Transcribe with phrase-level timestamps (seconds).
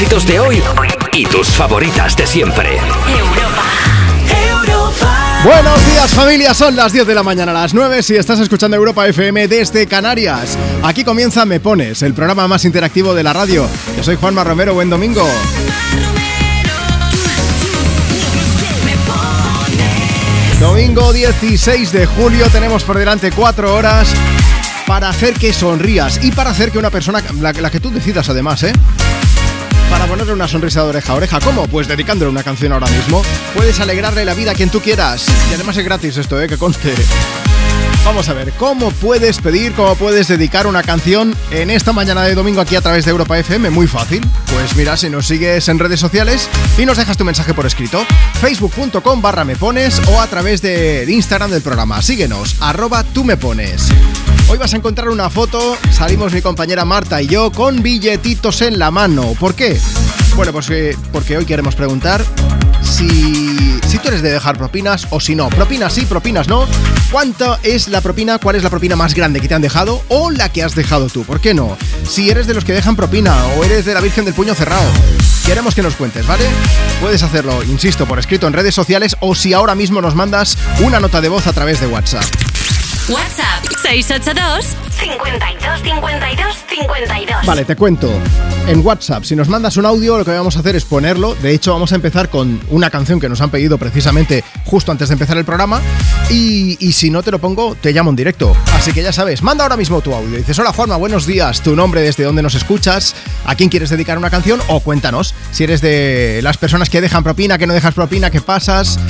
[0.00, 0.62] éxitos de hoy
[1.12, 2.78] y tus favoritas de siempre.
[4.48, 5.42] Europa.
[5.44, 8.78] Buenos días familia, son las 10 de la mañana a las 9 si estás escuchando
[8.78, 10.56] Europa FM desde Canarias.
[10.82, 13.68] Aquí comienza Me Pones, el programa más interactivo de la radio.
[13.94, 15.28] Yo soy Juanma Romero, buen domingo.
[20.60, 24.14] Domingo 16 de julio tenemos por delante 4 horas
[24.86, 28.62] para hacer que sonrías y para hacer que una persona, la, que tú decidas además,
[28.62, 28.72] ¿eh?
[29.90, 31.40] Para ponerle una sonrisa de oreja a oreja.
[31.40, 31.66] ¿Cómo?
[31.66, 33.22] Pues dedicándole una canción ahora mismo.
[33.54, 35.26] Puedes alegrarle la vida a quien tú quieras.
[35.50, 36.48] Y además es gratis esto, ¿eh?
[36.48, 36.94] Que conste.
[38.04, 42.34] Vamos a ver, ¿cómo puedes pedir, cómo puedes dedicar una canción en esta mañana de
[42.34, 43.70] domingo aquí a través de Europa FM?
[43.70, 44.26] Muy fácil.
[44.52, 48.04] Pues mira, si nos sigues en redes sociales y nos dejas tu mensaje por escrito,
[48.40, 52.00] facebook.com barra me pones o a través del Instagram del programa.
[52.00, 53.88] Síguenos, arroba tú me pones.
[54.48, 58.78] Hoy vas a encontrar una foto, salimos mi compañera Marta y yo con billetitos en
[58.78, 59.34] la mano.
[59.38, 59.78] ¿Por qué?
[60.36, 62.24] Bueno, pues eh, porque hoy queremos preguntar
[62.82, 65.48] si, si tú eres de dejar propinas o si no.
[65.48, 66.68] Propinas sí, propinas no.
[67.10, 68.38] ¿Cuánto es la propina?
[68.38, 71.08] ¿Cuál es la propina más grande que te han dejado o la que has dejado
[71.08, 71.24] tú?
[71.24, 71.76] ¿Por qué no?
[72.08, 74.88] Si eres de los que dejan propina o eres de la Virgen del Puño Cerrado.
[75.44, 76.44] Queremos que nos cuentes, ¿vale?
[77.00, 81.00] Puedes hacerlo, insisto, por escrito en redes sociales o si ahora mismo nos mandas una
[81.00, 82.22] nota de voz a través de WhatsApp.
[83.08, 87.44] WhatsApp 682 52 52 52.
[87.44, 88.08] Vale, te cuento.
[88.68, 91.34] En WhatsApp, si nos mandas un audio, lo que vamos a hacer es ponerlo.
[91.34, 95.08] De hecho, vamos a empezar con una canción que nos han pedido precisamente justo antes
[95.08, 95.80] de empezar el programa.
[96.30, 98.56] Y, si no te lo pongo, te llamo en directo.
[98.74, 100.36] Así que ya sabes, manda ahora mismo tu audio.
[100.36, 101.60] Dices, hola Juanma, buenos días.
[101.60, 105.64] Tu nombre, desde dónde nos escuchas, a quién quieres dedicar una canción o cuéntanos si
[105.64, 109.00] eres de las personas que dejan propina, que no dejas propina, qué pasas.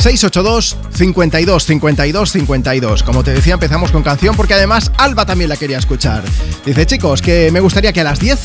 [0.00, 3.02] 682 52 52 52.
[3.02, 6.22] Como te decía, empezamos con canción porque además Alba también la quería escuchar.
[6.64, 8.38] Dice, chicos, que me gustaría que a las 10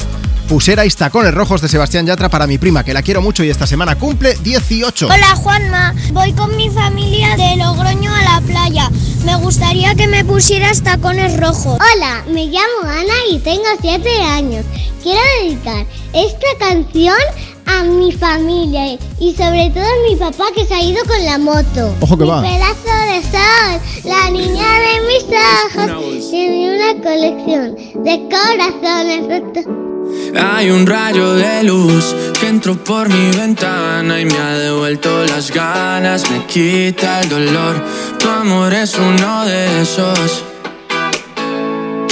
[0.49, 3.65] pusierais tacones rojos de Sebastián Yatra para mi prima, que la quiero mucho y esta
[3.65, 5.07] semana cumple 18.
[5.07, 8.91] Hola Juanma, voy con mi familia de Logroño a la playa.
[9.23, 11.79] Me gustaría que me pusieras tacones rojos.
[11.79, 14.65] Hola, me llamo Ana y tengo 7 años.
[15.01, 17.15] Quiero dedicar esta canción
[17.65, 21.37] a mi familia y sobre todo a mi papá que se ha ido con la
[21.37, 21.95] moto.
[22.01, 22.41] Ojo que mi va.
[22.41, 29.65] pedazo de sol, la niña de mis ojos, tiene una colección de corazones rotos.
[30.39, 35.51] Hay un rayo de luz que entró por mi ventana y me ha devuelto las
[35.51, 37.83] ganas, me quita el dolor.
[38.19, 40.43] Tu amor es uno de esos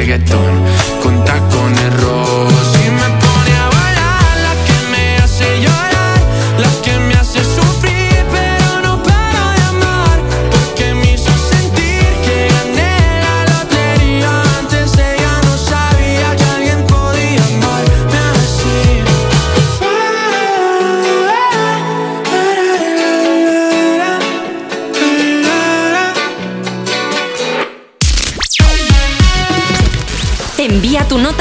[0.00, 0.64] reggaetón
[1.02, 2.49] con tacones rojos.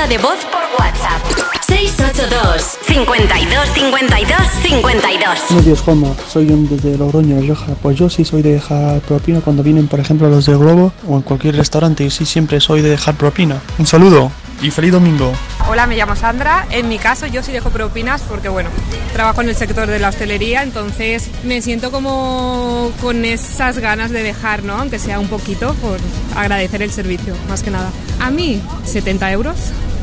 [0.10, 1.22] De voz por WhatsApp.
[1.68, 6.08] 682 52 52 52 Buenos días, Juanma.
[6.28, 7.76] Soy yo desde Logroño, Rioja.
[7.80, 11.16] Pues yo sí soy de dejar propina cuando vienen, por ejemplo, los de Globo o
[11.16, 12.04] en cualquier restaurante.
[12.04, 13.62] Y sí, siempre soy de dejar propina.
[13.78, 14.32] Un saludo
[14.64, 15.32] y feliz domingo.
[15.72, 16.66] Hola, me llamo Sandra.
[16.72, 18.72] En mi caso yo sí dejo propinas porque, bueno,
[19.14, 24.24] trabajo en el sector de la hostelería, entonces me siento como con esas ganas de
[24.24, 24.74] dejar, ¿no?
[24.74, 26.00] Aunque sea un poquito, por
[26.36, 27.92] agradecer el servicio, más que nada.
[28.20, 29.58] A mí, 70 euros.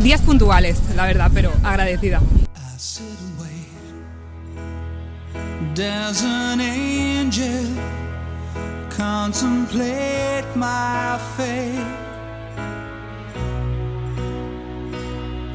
[0.04, 2.20] Días puntuales, la verdad, pero agradecida.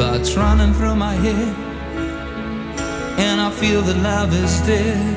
[0.00, 1.54] thoughts running through my head,
[3.18, 5.16] and I feel that love is dead.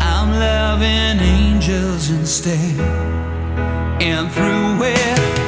[0.00, 2.78] I'm loving angels instead,
[4.00, 5.47] and through it,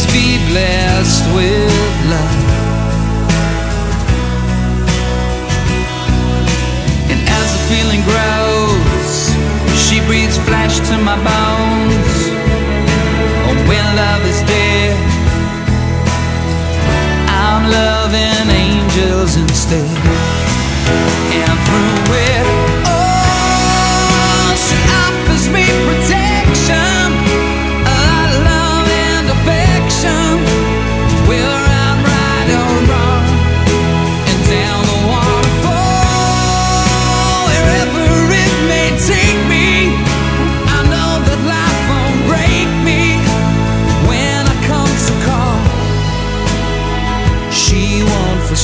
[0.00, 1.70] always be blessed with
[2.10, 2.46] love.
[7.10, 9.30] And as the feeling grows,
[9.76, 12.14] she breathes flesh to my bones.
[13.46, 14.96] Oh, when love is dead,
[17.28, 19.98] I'm loving angels instead.
[21.32, 22.69] And through it,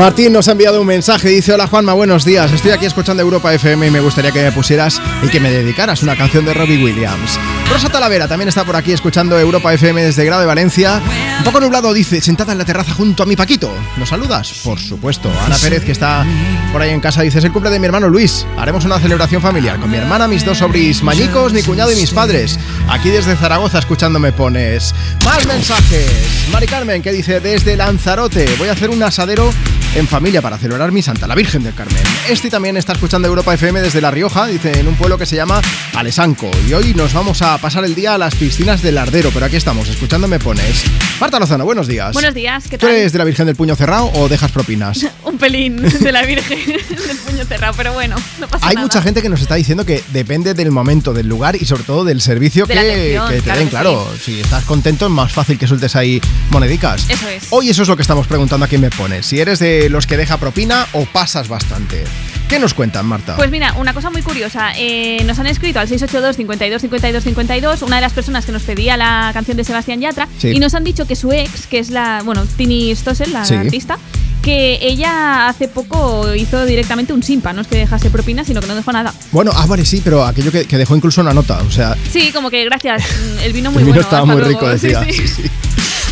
[0.00, 3.52] Martín nos ha enviado un mensaje, dice Hola Juanma, buenos días, estoy aquí escuchando Europa
[3.52, 6.82] FM y me gustaría que me pusieras y que me dedicaras una canción de Robbie
[6.82, 7.38] Williams.
[7.70, 11.02] Rosa Talavera también está por aquí escuchando Europa FM desde Grado de Valencia.
[11.36, 13.70] Un poco nublado dice, sentada en la terraza junto a mi Paquito.
[13.98, 14.62] ¿Nos saludas?
[14.64, 15.30] Por supuesto.
[15.44, 16.24] Ana Pérez, que está
[16.72, 18.46] por ahí en casa, dice, es el cumple de mi hermano Luis.
[18.56, 22.10] Haremos una celebración familiar con mi hermana, mis dos sobris mañicos, mi cuñado y mis
[22.10, 22.58] padres.
[22.88, 24.94] Aquí desde Zaragoza escuchándome pones.
[25.26, 26.48] Más mensajes.
[26.50, 29.52] Mari Carmen, que dice, desde Lanzarote, voy a hacer un asadero
[29.94, 32.02] en familia para celebrar mi Santa, la Virgen del Carmen.
[32.28, 35.36] Este también está escuchando Europa FM desde La Rioja, dice, en un pueblo que se
[35.36, 35.60] llama
[35.94, 36.50] Alesanco.
[36.68, 39.56] Y hoy nos vamos a pasar el día a las piscinas del Ardero, pero aquí
[39.56, 40.84] estamos, escuchando Me Pones.
[41.20, 42.12] Marta Lozano, buenos días.
[42.12, 42.94] Buenos días, ¿qué ¿Tú tal?
[42.96, 45.06] eres de la Virgen del Puño Cerrado o dejas propinas?
[45.40, 48.86] Pelín de la Virgen del puño cerrado, pero bueno, no pasa Hay nada.
[48.86, 52.04] mucha gente que nos está diciendo que depende del momento, del lugar y sobre todo
[52.04, 53.66] del servicio De que, la atención, que te claro den.
[53.66, 56.20] que Claro, si estás contento es más fácil que sueltes ahí
[56.50, 57.08] monedicas.
[57.08, 57.44] Eso es.
[57.50, 59.26] Hoy eso es lo que estamos preguntando a quién me pones.
[59.26, 62.04] Si eres de los que deja propina o pasas bastante.
[62.48, 63.36] ¿Qué nos cuentan, Marta?
[63.36, 64.72] Pues mira, una cosa muy curiosa.
[64.76, 68.62] eh, nos han escrito al 682 52 52 52 una de las personas que nos
[68.62, 70.48] pedía la canción de Sebastián Yatra Sí.
[70.48, 73.54] y nos han dicho que su ex, que es la, bueno, Tini Stossel, la Sí.
[73.54, 73.98] artista,
[74.42, 78.66] que ella hace poco hizo directamente un simpa, no es que dejase propina, sino que
[78.66, 79.12] no dejó nada.
[79.32, 81.58] Bueno, ah, vale, sí, pero aquello que, que dejó incluso una nota.
[81.66, 84.00] O sea, Sí, como que gracias, mm, el vino muy el vino bueno.
[84.02, 84.48] estaba muy luego.
[84.50, 85.04] rico, decía.
[85.04, 85.12] sí.
[85.12, 85.42] Sí, sí.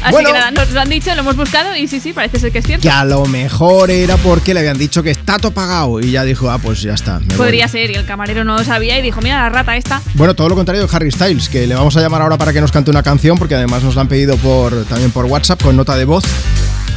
[0.01, 0.29] Así Bueno.
[0.29, 2.59] que nada, nos lo han dicho, lo hemos buscado y sí, sí, parece ser que
[2.59, 2.83] es cierto.
[2.83, 6.23] Que a lo mejor era porque le habían dicho que está todo pagado y ya
[6.23, 7.19] dijo, ah, pues ya está.
[7.19, 7.37] me voy.
[7.37, 10.01] Podría ser, y el camarero no lo sabía y dijo, mira la rata esta.
[10.15, 12.61] Bueno, todo lo contrario de Harry Styles, que le vamos a llamar ahora para que
[12.61, 15.75] nos cante una canción, porque además nos la han pedido por, también por WhatsApp con
[15.77, 16.23] nota de voz.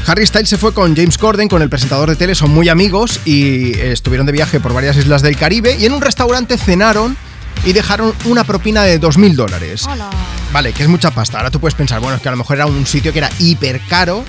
[0.08, 3.20] Harry Styles se fue con James Corden, con el presentador de tele, son muy amigos
[3.24, 7.16] y eh, estuvieron de viaje por varias islas del Caribe y en un restaurante cenaron
[7.66, 9.84] y dejaron una propina de 2.000 dólares.
[10.52, 11.38] Vale, que es mucha pasta.
[11.38, 13.30] Ahora tú puedes pensar, bueno, es que a lo mejor era un sitio que era
[13.40, 14.26] hiper caro.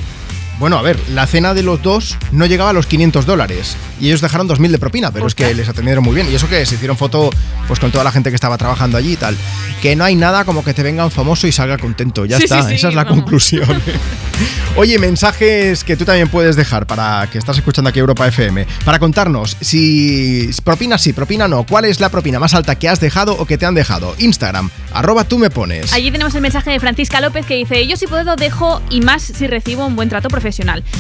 [0.59, 4.07] Bueno, a ver, la cena de los dos no llegaba a los 500 dólares y
[4.07, 6.31] ellos dejaron 2.000 de propina, pero es que les atendieron muy bien.
[6.31, 7.31] Y eso que se hicieron foto
[7.67, 9.37] pues con toda la gente que estaba trabajando allí y tal.
[9.81, 12.27] Que no hay nada como que te venga un famoso y salga contento.
[12.27, 13.21] Ya Sí, está, sí, sí, esa es la vamos.
[13.23, 13.65] conclusión.
[14.77, 18.67] Oye, mensajes que tú también puedes dejar para que estás escuchando aquí Europa FM.
[18.85, 21.65] Para contarnos si propina sí, propina no.
[21.65, 24.15] ¿Cuál es la propina más alta que has dejado o que te han dejado?
[24.19, 25.93] Instagram, arroba tú me pones.
[25.93, 29.23] Allí tenemos el mensaje de Francisca López que dice, yo si puedo dejo y más
[29.23, 30.42] si recibo un buen trato profesional.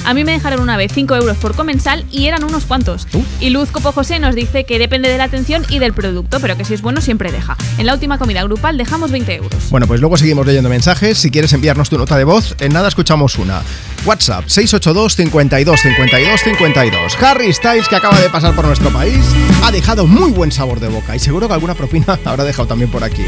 [0.04, 3.06] A mí me dejaron una vez 5 euros por comensal y eran unos cuantos.
[3.12, 3.22] Uh.
[3.40, 6.56] Y Luz Copo José nos dice que depende de la atención y del producto, pero
[6.56, 7.56] que si es bueno siempre deja.
[7.78, 9.70] En la última comida grupal dejamos 20 euros.
[9.70, 11.18] Bueno, pues luego seguimos leyendo mensajes.
[11.18, 13.62] Si quieres enviarnos tu nota de voz, en nada escuchamos una.
[14.04, 17.22] WhatsApp 682 52 52 52.
[17.22, 19.24] Harry Styles, que acaba de pasar por nuestro país,
[19.62, 22.90] ha dejado muy buen sabor de boca y seguro que alguna propina habrá dejado también
[22.90, 23.24] por aquí.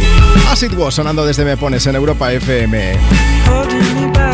[0.51, 4.34] As it was, sonando desde Me Pones en Europa FM.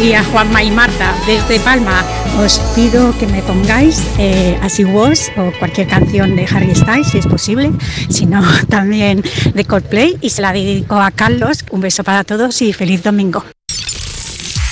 [0.00, 2.02] Buen día, Juanma y Marta, desde Palma.
[2.38, 7.08] Os pido que me pongáis eh, As It Was o cualquier canción de Harry Styles,
[7.08, 7.70] si es posible,
[8.08, 8.40] si no,
[8.70, 10.16] también de Coldplay.
[10.22, 11.66] Y se la dedico a Carlos.
[11.70, 13.44] Un beso para todos y feliz domingo.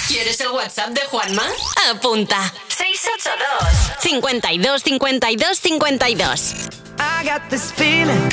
[0.09, 1.43] ¿Quieres el WhatsApp de Juanma?
[1.91, 2.51] Apunta.
[2.69, 6.55] 682 52 52 52.
[6.99, 8.33] I got this feeling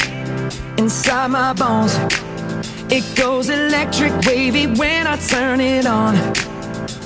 [0.77, 1.99] inside my bones.
[2.89, 6.54] It goes electric wavy when I turn it on.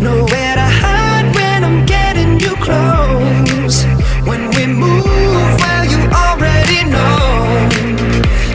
[0.00, 3.84] nowhere to hide when I'm getting you close.
[4.26, 7.68] When we move, well, you already know.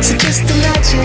[0.01, 1.03] So just imagine.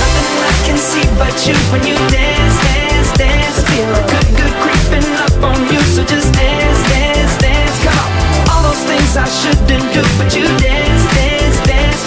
[0.00, 3.56] Nothing I can see but you when you dance, dance, dance.
[3.68, 5.80] Feel a good, good creeping up on you.
[5.92, 7.76] So just dance, dance, dance.
[7.84, 8.10] Come on.
[8.50, 12.02] All those things I shouldn't do, but you dance, dance, dance.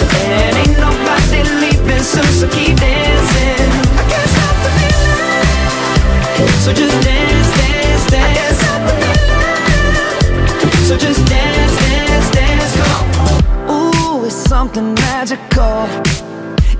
[0.58, 2.93] Ain't nobody leaving soon, so keep dancing.
[6.64, 8.58] So just dance, dance, dance.
[10.88, 12.76] So just dance, dance, dance.
[12.76, 13.94] Come on.
[13.94, 15.86] Ooh, it's something magical.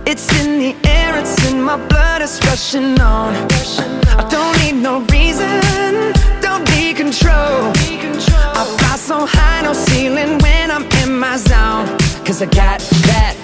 [0.07, 3.35] It's in the air, it's in my blood, it's rushing on.
[4.19, 7.73] I don't need no reason, don't need control.
[8.59, 11.87] I fly so high, no ceiling when I'm in my zone.
[12.27, 13.44] Cause I got that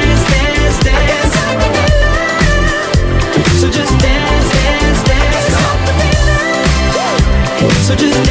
[8.01, 8.30] just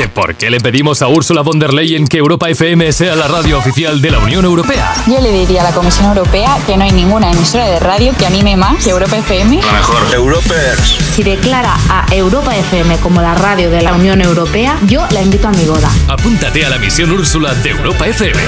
[0.00, 3.28] ¿Que por qué le pedimos a Ursula von der Leyen que Europa FM sea la
[3.28, 4.94] radio oficial de la Unión Europea?
[5.06, 8.24] Yo le diría a la Comisión Europea que no hay ninguna emisora de radio que
[8.24, 9.56] anime más que Europa FM.
[9.60, 10.14] La mejor.
[10.14, 10.96] Europers.
[11.14, 15.48] Si declara a Europa FM como la radio de la Unión Europea, yo la invito
[15.48, 15.90] a mi boda.
[16.08, 18.40] Apúntate a la misión Úrsula de Europa FM.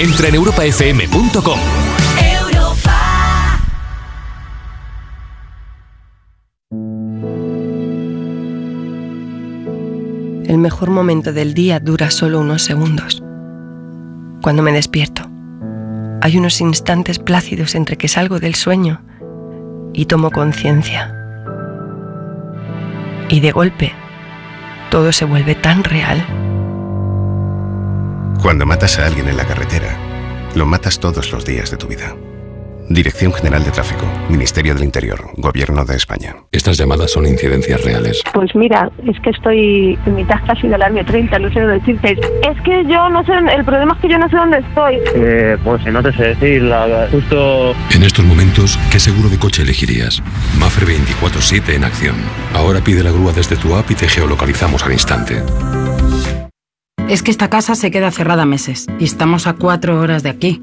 [0.00, 1.60] Entra en europafm.com.
[10.54, 13.20] El mejor momento del día dura solo unos segundos.
[14.40, 15.28] Cuando me despierto,
[16.20, 19.02] hay unos instantes plácidos entre que salgo del sueño
[19.92, 21.12] y tomo conciencia.
[23.28, 23.94] Y de golpe,
[24.92, 26.24] todo se vuelve tan real.
[28.40, 29.98] Cuando matas a alguien en la carretera,
[30.54, 32.14] lo matas todos los días de tu vida.
[32.88, 36.36] Dirección General de Tráfico, Ministerio del Interior, Gobierno de España.
[36.52, 38.22] Estas llamadas son incidencias reales.
[38.32, 42.12] Pues mira, es que estoy en mitad casi del año 30, no sé dónde decirte.
[42.12, 44.98] Es que yo no sé, el problema es que yo no sé dónde estoy.
[45.14, 47.74] Eh, pues no te sé decir, la, justo...
[47.94, 50.22] En estos momentos, ¿qué seguro de coche elegirías?
[50.58, 52.16] Mafre 24-7 en acción.
[52.54, 55.42] Ahora pide la grúa desde tu app y te geolocalizamos al instante.
[57.08, 60.62] Es que esta casa se queda cerrada meses y estamos a cuatro horas de aquí.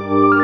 [0.00, 0.38] You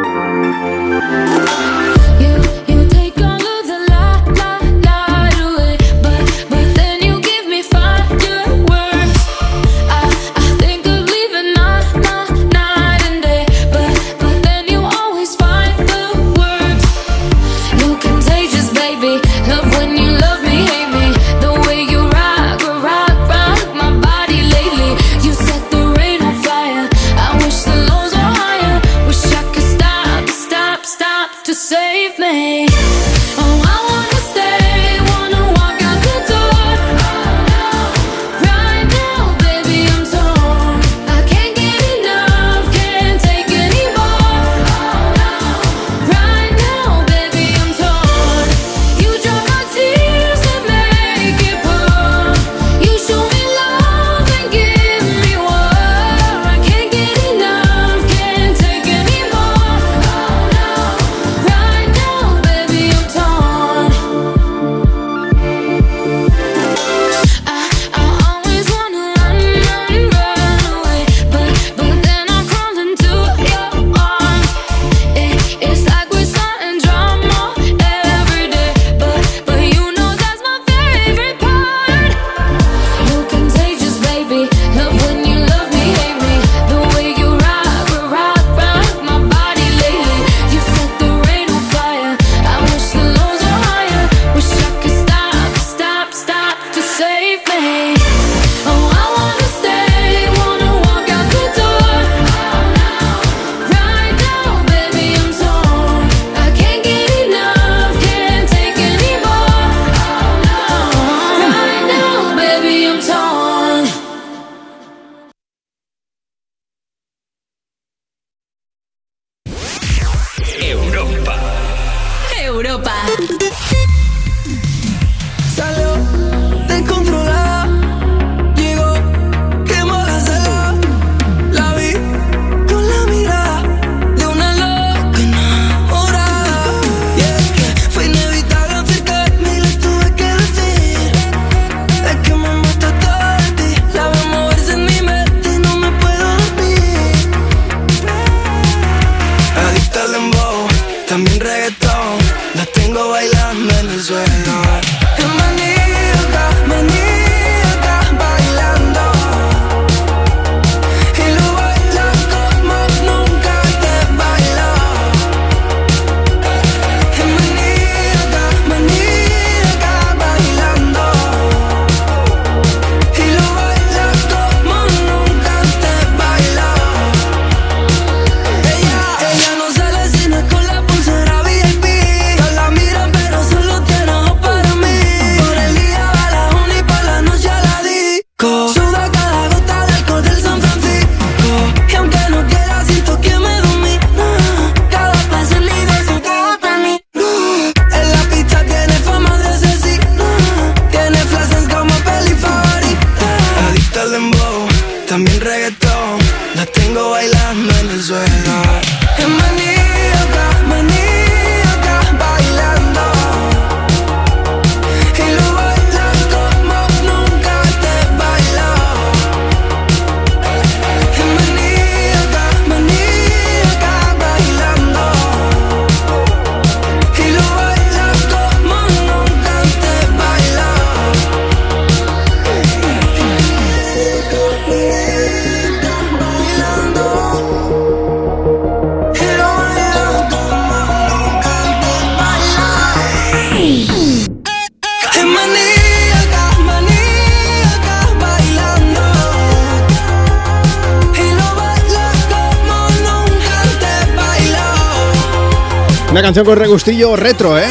[256.34, 257.64] canción con regustillo retro, ¿eh?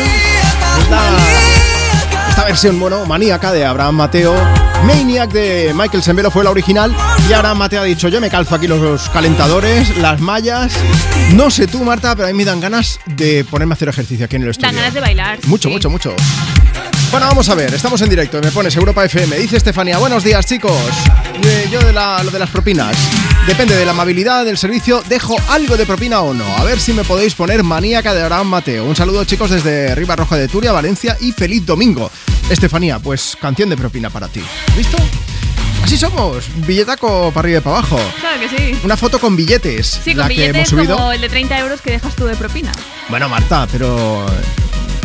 [0.80, 1.18] Esta,
[2.30, 4.34] esta versión, bueno, maníaca de Abraham Mateo.
[4.86, 6.96] Maniac de Michael Sembelo fue la original.
[7.30, 10.72] Y Abraham Mateo ha dicho: Yo me calzo aquí los calentadores, las mallas.
[11.34, 14.24] No sé tú, Marta, pero a mí me dan ganas de ponerme a hacer ejercicio
[14.28, 14.68] aquí en el estudio.
[14.70, 15.40] Dan ganas de bailar.
[15.48, 15.74] Mucho, sí.
[15.74, 16.16] mucho, mucho.
[17.12, 19.36] Bueno, vamos a ver, estamos en directo, me pones Europa FM.
[19.40, 20.72] Dice Estefanía, buenos días chicos.
[21.44, 22.96] Eh, yo de la- lo de las propinas.
[23.48, 26.46] Depende de la amabilidad del servicio, dejo algo de propina o no.
[26.58, 28.86] A ver si me podéis poner maníaca de Abraham Mateo.
[28.86, 32.10] Un saludo chicos desde Riva Roja de Turia, Valencia y feliz domingo.
[32.50, 34.42] Estefanía, pues canción de propina para ti.
[34.78, 34.98] ¿Listo?
[35.84, 38.00] Así somos, billetaco para arriba y para abajo.
[38.22, 38.80] Claro que sí.
[38.86, 40.96] Una foto con billetes, Sí, la con que hemos billetes subido.
[40.96, 42.72] como el de 30 euros que dejas tú de propina.
[43.10, 44.26] Bueno, Marta, pero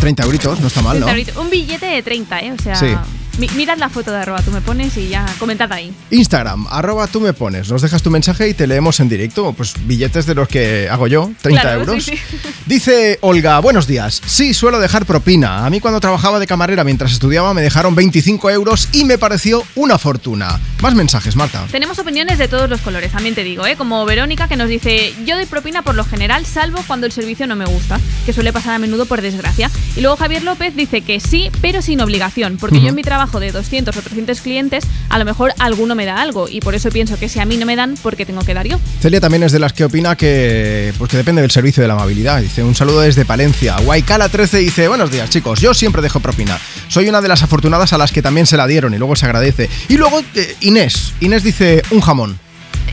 [0.00, 1.06] 30 euritos, no está mal, ¿no?
[1.06, 1.36] 30 euritos.
[1.44, 2.52] Un billete de 30, ¿eh?
[2.56, 2.94] O sea, Sí.
[3.38, 5.92] Mi- mirad la foto de arroba, tú me pones y ya comentad ahí.
[6.10, 9.74] Instagram, arroba tú me pones, nos dejas tu mensaje y te leemos en directo, pues
[9.86, 12.04] billetes de los que hago yo, 30 Claro, euros.
[12.04, 12.36] sí, sí.
[12.66, 15.64] Dice Olga, buenos días, sí, suelo dejar propina.
[15.64, 19.64] A mí cuando trabajaba de camarera mientras estudiaba me dejaron 25 euros y me pareció
[19.74, 20.60] una fortuna.
[20.82, 21.66] Más mensajes, Marta.
[21.72, 23.76] Tenemos opiniones de todos los colores, también te digo, ¿eh?
[23.76, 27.46] Como Verónica que nos dice, yo doy propina por lo general, salvo cuando el servicio
[27.46, 27.98] no me gusta,
[28.28, 29.70] que suele pasar a menudo por desgracia.
[29.96, 33.40] Y luego Javier López dice que sí, pero sin obligación, porque yo en mi trabajo
[33.40, 36.90] de 200 o 300 clientes, a lo mejor alguno me da algo, y por eso
[36.90, 38.78] pienso que si a mí no me dan, ¿por qué tengo que dar yo?
[39.00, 41.94] Celia también es de las que opina que, pues que depende del servicio de la
[41.94, 42.42] amabilidad.
[42.42, 43.78] Dice, un saludo desde Palencia.
[43.78, 46.58] Waikala13 dice, buenos días chicos, yo siempre dejo propina.
[46.88, 49.24] Soy una de las afortunadas a las que también se la dieron y luego se
[49.24, 49.70] agradece.
[49.88, 52.38] Y luego eh, Inés, Inés dice, un jamón.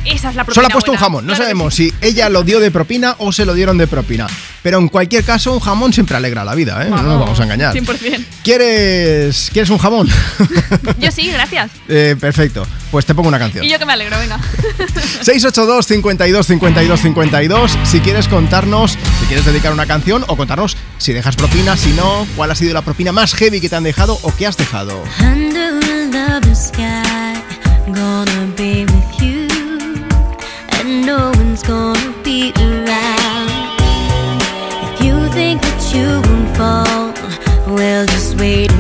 [0.06, 1.26] Esa es la propina Solo ha puesto un jamón.
[1.26, 4.28] No Claro sabemos si ella lo dio de propina o se lo dieron de propina.
[4.66, 6.90] Pero en cualquier caso, un jamón siempre alegra la vida, ¿eh?
[6.90, 7.76] No nos vamos a engañar.
[7.76, 8.26] 100%.
[8.44, 10.10] ¿Quieres, ¿Quieres un jamón?
[11.00, 11.70] Yo sí, gracias.
[11.88, 12.66] Eh, perfecto.
[12.90, 13.64] Pues te pongo una canción.
[13.64, 14.40] Y yo que me alegro, venga.
[15.22, 21.14] 682 52 52 52 Si quieres contarnos, si quieres dedicar una canción o contarnos si
[21.14, 24.18] dejas propina, si no, cuál ha sido la propina más heavy que te han dejado
[24.24, 25.04] o que has dejado.
[25.20, 27.04] Under a lovely sky,
[27.94, 29.48] gonna be with you,
[30.80, 32.85] and no one's gonna be around.
[38.46, 38.75] Wait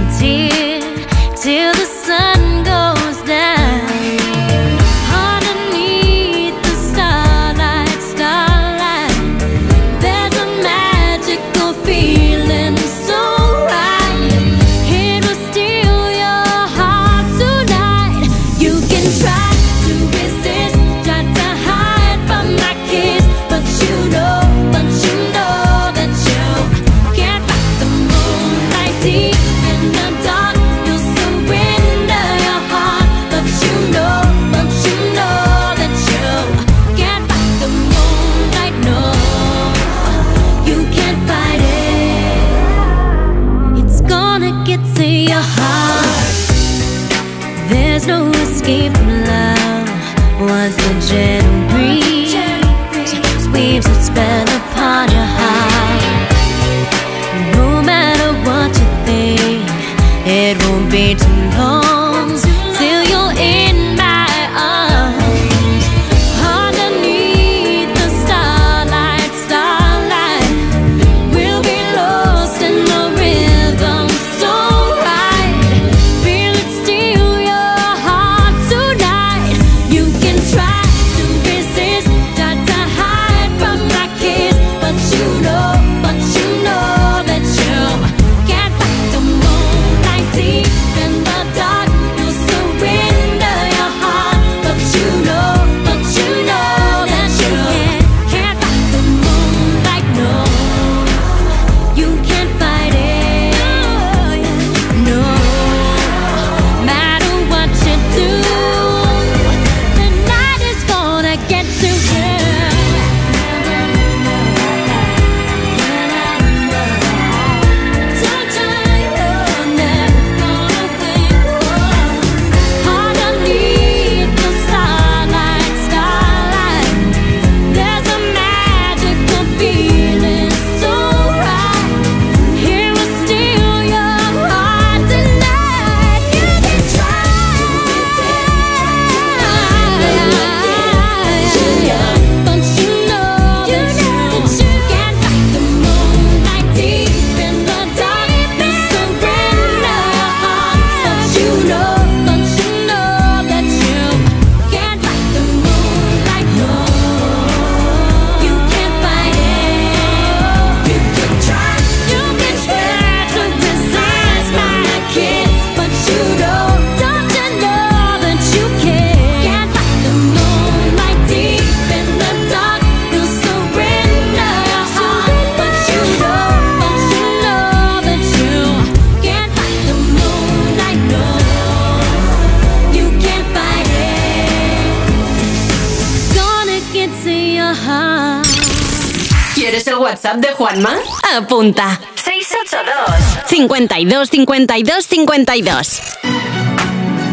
[191.65, 191.97] Apunta.
[192.15, 196.25] 682 52 52 52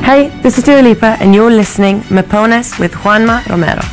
[0.05, 3.92] Hey, this is Dua Lipa, and you're listening Me Pones with Juanma Romero.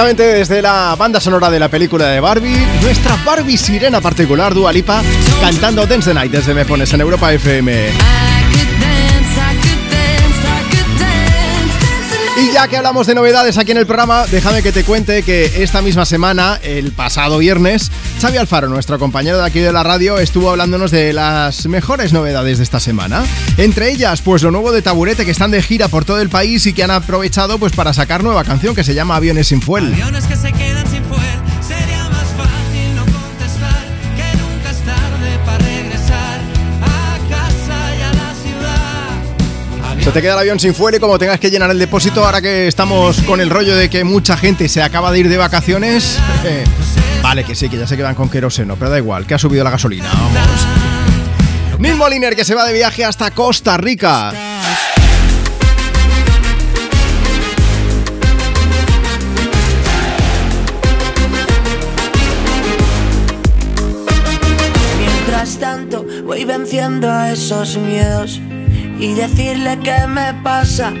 [0.00, 4.72] Directamente desde la banda sonora de la película de Barbie, nuestra Barbie sirena particular, Dua
[4.72, 5.02] Lipa,
[5.42, 7.90] cantando Dance the Night desde Me Pones en Europa FM.
[12.38, 15.62] Y ya que hablamos de novedades aquí en el programa, déjame que te cuente que
[15.62, 17.89] esta misma semana, el pasado viernes,
[18.20, 22.58] Xavi Alfaro, nuestro compañero de aquí de la radio, estuvo hablándonos de las mejores novedades
[22.58, 23.24] de esta semana.
[23.56, 26.66] Entre ellas, pues lo nuevo de Taburete, que están de gira por todo el país
[26.66, 29.94] y que han aprovechado pues para sacar nueva canción que se llama Aviones sin fuel.
[29.94, 31.20] Aviones que se quedan sin fuel.
[40.02, 42.40] Se te queda el avión sin fuel y como tengas que llenar el depósito, ahora
[42.40, 46.18] que estamos con el rollo de que mucha gente se acaba de ir de vacaciones,
[46.42, 46.64] eh,
[47.30, 49.62] vale que sí, que ya se quedan con queroseno, pero da igual, que ha subido
[49.62, 50.66] la gasolina, vamos.
[51.78, 54.32] Neil Moliner que se va de viaje hasta Costa Rica.
[64.98, 68.40] Mientras tanto voy venciendo a esos miedos
[68.98, 70.92] y decirle qué me pasa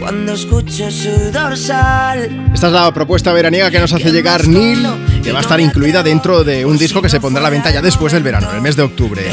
[0.00, 2.50] cuando escucho su dorsal.
[2.52, 4.86] Esta es la propuesta veraniega que nos hace llegar Neil,
[5.28, 7.70] que va a estar incluida dentro de un disco que se pondrá a la venta
[7.70, 9.30] ya después del verano, en el mes de octubre.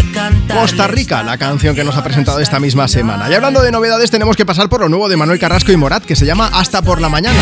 [0.53, 3.29] Costa Rica, la canción que nos ha presentado esta misma semana.
[3.31, 6.03] Y hablando de novedades, tenemos que pasar por lo nuevo de Manuel Carrasco y Morat,
[6.03, 7.39] que se llama Hasta por la mañana.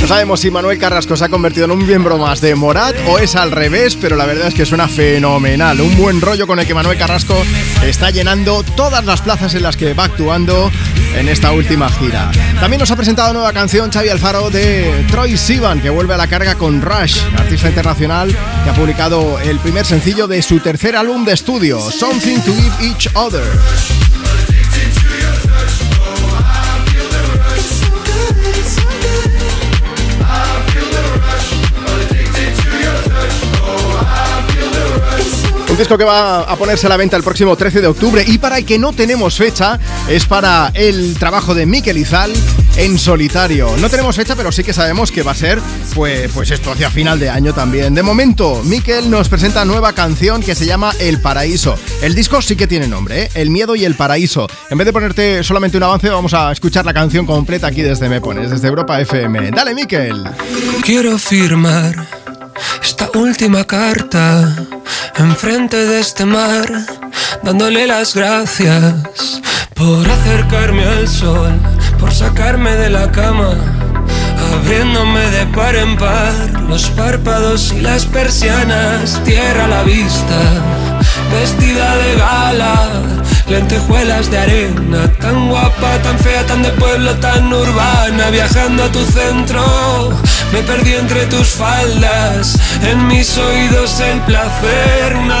[0.00, 3.18] No sabemos si Manuel Carrasco se ha convertido en un miembro más de Morat o
[3.18, 5.80] es al revés, pero la verdad es que suena fenomenal.
[5.80, 7.40] Un buen rollo con el que Manuel Carrasco
[7.84, 10.72] está llenando todas las plazas en las que va actuando
[11.14, 12.32] en esta última gira.
[12.58, 16.26] También nos ha presentado nueva canción Xavi Alfaro de Troy Sivan, que vuelve a la
[16.26, 21.24] carga con Rush, artista internacional que ha publicado el primer sencillo de su tercer álbum
[21.24, 23.44] de estudio, Something to Give Each Other.
[35.72, 38.36] Un disco que va a ponerse a la venta el próximo 13 de octubre y
[38.36, 42.30] para el que no tenemos fecha es para el trabajo de Mikel Izal
[42.76, 43.74] en solitario.
[43.78, 45.62] No tenemos fecha, pero sí que sabemos que va a ser,
[45.94, 47.94] pues, pues esto hacia final de año también.
[47.94, 51.78] De momento, Mikel nos presenta nueva canción que se llama El Paraíso.
[52.02, 53.30] El disco sí que tiene nombre, ¿eh?
[53.32, 54.48] El Miedo y el Paraíso.
[54.68, 58.10] En vez de ponerte solamente un avance, vamos a escuchar la canción completa aquí desde
[58.10, 59.52] Me Pones, desde Europa FM.
[59.52, 60.22] Dale, Mikel.
[60.82, 62.06] Quiero firmar
[62.82, 64.54] esta última carta
[65.16, 66.66] enfrente de este mar,
[67.42, 68.94] dándole las gracias
[69.74, 71.52] por acercarme al sol,
[71.98, 73.54] por sacarme de la cama,
[74.54, 80.38] abriéndome de par en par los párpados y las persianas, tierra a la vista,
[81.32, 82.90] vestida de gala,
[83.48, 89.04] lentejuelas de arena, tan guapa, tan fea, tan de pueblo, tan urbana, viajando a tu
[89.04, 89.64] centro,
[90.52, 95.40] me perdí entre tus faldas, en mis oídos el placer, una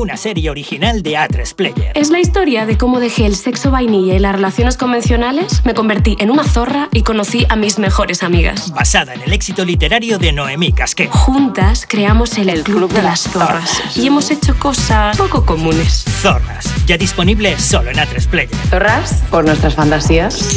[0.00, 1.92] Una serie original de A3 Player.
[1.94, 6.16] Es la historia de cómo dejé el sexo vainilla y las relaciones convencionales, me convertí
[6.20, 8.72] en una zorra y conocí a mis mejores amigas.
[8.72, 11.10] Basada en el éxito literario de Noemí Casquet.
[11.10, 16.06] Juntas creamos el, Club de las Zorras y hemos hecho cosas poco comunes.
[16.22, 18.56] Zorras, ya disponible solo en A3 Player.
[18.70, 19.22] ¿Zorras?
[19.30, 20.56] Por nuestras fantasías.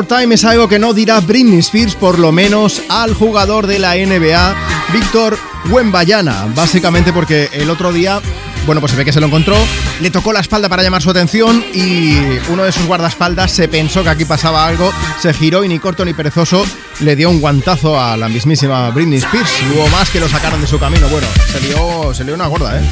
[0.00, 3.78] More Time es algo que no dirá Britney Spears, por lo menos al jugador de
[3.78, 4.56] la NBA,
[4.94, 5.38] Víctor
[5.68, 6.46] Wembayana.
[6.54, 8.22] Básicamente porque el otro día,
[8.64, 9.58] bueno, pues se ve que se lo encontró,
[10.00, 12.16] le tocó la espalda para llamar su atención y
[12.48, 14.90] uno de sus guardaespaldas se pensó que aquí pasaba algo,
[15.20, 16.64] se giró y ni corto ni perezoso
[17.00, 19.50] le dio un guantazo a la mismísima Britney Spears.
[19.74, 21.08] Hubo más que lo sacaron de su camino.
[21.10, 22.82] Bueno, se lió, se lió una gorda, ¿eh?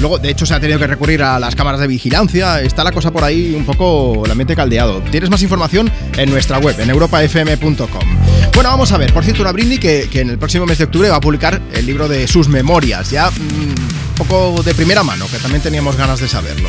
[0.00, 2.60] Luego, de hecho, se ha tenido que recurrir a las cámaras de vigilancia.
[2.60, 5.00] Está la cosa por ahí un poco la mente caldeado.
[5.02, 8.24] Tienes más información en nuestra web, en europafm.com.
[8.54, 9.12] Bueno, vamos a ver.
[9.12, 11.86] Por cierto, una Britney que, en el próximo mes de octubre va a publicar el
[11.86, 13.10] libro de sus memorias.
[13.10, 16.68] Ya mm, un poco de primera mano, que también teníamos ganas de saberlo.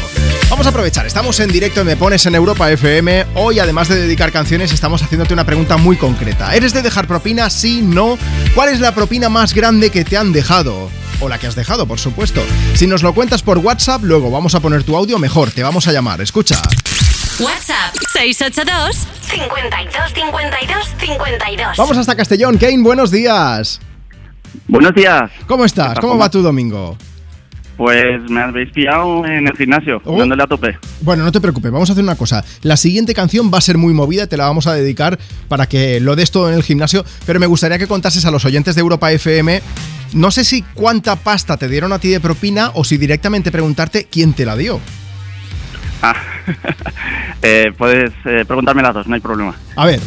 [0.49, 3.25] Vamos a aprovechar, estamos en directo en Me Pones en Europa FM.
[3.35, 6.55] Hoy, además de dedicar canciones, estamos haciéndote una pregunta muy concreta.
[6.55, 7.49] ¿Eres de dejar propina?
[7.49, 8.17] Sí, no.
[8.53, 10.89] ¿Cuál es la propina más grande que te han dejado?
[11.25, 12.43] O la que has dejado, por supuesto.
[12.75, 15.49] Si nos lo cuentas por WhatsApp, luego vamos a poner tu audio mejor.
[15.49, 16.21] Te vamos a llamar.
[16.21, 16.55] Escucha.
[17.39, 18.95] WhatsApp 682
[19.31, 21.77] 52 52 52.
[21.77, 22.59] Vamos hasta Castellón.
[22.59, 23.79] Kane, buenos días.
[24.67, 25.31] Buenos días.
[25.47, 25.97] ¿Cómo estás?
[25.99, 26.95] ¿Cómo va tu domingo?
[27.75, 30.17] Pues me habéis pillado en el gimnasio, Oh.
[30.19, 30.77] dándole a tope.
[31.01, 32.45] Bueno, no te preocupes, vamos a hacer una cosa.
[32.61, 35.17] La siguiente canción va a ser muy movida, te la vamos a dedicar
[35.49, 38.45] para que lo des todo en el gimnasio, pero me gustaría que contases a los
[38.45, 39.61] oyentes de Europa FM,
[40.15, 44.05] no sé si cuánta pasta te dieron a ti de propina o si directamente preguntarte
[44.05, 44.79] quién te la dio.
[46.01, 46.15] Ah,
[47.41, 49.55] eh, puedes eh, preguntarme las dos, no hay problema.
[49.75, 49.99] A ver,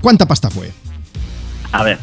[0.00, 0.70] ¿cuánta pasta fue?
[1.72, 1.98] A ver,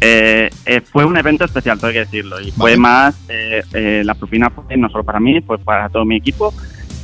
[0.00, 4.50] eh, eh, fue un evento especial, tengo que decirlo, y fue más, eh, la propina
[4.50, 6.52] fue no solo para mí, fue para todo mi equipo,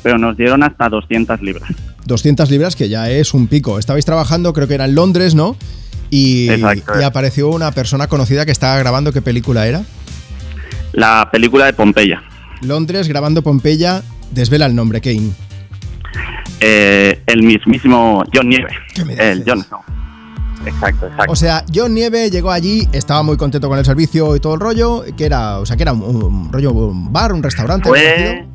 [0.03, 1.70] pero nos dieron hasta 200 libras.
[2.05, 3.78] 200 libras, que ya es un pico.
[3.78, 5.57] Estabais trabajando, creo que era en Londres, ¿no?
[6.15, 7.01] Y, Exacto.
[7.01, 9.83] y apareció una persona conocida que estaba grabando, ¿qué película era?
[10.93, 12.23] La película de Pompeya.
[12.61, 15.31] Londres, grabando Pompeya, desvela el nombre, Kane.
[16.61, 18.69] Eh, el mismísimo John Nieve.
[19.17, 19.81] El John Snow.
[20.67, 21.33] Exacto, exacto.
[21.33, 24.61] O sea, John Nieve llegó allí, estaba muy contento con el servicio y todo el
[24.61, 27.89] rollo, que era, o sea, que era un, un rollo, un bar, un restaurante.
[27.89, 28.47] Fue,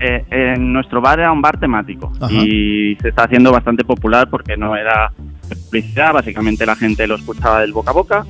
[0.00, 2.32] eh, en nuestro bar era un bar temático Ajá.
[2.32, 5.12] y se está haciendo bastante popular porque no era
[5.54, 8.26] publicidad, básicamente la gente lo escuchaba del boca a boca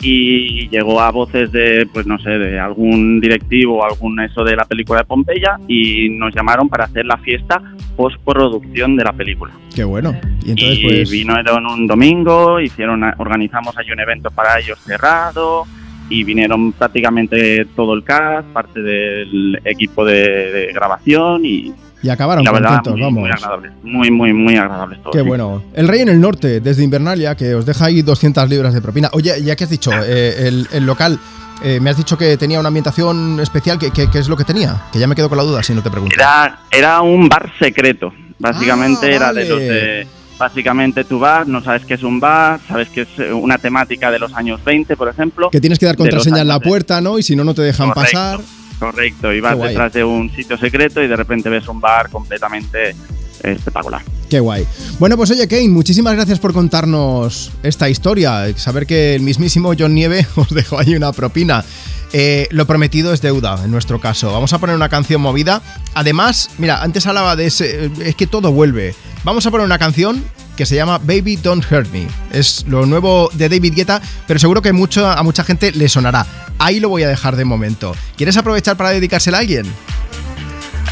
[0.00, 4.54] y llegó a voces de, pues no sé, de algún directivo o algún eso de
[4.54, 7.60] la película de Pompeya y nos llamaron para hacer la fiesta
[7.96, 9.52] postproducción de la película.
[9.74, 10.14] Qué bueno.
[10.44, 11.10] Y entonces, y pues.
[11.10, 15.64] vinieron un domingo, hicieron, organizamos ahí un evento para ellos cerrado
[16.08, 22.44] y vinieron prácticamente todo el cast, parte del equipo de, de grabación y Y acabaron
[22.44, 23.20] la verdad contentos, muy, vamos.
[23.20, 25.12] muy agradables, muy muy muy agradables todos.
[25.14, 25.26] Qué sí.
[25.28, 25.62] bueno.
[25.74, 29.08] El Rey en el Norte, desde Invernalia, que os deja ahí 200 libras de propina.
[29.12, 31.18] Oye, ya que has dicho, eh, el, el local,
[31.62, 33.78] eh, me has dicho que tenía una ambientación especial.
[33.78, 34.82] ¿Qué, qué- qué es lo que tenía?
[34.92, 36.14] Que ya me quedo con la duda si no te pregunto.
[36.14, 40.06] Era, era un bar secreto, básicamente Ah, era de los de
[40.38, 44.10] básicamente tu bar, no sabes qué es un bar, sabes que es eh, una temática
[44.10, 45.50] de los años 20, por ejemplo.
[45.50, 47.16] Que tienes que dar contraseña en la puerta, ¿no?
[47.16, 48.12] Y si no, no te dejan Correcto.
[48.18, 48.40] pasar.
[48.82, 52.96] Correcto, y vas detrás de un sitio secreto y de repente ves un bar completamente
[53.40, 54.02] espectacular.
[54.28, 54.66] Qué guay.
[54.98, 58.52] Bueno, pues oye, Kane, muchísimas gracias por contarnos esta historia.
[58.56, 61.64] Saber que el mismísimo John Nieve os dejó ahí una propina.
[62.12, 64.32] Eh, lo prometido es deuda, en nuestro caso.
[64.32, 65.62] Vamos a poner una canción movida.
[65.94, 67.88] Además, mira, antes hablaba de ese.
[68.04, 68.96] Es que todo vuelve.
[69.22, 70.24] Vamos a poner una canción
[70.62, 72.06] que se llama Baby Don't Hurt Me.
[72.30, 76.24] Es lo nuevo de David Guetta, pero seguro que mucho, a mucha gente le sonará.
[76.56, 77.96] Ahí lo voy a dejar de momento.
[78.16, 79.66] ¿Quieres aprovechar para dedicársela a alguien?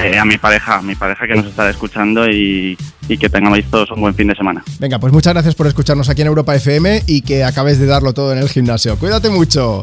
[0.01, 2.77] Eh, a mi pareja, a mi pareja que nos está escuchando y,
[3.09, 4.65] y que tengamos todos un buen fin de semana.
[4.81, 8.13] Venga, pues muchas gracias por escucharnos aquí en Europa FM y que acabes de darlo
[8.13, 8.97] todo en el gimnasio.
[8.97, 9.83] Cuídate mucho.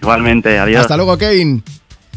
[0.00, 0.80] Igualmente, adiós.
[0.80, 1.60] Hasta luego, Kane.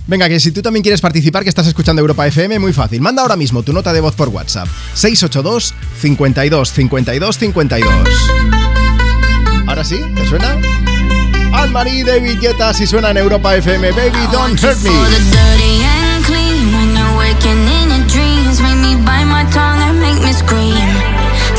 [0.06, 2.99] Venga, que si tú también quieres participar, que estás escuchando Europa FM, muy fácil.
[3.01, 4.68] Manda ahora mismo tu nota de voz por WhatsApp.
[4.93, 7.93] 682 52 52 52.
[9.68, 10.01] ¿Ahora sí?
[10.16, 10.58] ¿Te suena?
[11.54, 13.91] Anne-Marie David Guetta, si suena en Europa FM.
[13.91, 14.89] Baby, don't hurt me.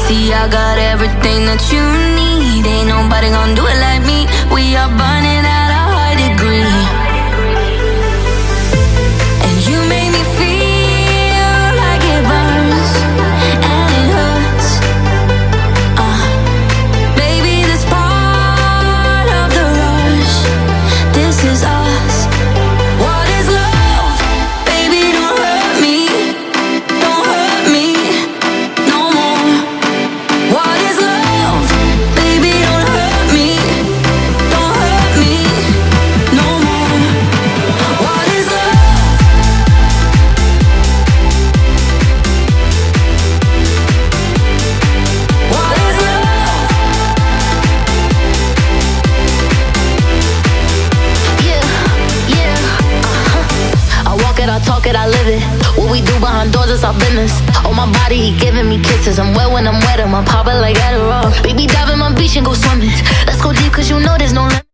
[0.07, 1.81] See, I got everything that you
[2.13, 2.67] need.
[2.67, 4.29] Ain't nobody gonna do it like me.
[4.53, 5.24] We are burning
[56.45, 57.33] behind doors is our business.
[57.65, 59.19] On my body, he giving me kisses.
[59.19, 61.31] I'm wet when I'm wet, I'm pop it like Adderall.
[61.43, 62.91] Baby, dive in my beach and go swimming.
[63.27, 64.65] Let's go deep, cause you know there's no limit.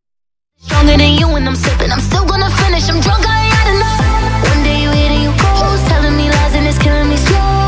[0.59, 1.91] Stronger than you when I'm sipping.
[1.91, 2.89] I'm still gonna finish.
[2.89, 4.51] I'm drunk, I ain't had enough.
[4.51, 7.60] One day you hit and you ghost, telling me lies and it's killing me slowly.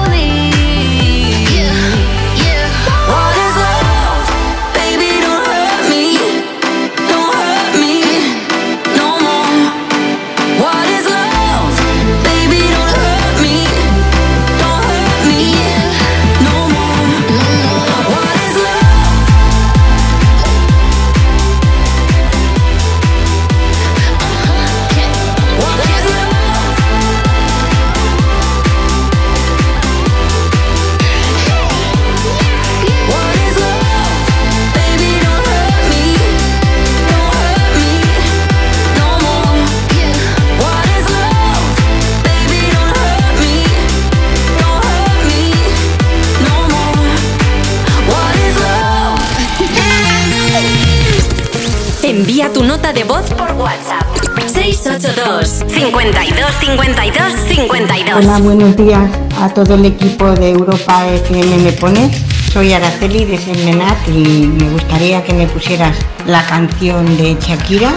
[55.82, 59.10] 52 52 52 Hola, buenos días
[59.40, 62.22] a todo el equipo de Europa FM Me Pones.
[62.52, 67.90] Soy Araceli de Semenat y me gustaría que me pusieras la canción de Shakira,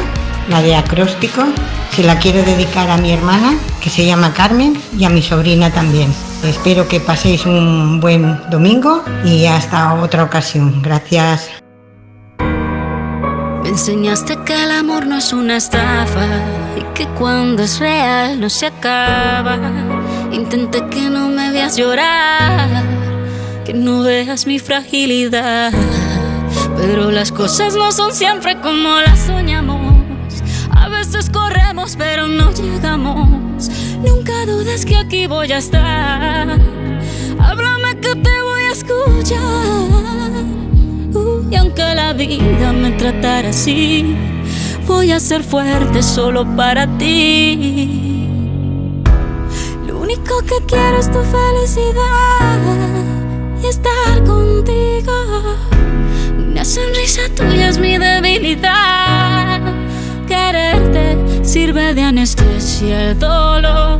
[0.50, 1.44] la de acróstico.
[1.92, 5.70] Se la quiero dedicar a mi hermana, que se llama Carmen, y a mi sobrina
[5.70, 6.12] también.
[6.44, 10.82] Espero que paséis un buen domingo y hasta otra ocasión.
[10.82, 11.52] Gracias.
[13.62, 16.65] Me enseñaste que el amor no es una estafa
[16.96, 19.58] que cuando es real no se acaba.
[20.32, 22.84] Intenté que no me veas llorar,
[23.66, 25.74] que no veas mi fragilidad.
[26.78, 29.94] Pero las cosas no son siempre como las soñamos.
[30.72, 33.70] A veces corremos pero no llegamos.
[34.02, 36.48] Nunca dudes que aquí voy a estar.
[37.40, 40.46] Háblame que te voy a escuchar.
[41.14, 44.16] Uh, y aunque la vida me tratara así,
[44.86, 48.30] voy a ser fuerte solo para ti.
[49.88, 52.60] Lo único que quiero es tu felicidad
[53.62, 55.14] y estar contigo.
[56.38, 59.62] Una sonrisa tuya es mi debilidad.
[60.28, 64.00] Quererte sirve de anestesia el dolor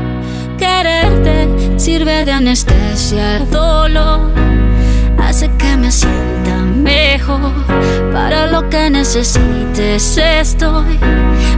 [1.77, 4.31] sirve de anestesia el dolor,
[5.19, 7.51] hace que me sienta mejor.
[8.13, 10.97] Para lo que necesites estoy,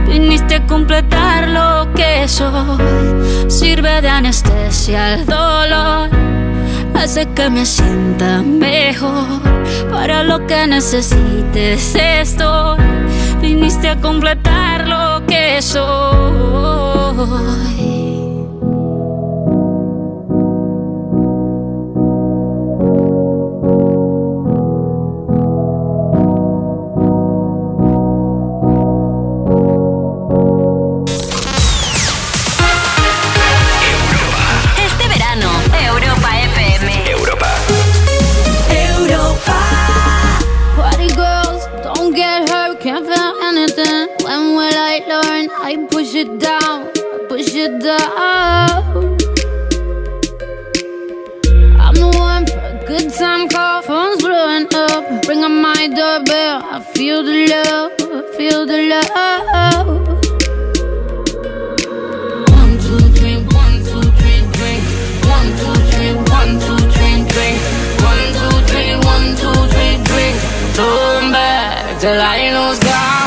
[0.08, 3.48] viniste a completar lo que soy.
[3.48, 6.10] Sirve de anestesia el dolor,
[6.94, 9.40] hace que me sienta mejor.
[9.90, 12.78] Para lo que necesites estoy,
[13.40, 16.74] viniste a completar lo que soy.
[46.14, 46.92] Push it down,
[47.28, 48.06] push it down.
[51.80, 55.26] I'm the one for a good time call, phone's blowing up.
[55.26, 59.86] Ring on my doorbell, I feel the love, I feel the love.
[62.58, 64.82] One, two, three, one, two, three, drink.
[65.34, 67.58] One, two, three, one, two, three, drink.
[68.06, 70.36] One, two, three, one, two, three, drink.
[70.78, 72.78] Turn back till I lose.
[72.78, 73.23] Gonna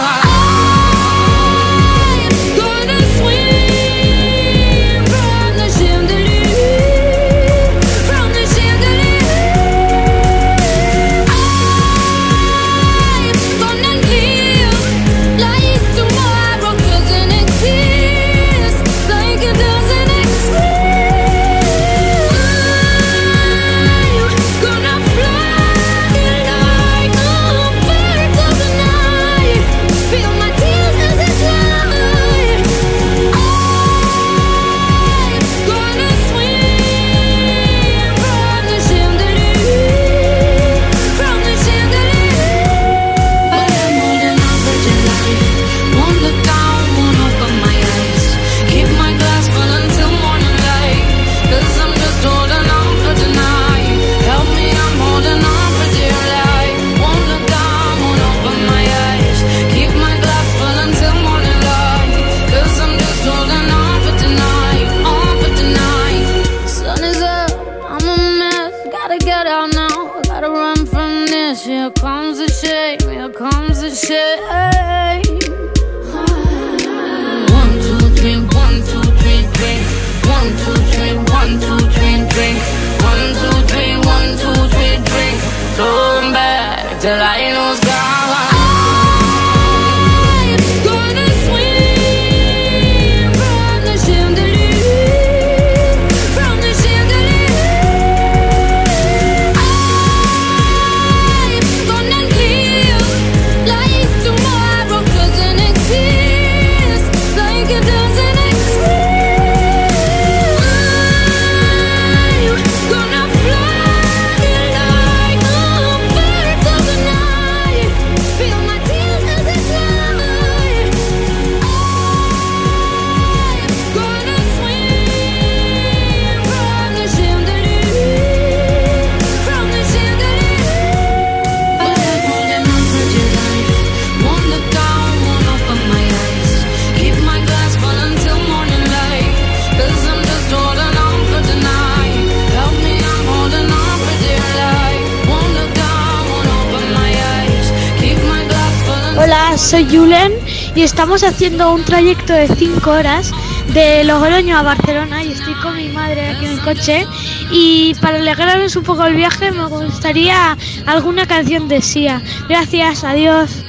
[149.67, 150.31] soy Julen
[150.75, 153.33] y estamos haciendo un trayecto de 5 horas
[153.73, 157.05] de Logroño a Barcelona y estoy con mi madre aquí en el coche
[157.51, 162.21] y para alegrarnos un poco el viaje me gustaría alguna canción de Sia.
[162.47, 163.65] Gracias, adiós.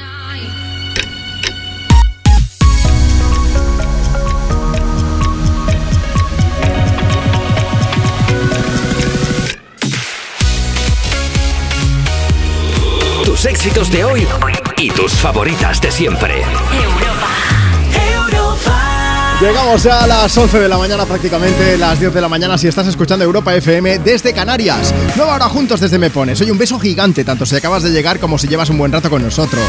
[13.25, 14.29] Tus éxitos de hoy
[14.81, 16.43] y tus favoritas de siempre.
[19.41, 22.67] Llegamos ya a las 11 de la mañana prácticamente, las 10 de la mañana si
[22.67, 24.93] estás escuchando Europa FM desde Canarias.
[25.17, 26.41] Nueva hora juntos desde Me Pones.
[26.41, 29.11] Oye, un beso gigante, tanto si acabas de llegar como si llevas un buen rato
[29.11, 29.63] con nosotros.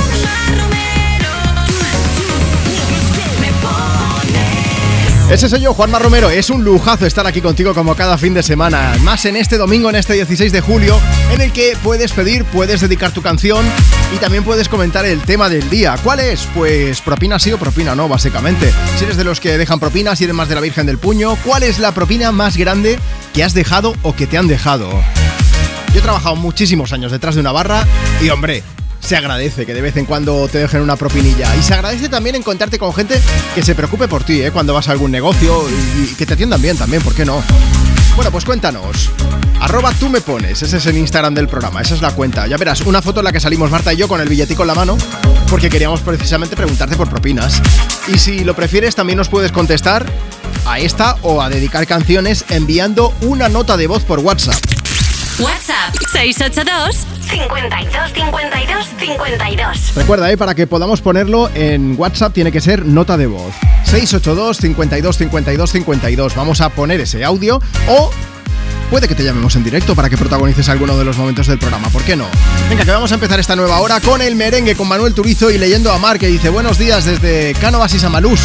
[5.30, 6.32] Ese soy yo, Juanma Romero.
[6.32, 8.96] Es un lujazo estar aquí contigo como cada fin de semana.
[9.04, 11.00] Más en este domingo, en este 16 de julio,
[11.32, 13.64] en el que puedes pedir, puedes dedicar tu canción
[14.12, 15.98] y también puedes comentar el tema del día.
[16.04, 16.48] ¿Cuál es?
[16.56, 18.74] Pues propina sí o propina no, básicamente.
[18.98, 21.38] Si eres de los que dejan propinas, si eres más de la Virgen del Puño,
[21.46, 22.98] ¿cuál es la propina más grande
[23.32, 24.90] que has dejado o que te han dejado?
[25.94, 27.86] Yo he trabajado muchísimos años detrás de una barra
[28.20, 28.64] y, hombre,
[29.00, 31.56] se agradece que de vez en cuando te dejen una propinilla.
[31.56, 33.20] Y se agradece también encontrarte con gente
[33.56, 34.52] que se preocupe por ti, ¿eh?
[34.52, 37.42] Cuando vas a algún negocio y, que te atiendan bien también, ¿por qué no?
[38.16, 39.10] Bueno, pues cuéntanos.
[39.62, 42.48] Arroba tú me pones, ese es el Instagram del programa, esa es la cuenta.
[42.48, 44.68] Ya verás, una foto en la que salimos Marta y yo con el billetico en
[44.68, 44.98] la mano,
[45.50, 47.62] porque queríamos precisamente preguntarte por propinas.
[48.14, 50.06] Y si lo prefieres, también nos puedes contestar
[50.66, 54.69] a esta o a dedicar canciones enviando una nota de voz por WhatsApp.
[55.40, 59.96] WhatsApp 682 52 52 52.
[59.96, 60.38] Recuerda, ¿eh?
[60.38, 63.54] para que podamos ponerlo en WhatsApp tiene que ser nota de voz.
[63.86, 66.36] 682 52 52 52.
[66.36, 68.12] Vamos a poner ese audio o
[68.90, 71.90] puede que te llamemos en directo para que protagonices alguno de los momentos del programa.
[71.90, 72.28] ¿Por qué no?
[72.70, 75.58] Venga, que vamos a empezar esta nueva hora con el merengue con Manuel Turizo y
[75.58, 78.40] leyendo a Mar que dice buenos días desde Cánovas y Samalús.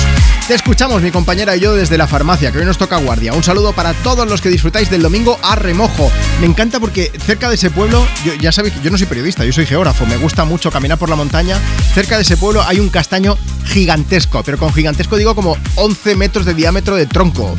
[0.47, 3.33] Te escuchamos mi compañera y yo desde la farmacia, que hoy nos toca guardia.
[3.33, 6.11] Un saludo para todos los que disfrutáis del domingo a remojo.
[6.41, 8.07] Me encanta porque cerca de ese pueblo,
[8.41, 11.17] ya sabéis, yo no soy periodista, yo soy geógrafo, me gusta mucho caminar por la
[11.17, 11.59] montaña.
[11.95, 16.45] Cerca de ese pueblo hay un castaño gigantesco, pero con gigantesco digo como 11 metros
[16.45, 17.57] de diámetro de tronco.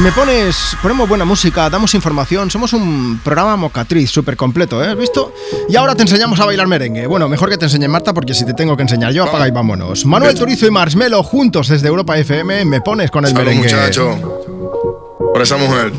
[0.00, 4.88] Me Pones, ponemos buena música, damos información, somos un programa mocatriz súper completo, ¿eh?
[4.88, 5.32] ¿Has visto?
[5.68, 7.06] Y ahora te enseñamos a bailar merengue.
[7.06, 9.50] Bueno, mejor que te enseñe Marta porque si te tengo que enseñar yo, apaga y
[9.50, 10.04] vámonos.
[10.04, 13.64] Manuel Turizo y Marshmello juntos desde Europa FM, Me Pones con el Salud, merengue.
[13.64, 14.42] muchacho.
[15.32, 15.92] Por esa mujer.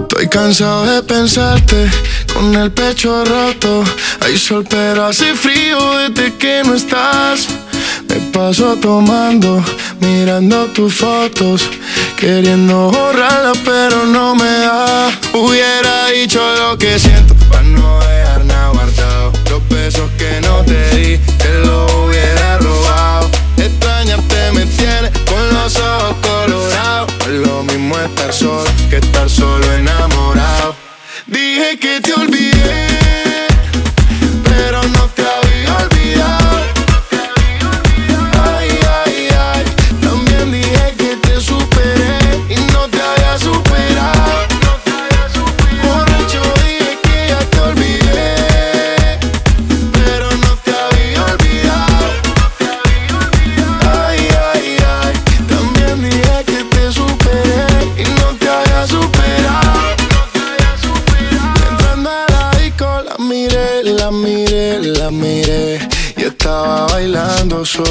[0.00, 1.90] Estoy cansado de pensarte
[2.34, 3.82] con el pecho roto.
[4.20, 7.48] Hay sol, pero hace frío desde que no estás.
[8.08, 9.62] Me paso tomando,
[10.02, 11.68] mirando tus fotos,
[12.16, 15.10] queriendo borrarlas, pero no me da.
[15.32, 19.32] Hubiera dicho lo que siento para no dejar nada guardado.
[19.50, 23.30] Los besos que no te di, te los hubiera robado.
[23.56, 27.12] Extrañarte me tiene con los ojos colorados.
[27.18, 30.74] No es lo mismo estar solo que estar solo enamorado.
[31.26, 32.91] Dije que te olvidé,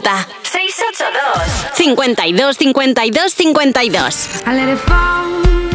[0.00, 0.26] pregunta.
[0.42, 5.65] 682 52 52 52.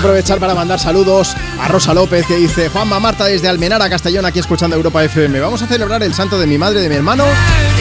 [0.00, 4.38] aprovechar para mandar saludos a Rosa López que dice Juanma Marta desde Almenara, Castellón, aquí
[4.38, 5.38] escuchando Europa FM.
[5.40, 7.24] Vamos a celebrar el santo de mi madre, de mi hermano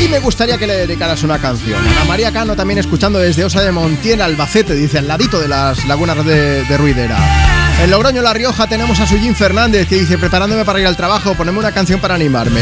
[0.03, 1.80] y me gustaría que le dedicaras una canción.
[1.97, 5.86] a María Cano también escuchando desde Osa de Montiel, Albacete, dice al ladito de las
[5.86, 7.49] lagunas de Ruidera.
[7.82, 11.34] En Logroño, La Rioja, tenemos a Sujin Fernández que dice, preparándome para ir al trabajo,
[11.36, 12.60] poneme una canción para animarme.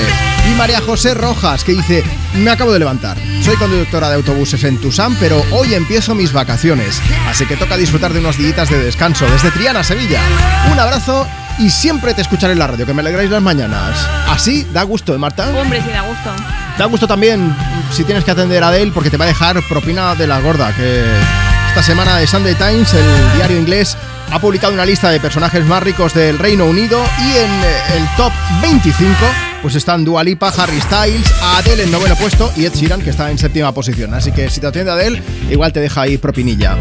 [0.47, 2.03] Y María José Rojas que dice,
[2.35, 3.17] me acabo de levantar.
[3.41, 7.01] Soy conductora de autobuses en Tusam, pero hoy empiezo mis vacaciones.
[7.27, 10.21] Así que toca disfrutar de unos días de descanso desde Triana, Sevilla.
[10.71, 13.97] Un abrazo y siempre te escucharé en la radio, que me alegráis las mañanas.
[14.27, 15.49] Así da gusto, ¿eh, Marta?
[15.49, 16.29] Hombre, sí da gusto.
[16.77, 17.55] Da gusto también
[17.91, 20.71] si tienes que atender a Adele porque te va a dejar propina de la gorda.
[20.75, 21.03] Que
[21.69, 23.97] esta semana de Sunday Times, el diario inglés,
[24.31, 28.07] ha publicado una lista de personajes más ricos del Reino Unido y en eh, el
[28.15, 29.15] top 25
[29.61, 33.31] pues están Dua Lipa, Harry Styles, Adele en noveno puesto y Ed Sheeran que está
[33.31, 34.13] en séptima posición.
[34.13, 36.77] Así que si te atiende Adele, igual te deja ahí propinilla.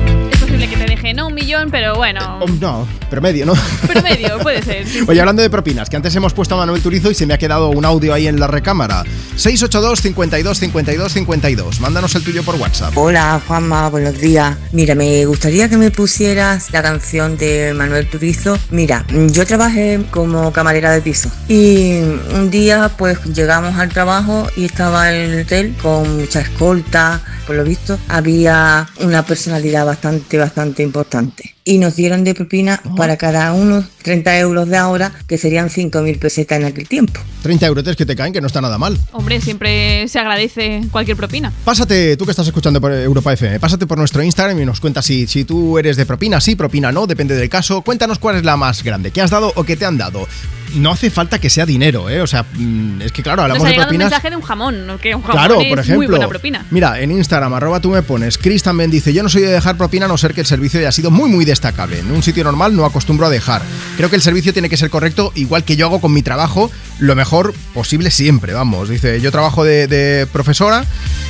[0.70, 2.40] Que te deje no un millón, pero bueno.
[2.40, 3.54] Oh, no, pero medio, ¿no?
[3.86, 4.84] Pero medio, puede ser.
[4.86, 5.18] sí, Oye, sí.
[5.20, 7.68] hablando de propinas, que antes hemos puesto a Manuel Turizo y se me ha quedado
[7.68, 9.04] un audio ahí en la recámara.
[9.36, 11.80] 682 52 52 52.
[11.80, 12.96] Mándanos el tuyo por WhatsApp.
[12.96, 14.56] Hola Juanma, buenos días.
[14.72, 18.58] Mira, me gustaría que me pusieras la canción de Manuel Turizo.
[18.70, 21.98] Mira, yo trabajé como camarera de piso y
[22.34, 27.20] un día pues llegamos al trabajo y estaba el hotel con mucha escolta.
[27.46, 31.55] Por lo visto había una personalidad bastante, bastante importante.
[31.68, 36.16] Y nos dieron de propina para cada uno 30 euros de ahora, que serían 5.000
[36.20, 37.20] pesetas en aquel tiempo.
[37.42, 38.96] 30 euros que te caen, que no está nada mal.
[39.10, 41.52] Hombre, siempre se agradece cualquier propina.
[41.64, 45.04] Pásate, tú que estás escuchando por Europa FM, pásate por nuestro Instagram y nos cuentas
[45.06, 47.82] si, si tú eres de propina, sí, propina no, depende del caso.
[47.82, 50.28] Cuéntanos cuál es la más grande, qué has dado o qué te han dado.
[50.74, 52.20] No hace falta que sea dinero, ¿eh?
[52.20, 54.10] O sea, mm, es que claro, hablamos Nos ha de llegado un propinas.
[54.10, 54.98] mensaje de un jamón, ¿no?
[54.98, 55.96] que un jamón Claro, es por ejemplo.
[55.96, 56.66] muy buena propina.
[56.70, 58.36] Mira, en Instagram, arroba tú me pones.
[58.36, 60.80] Chris también dice: Yo no soy de dejar propina a no ser que el servicio
[60.80, 62.00] haya sido muy, muy destacable.
[62.00, 63.62] En un sitio normal no acostumbro a dejar.
[63.96, 66.70] Creo que el servicio tiene que ser correcto, igual que yo hago con mi trabajo,
[66.98, 68.88] lo mejor posible siempre, vamos.
[68.88, 70.84] Dice: Yo trabajo de, de profesora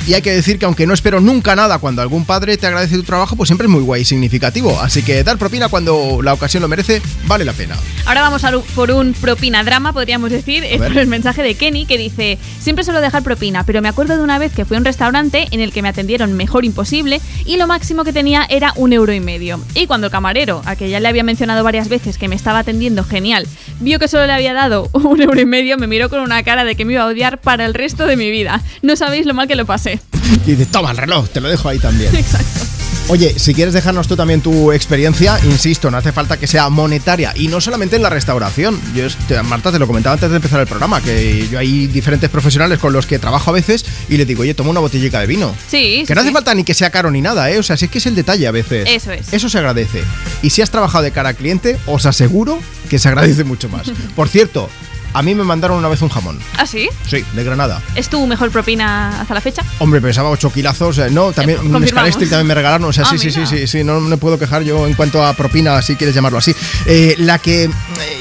[0.05, 2.95] y hay que decir que aunque no espero nunca nada cuando algún padre te agradece
[2.95, 4.79] tu trabajo, pues siempre es muy guay y significativo.
[4.81, 7.75] Así que dar propina cuando la ocasión lo merece, vale la pena.
[8.05, 10.63] Ahora vamos a por un propina drama, podríamos decir.
[10.63, 14.17] Es por el mensaje de Kenny que dice: Siempre suelo dejar propina, pero me acuerdo
[14.17, 17.21] de una vez que fui a un restaurante en el que me atendieron mejor imposible
[17.45, 19.59] y lo máximo que tenía era un euro y medio.
[19.75, 22.59] Y cuando el camarero, a que ya le había mencionado varias veces que me estaba
[22.59, 23.47] atendiendo genial,
[23.81, 26.65] vio que solo le había dado un euro y medio, me miró con una cara
[26.65, 28.63] de que me iba a odiar para el resto de mi vida.
[28.81, 29.99] No sabéis lo mal que lo pasé.
[30.45, 32.13] Y dice: Toma el reloj, te lo dejo ahí también.
[32.15, 32.76] Exacto.
[33.09, 37.31] Oye, si quieres dejarnos tú también tu experiencia, insisto, no hace falta que sea monetaria
[37.37, 38.77] y no solamente en la restauración.
[38.93, 39.07] Yo,
[39.45, 42.91] Marta, te lo comentaba antes de empezar el programa, que yo hay diferentes profesionales con
[42.91, 45.55] los que trabajo a veces y les digo, oye, toma una botellica de vino.
[45.69, 47.57] Sí, Que sí, no hace falta ni que sea caro ni nada, ¿eh?
[47.59, 48.89] O sea, si es que es el detalle a veces.
[48.89, 49.31] Eso es.
[49.31, 50.03] Eso se agradece.
[50.41, 52.59] Y si has trabajado de cara al cliente, os aseguro
[52.89, 53.89] que se agradece mucho más.
[54.17, 54.69] Por cierto,
[55.13, 56.39] a mí me mandaron una vez un jamón.
[56.57, 56.89] ¿Ah, sí?
[57.09, 57.81] Sí, de Granada.
[57.95, 59.63] ¿Es tu mejor propina hasta la fecha?
[59.79, 60.97] Hombre, pesaba 8 kilazos.
[60.99, 62.87] eh, no, también un también me regalaron.
[62.89, 65.23] O sea, Ah, sí, sí, sí, sí, sí, no me puedo quejar yo en cuanto
[65.25, 66.53] a propina, si quieres llamarlo así.
[66.85, 67.69] Eh, la que eh,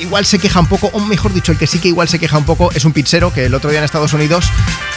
[0.00, 2.38] igual se queja un poco, o mejor dicho, el que sí que igual se queja
[2.38, 4.46] un poco es un pizzero que el otro día en Estados Unidos,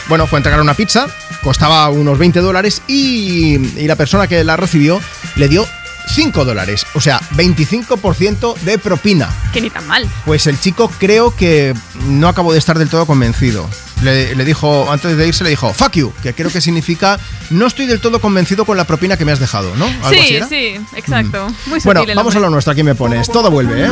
[0.07, 1.07] bueno, fue a entregar una pizza,
[1.43, 4.99] costaba unos 20 dólares y, y la persona que la recibió
[5.35, 5.65] le dio
[6.13, 6.85] 5 dólares.
[6.93, 9.29] O sea, 25% de propina.
[9.53, 10.09] Que ni tan mal.
[10.25, 11.73] Pues el chico creo que
[12.05, 13.69] no acabó de estar del todo convencido.
[14.03, 17.19] Le, le dijo, antes de irse, le dijo, fuck you, que creo que significa,
[17.49, 19.85] no estoy del todo convencido con la propina que me has dejado, ¿no?
[19.85, 20.47] ¿Algo así Sí, era?
[20.47, 21.47] sí, exacto.
[21.65, 23.27] Muy Bueno, vamos a lo nuestro, aquí me pones.
[23.29, 23.89] Todo vuelve, ¿eh?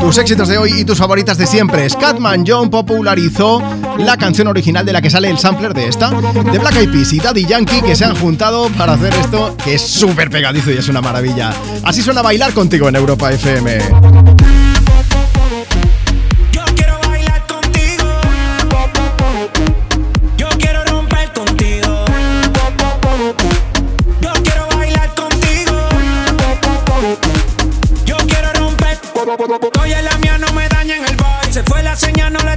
[0.00, 1.88] Tus éxitos de hoy y tus favoritas de siempre.
[1.88, 3.62] Scatman John popularizó
[3.98, 7.12] la canción original de la que sale el sampler de esta, de Black Eyed Peas
[7.12, 10.78] y Daddy Yankee, que se han juntado para hacer esto, que es súper pegadizo y
[10.78, 11.52] es una maravilla.
[11.84, 13.78] Así suena bailar contigo en Europa FM.
[29.28, 31.52] Oye, la mía no me daña en el vibe.
[31.52, 32.56] Se fue la señal, no le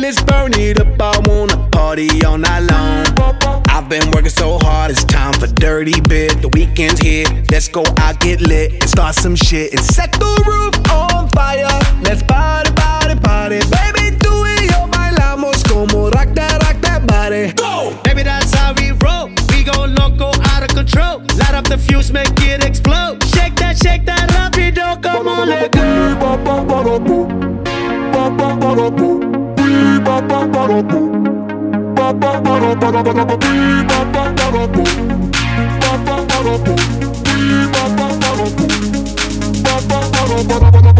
[0.00, 0.98] Let's burn it up.
[0.98, 3.04] I wanna party all night long.
[3.68, 6.40] I've been working so hard, it's time for dirty bit.
[6.40, 10.32] The weekend's here, let's go out, get lit, and start some shit and set the
[10.48, 11.68] roof on fire.
[12.02, 13.60] Let's party, party, party.
[13.68, 17.52] Baby, tú y yo bailamos como rock that, rock that body.
[17.52, 17.94] Go!
[18.02, 19.28] Baby, that's how we roll.
[19.52, 21.20] We go loco, out of control.
[21.36, 23.22] Light up the fuse, make it explode.
[23.34, 25.80] Shake that, shake that rapido, come on, let go.
[30.04, 30.94] パパパロポ
[31.94, 34.84] パパパロパラパラパピーパパパロポ
[35.80, 38.60] パパパロポピーパパパロポ
[39.64, 40.99] パパパロパラパラパ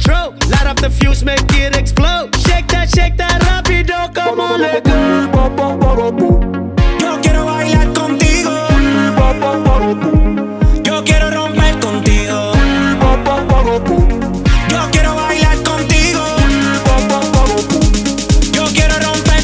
[0.00, 0.34] control.
[0.48, 2.34] Light up the fuse, make it explode.
[2.36, 3.40] Shake that, shake that
[4.40, 4.90] on, let go.
[7.00, 8.50] Yo quiero bailar contigo.
[10.84, 12.52] Yo quiero romper contigo.
[14.70, 16.24] Yo quiero bailar contigo.
[18.54, 19.40] Yo quiero romper.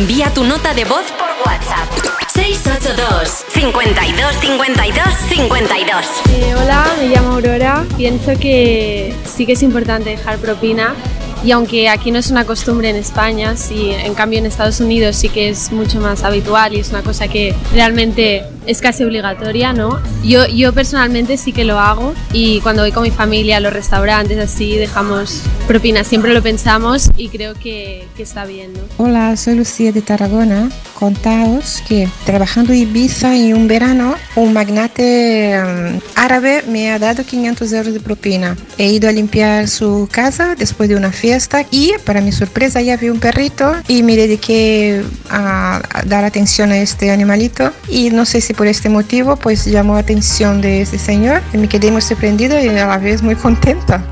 [0.00, 2.29] Envía tu nota de voz por WhatsApp.
[2.54, 6.06] 682 52 52 52.
[6.30, 7.86] Eh, hola, me llamo Aurora.
[7.96, 10.96] Pienso que sí que es importante dejar propina
[11.44, 15.16] y aunque aquí no es una costumbre en España, sí, en cambio en Estados Unidos
[15.16, 19.72] sí que es mucho más habitual y es una cosa que realmente es casi obligatoria,
[19.72, 20.00] ¿no?
[20.22, 23.72] Yo, yo personalmente sí que lo hago y cuando voy con mi familia a los
[23.72, 28.80] restaurantes así dejamos propina, siempre lo pensamos y creo que, que está bien, ¿no?
[28.98, 30.68] Hola, soy Lucía de Tarragona.
[31.00, 37.24] Contaos que trabajando en Ibiza en un verano, un magnate mm, árabe me ha dado
[37.24, 38.54] 500 euros de propina.
[38.76, 42.98] He ido a limpiar su casa después de una fiesta y para mi sorpresa ya
[42.98, 48.26] vi un perrito y me dediqué a, a dar atención a este animalito y no
[48.26, 51.90] sé si por este motivo pues llamó la atención de este señor y me quedé
[51.90, 54.04] muy sorprendida y a la vez muy contenta.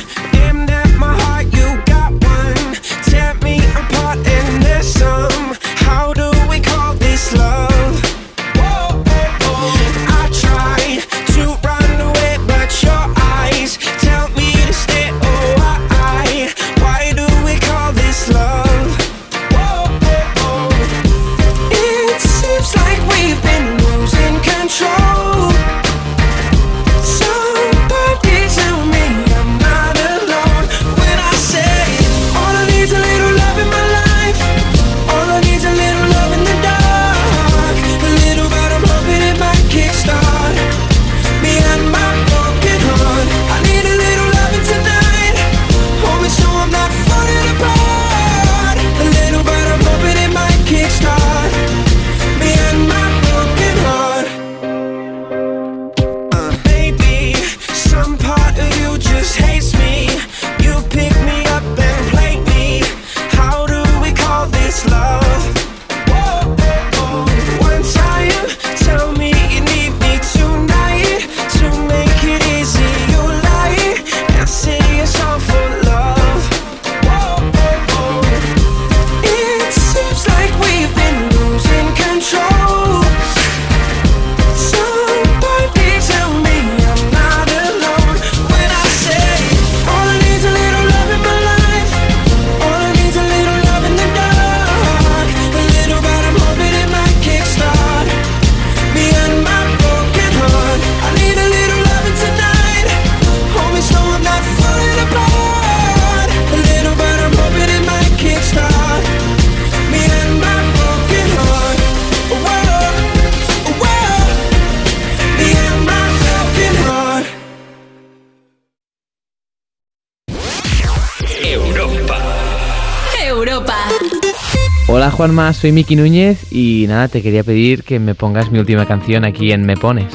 [125.21, 129.23] Juanma, soy Miki Núñez y nada, te quería pedir que me pongas mi última canción
[129.23, 130.11] aquí en Me Pones.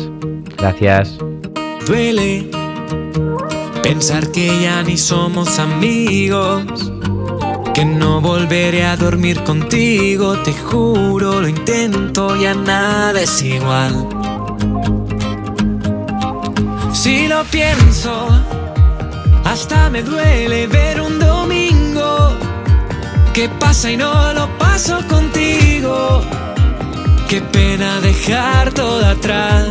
[0.58, 1.16] Gracias.
[1.86, 2.50] Duele
[3.84, 6.92] pensar que ya ni somos amigos,
[7.72, 14.08] que no volveré a dormir contigo, te juro, lo intento, ya nada es igual.
[16.92, 18.26] Si lo pienso,
[19.44, 21.05] hasta me duele ver un
[23.36, 26.22] que pasa y no lo paso contigo.
[27.28, 29.66] Qué pena dejar todo atrás.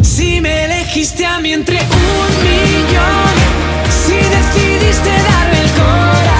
[0.00, 3.34] Si me elegiste a mí entre un millón,
[4.02, 6.39] si decidiste darme el corazón,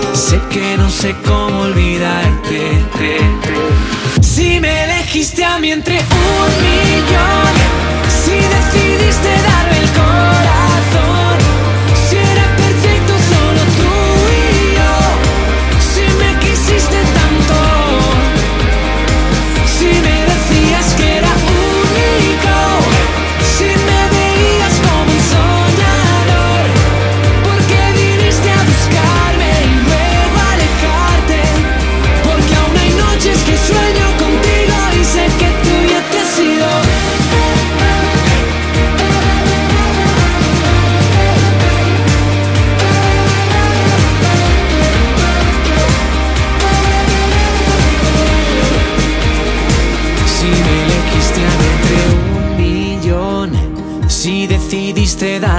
[0.13, 2.61] Sé que no sé cómo olvidarte.
[4.21, 7.53] Si me elegiste a mí entre un millón,
[8.09, 11.30] si decidiste darme el corazón,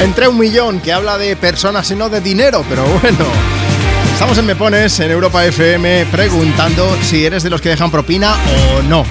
[0.00, 3.24] Entre un millón, que habla de personas y no de dinero, pero bueno.
[4.12, 8.34] Estamos en Me Pones, en Europa FM, preguntando si eres de los que dejan propina
[8.34, 9.04] o no.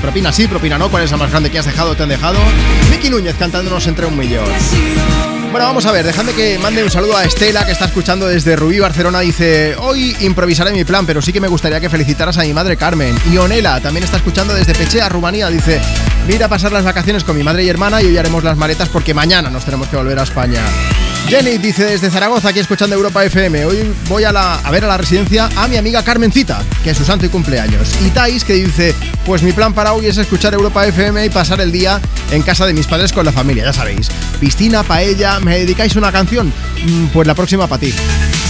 [0.00, 0.90] Propina sí, propina no.
[0.90, 2.38] ¿Cuál es la más grande que has dejado o te han dejado?
[2.90, 4.46] Miki Núñez cantándonos entre un millón.
[5.50, 8.54] Bueno, vamos a ver, dejadme que mande un saludo a Estela, que está escuchando desde
[8.54, 9.18] Rubí, Barcelona.
[9.18, 12.76] Dice, hoy improvisaré mi plan, pero sí que me gustaría que felicitaras a mi madre
[12.76, 13.16] Carmen.
[13.28, 15.48] Y Onela también está escuchando desde Pechea, Rumanía.
[15.48, 15.80] Dice,
[16.24, 18.44] voy a ir a pasar las vacaciones con mi madre y hermana y hoy haremos
[18.44, 20.62] las maletas porque mañana nos tenemos que volver a España.
[21.28, 23.64] Jenny dice desde Zaragoza, aquí escuchando Europa FM.
[23.64, 24.32] Hoy voy a,
[24.70, 27.88] ver a la residencia a mi amiga Carmencita, que es su santo y cumpleaños.
[28.04, 28.94] Y Thais, que dice,
[29.24, 32.00] pues mi plan para hoy es escuchar Europa FM y pasar el día
[32.32, 34.08] en casa de mis padres con la familia, ya sabéis.
[34.40, 36.52] Piscina, paella, ¿me dedicáis una canción?
[36.84, 37.94] Mm, Pues la próxima para ti.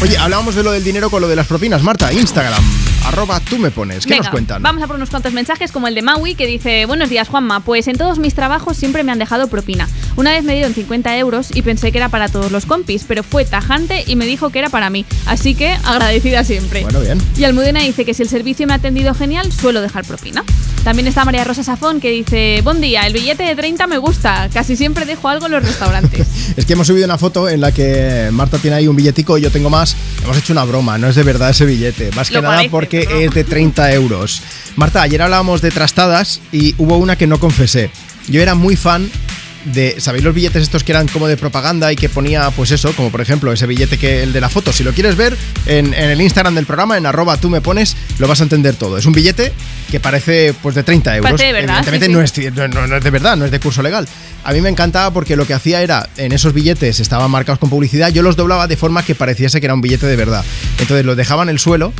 [0.00, 1.82] Oye, hablábamos de lo del dinero con lo de las propinas.
[1.82, 2.64] Marta, Instagram,
[3.06, 4.04] arroba tú me pones.
[4.04, 4.62] ¿Qué Venga, nos cuentan?
[4.62, 7.60] Vamos a por unos cuantos mensajes como el de Maui que dice Buenos días Juanma,
[7.60, 9.88] pues en todos mis trabajos siempre me han dejado propina.
[10.16, 13.22] Una vez me dieron 50 euros y pensé que era para todos los compis, pero
[13.22, 15.04] fue tajante y me dijo que era para mí.
[15.26, 16.82] Así que agradecida siempre.
[16.82, 17.18] Bueno, bien.
[17.36, 20.44] Y Almudena dice que si el servicio me ha atendido genial, suelo dejar propina.
[20.84, 24.48] También está María Rosa Safón que dice Buen día, el billete de 30 me gusta,
[24.52, 26.26] casi siempre dejo algo en los restaurantes.
[26.56, 29.42] Es que hemos subido una foto en la que Marta tiene ahí un billetico y
[29.42, 29.94] yo tengo más.
[30.24, 32.10] Hemos hecho una broma, no es de verdad ese billete.
[32.16, 33.16] Más que Lo nada parece, porque no.
[33.16, 34.42] es de 30 euros.
[34.76, 37.90] Marta, ayer hablábamos de trastadas y hubo una que no confesé.
[38.28, 39.10] Yo era muy fan
[39.64, 42.92] de, ¿sabéis los billetes estos que eran como de propaganda y que ponía, pues eso,
[42.94, 44.72] como por ejemplo ese billete que el de la foto?
[44.72, 47.96] Si lo quieres ver en, en el Instagram del programa, en arroba tú me pones,
[48.18, 48.98] lo vas a entender todo.
[48.98, 49.52] Es un billete
[49.90, 51.30] que parece pues de 30 euros.
[51.30, 52.12] Parece de verdad, Evidentemente sí,
[52.54, 54.06] no, es, no es de verdad, no es de curso legal.
[54.44, 57.68] A mí me encantaba porque lo que hacía era, en esos billetes estaban marcados con
[57.68, 60.44] publicidad, yo los doblaba de forma que pareciese que era un billete de verdad.
[60.78, 61.92] Entonces los dejaba en el suelo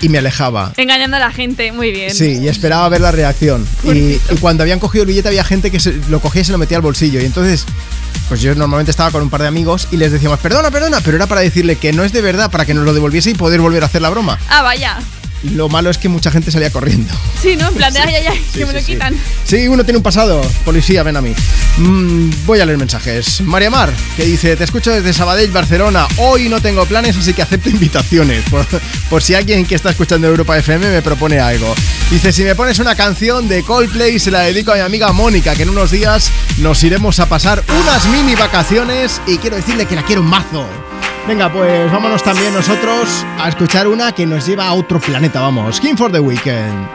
[0.00, 0.72] y me alejaba.
[0.76, 2.14] Engañando a la gente, muy bien.
[2.14, 3.66] Sí, y esperaba ver la reacción.
[3.84, 6.52] Y, y cuando habían cogido el billete había gente que se, lo cogía y se
[6.52, 7.20] lo metía al bolsillo.
[7.20, 7.64] Y entonces,
[8.28, 11.16] pues yo normalmente estaba con un par de amigos y les decíamos, perdona, perdona, pero
[11.16, 13.60] era para decirle que no es de verdad, para que nos lo devolviese y poder
[13.60, 14.38] volver a hacer la broma.
[14.48, 14.98] Ah, vaya.
[15.42, 17.12] Lo malo es que mucha gente salía corriendo.
[17.40, 17.68] Sí, ¿no?
[17.68, 19.14] En plan de, ay, ay, ay, Sí, que me lo quitan.
[19.44, 20.42] Sí, uno tiene un pasado.
[20.64, 21.34] Policía, ven a mí.
[21.78, 23.40] Mm, voy a leer mensajes.
[23.42, 26.06] María Mar, que dice, te escucho desde Sabadell, Barcelona.
[26.16, 28.44] Hoy no tengo planes, así que acepto invitaciones.
[28.50, 28.66] Por,
[29.08, 31.74] por si alguien que está escuchando Europa FM me propone algo.
[32.10, 35.54] Dice, si me pones una canción de Coldplay, se la dedico a mi amiga Mónica,
[35.54, 39.94] que en unos días nos iremos a pasar unas mini vacaciones y quiero decirle que
[39.94, 40.66] la quiero un mazo.
[41.28, 43.06] Venga, pues vámonos también nosotros
[43.38, 45.76] a escuchar una que nos lleva a otro planeta, vamos.
[45.76, 46.88] Skin for the Weekend.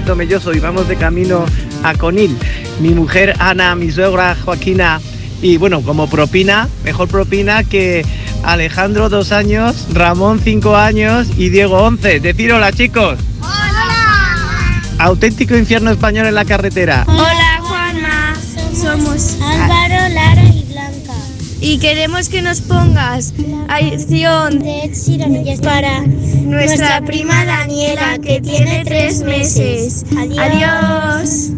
[0.00, 1.44] de Tomelloso y vamos de camino
[1.82, 2.36] a Conil.
[2.80, 5.00] Mi mujer Ana, mi suegra Joaquina
[5.42, 8.06] y bueno, como propina, mejor propina que
[8.44, 12.20] Alejandro dos años, Ramón cinco años y Diego once.
[12.20, 13.18] Decir hola chicos.
[13.40, 14.80] Hola.
[14.98, 17.04] Auténtico infierno español en la carretera.
[17.08, 18.34] Hola Juanma,
[18.72, 21.14] somos Álvaro, Lara y Blanca.
[21.60, 23.34] Y queremos que nos pongas
[23.66, 26.04] canción de Ed para
[26.48, 30.04] nuestra prima Daniela, que tiene tres meses.
[30.16, 31.52] Adiós.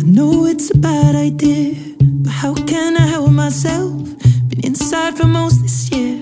[0.00, 3.92] I know it's a bad idea, but how can I help myself?
[4.48, 6.16] Been inside for most this year,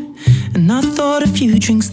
[0.55, 1.91] and I thought a few drinks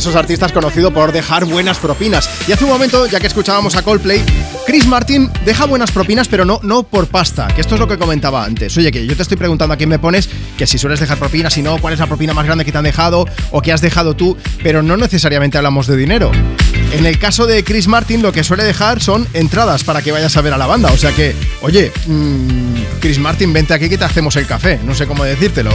[0.00, 2.28] esos artistas conocido por dejar buenas propinas.
[2.48, 4.24] Y hace un momento, ya que escuchábamos a Coldplay,
[4.66, 7.98] Chris Martin deja buenas propinas, pero no, no por pasta, que esto es lo que
[7.98, 8.74] comentaba antes.
[8.78, 11.52] Oye, que yo te estoy preguntando a quién me pones, que si sueles dejar propinas,
[11.52, 13.82] si no, cuál es la propina más grande que te han dejado o que has
[13.82, 16.32] dejado tú, pero no necesariamente hablamos de dinero.
[16.92, 20.34] En el caso de Chris Martin, lo que suele dejar son entradas para que vayas
[20.36, 20.90] a ver a la banda.
[20.92, 24.80] O sea que, oye, mmm, Chris Martin, vente aquí que te hacemos el café.
[24.84, 25.70] No sé cómo decírtelo.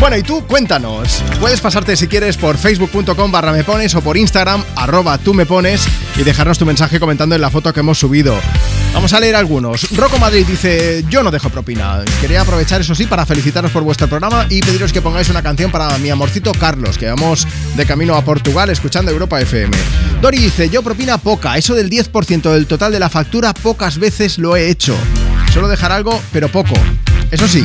[0.00, 1.22] Bueno, y tú cuéntanos.
[1.40, 5.44] Puedes pasarte si quieres por facebook.com barra me pones o por Instagram arroba tú me
[5.44, 5.86] pones
[6.16, 8.34] y dejarnos tu mensaje comentando en la foto que hemos subido.
[8.94, 9.94] Vamos a leer algunos.
[9.94, 12.02] Rocco Madrid dice, yo no dejo propina.
[12.22, 15.70] Quería aprovechar eso sí para felicitaros por vuestro programa y pediros que pongáis una canción
[15.70, 17.46] para mi amorcito Carlos, que vamos
[17.76, 19.76] de camino a Portugal escuchando Europa FM.
[20.22, 24.38] Dori dice, yo propina poca, eso del 10% del total de la factura pocas veces
[24.38, 24.96] lo he hecho.
[25.52, 26.74] Solo dejar algo, pero poco.
[27.30, 27.64] Eso sí,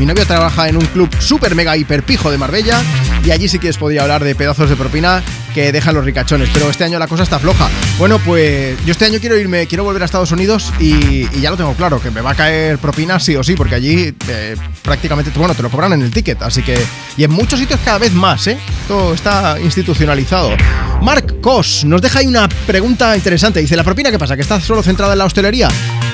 [0.00, 2.82] mi novio trabaja en un club super mega hiper pijo de Marbella
[3.22, 5.22] y allí sí que os podía hablar de pedazos de propina
[5.54, 7.68] que dejan los ricachones, pero este año la cosa está floja.
[7.98, 11.58] Bueno, pues yo este año quiero irme, quiero volver a Estados Unidos y, ya lo
[11.58, 15.30] tengo claro, que me va a caer propina sí o sí, porque allí eh, prácticamente,
[15.36, 16.78] bueno, te lo cobran en el ticket, así que...
[17.18, 18.56] Y en muchos sitios cada vez más, ¿eh?
[18.88, 20.56] Todo está institucionalizado.
[21.02, 23.60] Mark Kos nos deja ahí una pregunta interesante.
[23.60, 24.34] Dice, ¿la propina qué pasa?
[24.34, 25.68] ¿Que está solo centrada en la hostelería?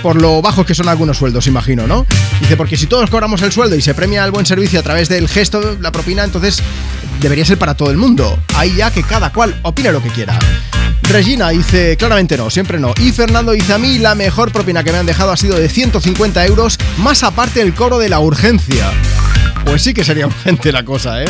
[0.06, 2.06] Por lo bajos que son algunos sueldos, imagino, ¿no?
[2.40, 5.08] Dice, porque si todos cobramos el sueldo y se premia el buen servicio a través
[5.08, 6.62] del gesto, la propina, entonces
[7.20, 8.38] debería ser para todo el mundo.
[8.54, 10.38] Ahí ya que cada cual opine lo que quiera.
[11.10, 12.94] Regina dice, claramente no, siempre no.
[13.00, 15.68] Y Fernando dice, a mí la mejor propina que me han dejado ha sido de
[15.68, 18.92] 150 euros, más aparte el cobro de la urgencia.
[19.64, 21.26] Pues sí que sería urgente la cosa, ¿eh?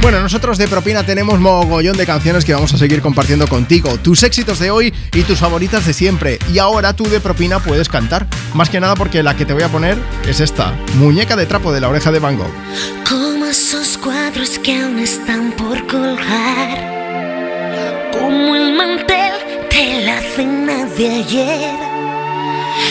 [0.00, 3.98] Bueno, nosotros de propina tenemos mogollón de canciones que vamos a seguir compartiendo contigo.
[3.98, 6.38] Tus éxitos de hoy y tus favoritas de siempre.
[6.52, 8.26] Y ahora tú de propina puedes cantar.
[8.54, 10.72] Más que nada porque la que te voy a poner es esta.
[10.94, 12.52] Muñeca de trapo de la oreja de Van Gogh.
[13.08, 16.78] Como esos cuadros que aún están por colgar.
[18.12, 19.34] Como el mantel
[19.68, 21.76] de la cena de ayer.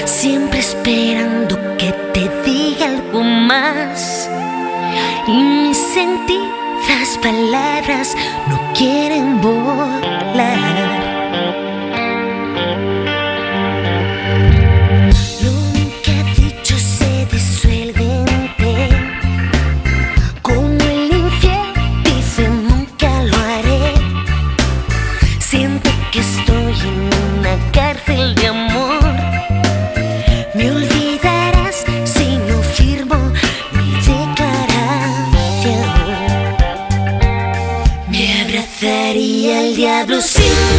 [0.06, 4.30] Siempre esperando que te diga algo más.
[5.28, 5.78] Y mis
[6.86, 8.16] sentidas palabras
[8.49, 11.07] no quieren volar.
[40.08, 40.77] WC.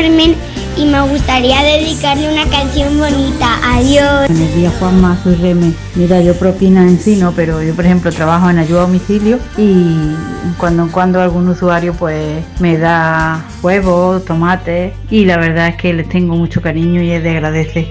[0.00, 0.36] Carmen
[0.76, 3.58] y me gustaría dedicarle una canción bonita.
[3.64, 4.28] Adiós.
[4.28, 5.72] Buenos días, Juanma, soy Reme.
[5.96, 9.40] Mira, yo propina en sí no, pero yo, por ejemplo, trabajo en ayuda a domicilio
[9.56, 10.14] y
[10.56, 15.92] cuando en cuando algún usuario pues me da huevos, tomates y la verdad es que
[15.92, 17.88] les tengo mucho cariño y es de agradecer.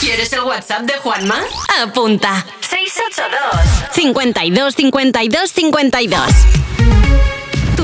[0.00, 1.36] ¿Quieres el WhatsApp de Juanma?
[1.80, 2.44] Apunta.
[2.60, 6.65] 682 52 52 52.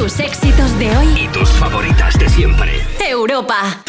[0.02, 1.06] Tus éxitos de hoy.
[1.16, 2.72] Y tus favoritas de siempre.
[3.08, 3.84] Europa.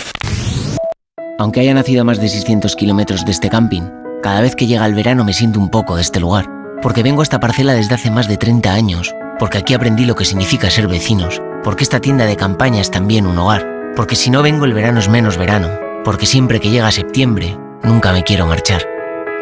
[1.40, 3.82] Aunque haya nacido a más de 600 kilómetros de este camping,
[4.22, 6.48] cada vez que llega el verano me siento un poco de este lugar.
[6.84, 9.16] Porque vengo a esta parcela desde hace más de 30 años.
[9.40, 11.42] Porque aquí aprendí lo que significa ser vecinos.
[11.64, 13.66] Porque esta tienda de campaña es también un hogar.
[13.96, 15.70] Porque si no vengo el verano es menos verano.
[16.06, 18.84] Porque siempre que llega septiembre, nunca me quiero marchar.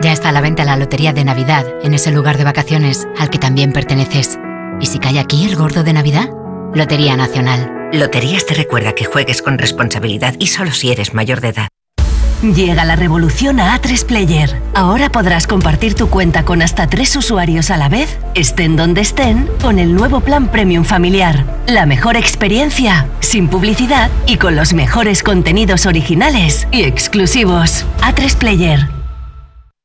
[0.01, 3.29] Ya está a la venta la lotería de Navidad en ese lugar de vacaciones al
[3.29, 4.39] que también perteneces.
[4.79, 6.29] ¿Y si cae aquí el gordo de Navidad?
[6.73, 7.89] Lotería Nacional.
[7.91, 11.67] Loterías te recuerda que juegues con responsabilidad y solo si eres mayor de edad.
[12.41, 14.61] Llega la revolución a A3 Player.
[14.73, 19.47] Ahora podrás compartir tu cuenta con hasta tres usuarios a la vez, estén donde estén,
[19.61, 21.45] con el nuevo plan Premium Familiar.
[21.67, 27.85] La mejor experiencia, sin publicidad y con los mejores contenidos originales y exclusivos.
[28.01, 29.00] A3 Player.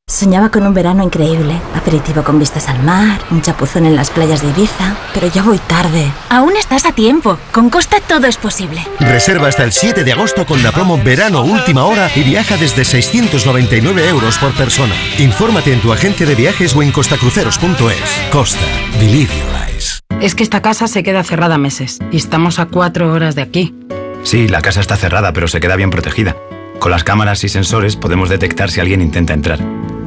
[0.08, 4.40] Soñaba con un verano increíble, aperitivo con vistas al mar, un chapuzón en las playas
[4.40, 6.12] de Ibiza, pero ya voy tarde.
[6.28, 7.36] Aún estás a tiempo.
[7.50, 8.86] Con Costa todo es posible.
[9.00, 12.84] Reserva hasta el 7 de agosto con la promo Verano Última Hora y viaja desde
[12.84, 14.94] 699 euros por persona.
[15.18, 18.30] Infórmate en tu agente de viajes o en costacruceros.es.
[18.30, 18.64] Costa.
[19.00, 20.04] Believe your eyes.
[20.20, 23.74] Es que esta casa se queda cerrada meses y estamos a cuatro horas de aquí.
[24.22, 26.36] Sí, la casa está cerrada, pero se queda bien protegida.
[26.78, 29.58] Con las cámaras y sensores podemos detectar si alguien intenta entrar.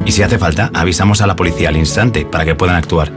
[0.04, 3.12] Y si hace falta, avisamos a la policía al instante para que puedan actuar.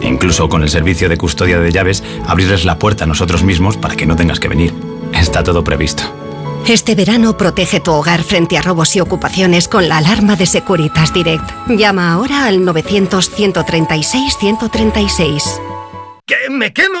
[0.00, 3.76] E incluso con el servicio de custodia de llaves, abrirles la puerta a nosotros mismos
[3.76, 4.72] para que no tengas que venir.
[5.12, 6.02] Está todo previsto.
[6.66, 11.12] Este verano protege tu hogar frente a robos y ocupaciones con la alarma de Securitas
[11.12, 11.44] Direct.
[11.68, 15.60] Llama ahora al 900-136-136.
[16.26, 17.00] ¿Que me quemo?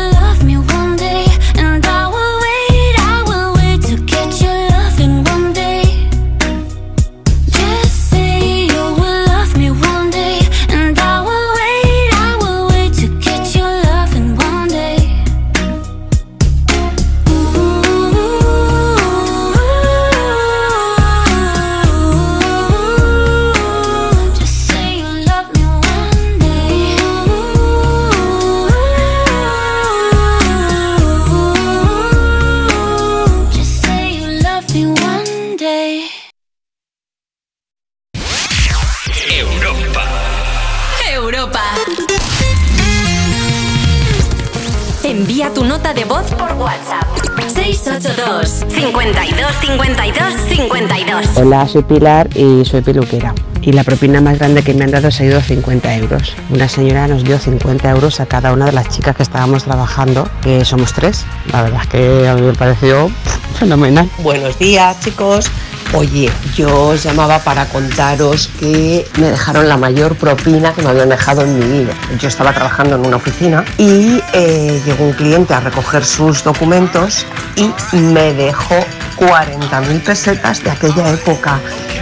[48.15, 53.33] 682 52 52 52 Hola, soy Pilar y soy peluquera.
[53.61, 56.35] Y la propina más grande que me han dado ha sido 50 euros.
[56.49, 60.27] Una señora nos dio 50 euros a cada una de las chicas que estábamos trabajando,
[60.41, 61.25] que somos tres.
[61.53, 63.09] La verdad es que a mí me pareció
[63.59, 64.09] fenomenal.
[64.19, 65.45] Buenos días, chicos.
[65.93, 71.09] Oye, yo os llamaba para contaros que me dejaron la mayor propina que me habían
[71.09, 71.93] dejado en mi vida.
[72.17, 77.25] Yo estaba trabajando en una oficina y eh, llegó un cliente a recoger sus documentos
[77.57, 78.75] y me dejó
[79.17, 81.59] 40.000 pesetas de aquella época.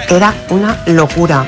[0.07, 1.48] Era una locura.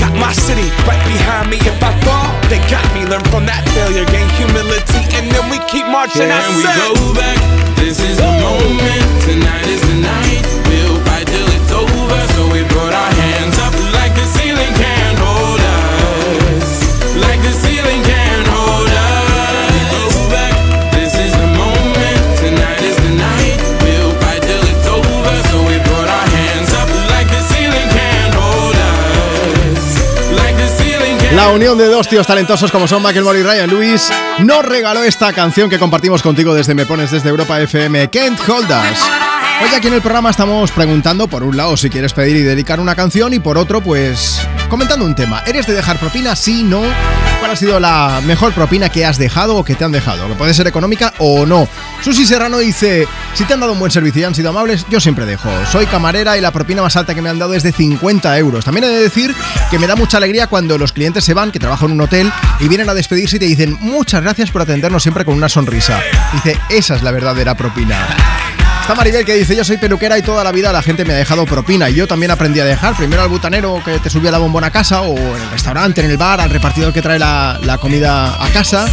[0.00, 1.58] got my city right behind me.
[1.60, 3.04] If I fall, they got me.
[3.06, 6.30] Learn from that failure, gain humility, and then we keep marching.
[6.32, 7.38] I Can we said- go back?
[7.76, 9.04] This is the moment.
[9.24, 10.59] Tonight is the night.
[31.40, 35.02] La unión de dos tíos talentosos como son Michael Moore y Ryan Lewis nos regaló
[35.02, 39.29] esta canción que compartimos contigo desde Me Pones desde Europa FM, Can't Hold Us.
[39.62, 42.80] Hoy aquí en el programa estamos preguntando, por un lado, si quieres pedir y dedicar
[42.80, 45.42] una canción, y por otro, pues comentando un tema.
[45.46, 46.34] ¿Eres de dejar propina?
[46.34, 46.80] Sí, no.
[47.40, 50.28] ¿Cuál ha sido la mejor propina que has dejado o que te han dejado?
[50.28, 51.68] Que puede ser económica o no.
[52.02, 54.98] Susi Serrano dice: Si te han dado un buen servicio y han sido amables, yo
[54.98, 55.50] siempre dejo.
[55.70, 58.64] Soy camarera y la propina más alta que me han dado es de 50 euros.
[58.64, 59.34] También he de decir
[59.70, 62.32] que me da mucha alegría cuando los clientes se van, que trabajo en un hotel,
[62.60, 66.00] y vienen a despedirse y te dicen: Muchas gracias por atendernos siempre con una sonrisa.
[66.32, 67.96] Dice: Esa es la verdadera propina.
[68.80, 71.16] Está Maribel que dice, yo soy peluquera y toda la vida la gente me ha
[71.16, 74.38] dejado propina y yo también aprendí a dejar, primero al butanero que te subía la
[74.38, 77.78] bombona a casa o en el restaurante, en el bar, al repartidor que trae la,
[77.80, 78.86] comida a casa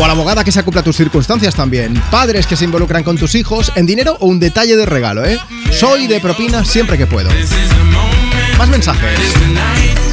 [0.00, 3.04] o a la abogada que se acopla a tus circunstancias también, padres que se involucran
[3.04, 5.38] con tus hijos en dinero o un detalle de regalo, ¿eh?
[5.70, 7.28] Soy de propina siempre que puedo.
[8.58, 9.18] Más mensajes.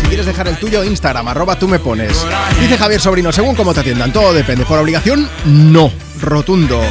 [0.01, 2.25] Si quieres dejar el tuyo, Instagram, arroba tú me pones.
[2.59, 4.65] Dice Javier Sobrino, según cómo te atiendan, todo depende.
[4.65, 5.91] Por obligación, no.
[6.19, 6.81] Rotundo.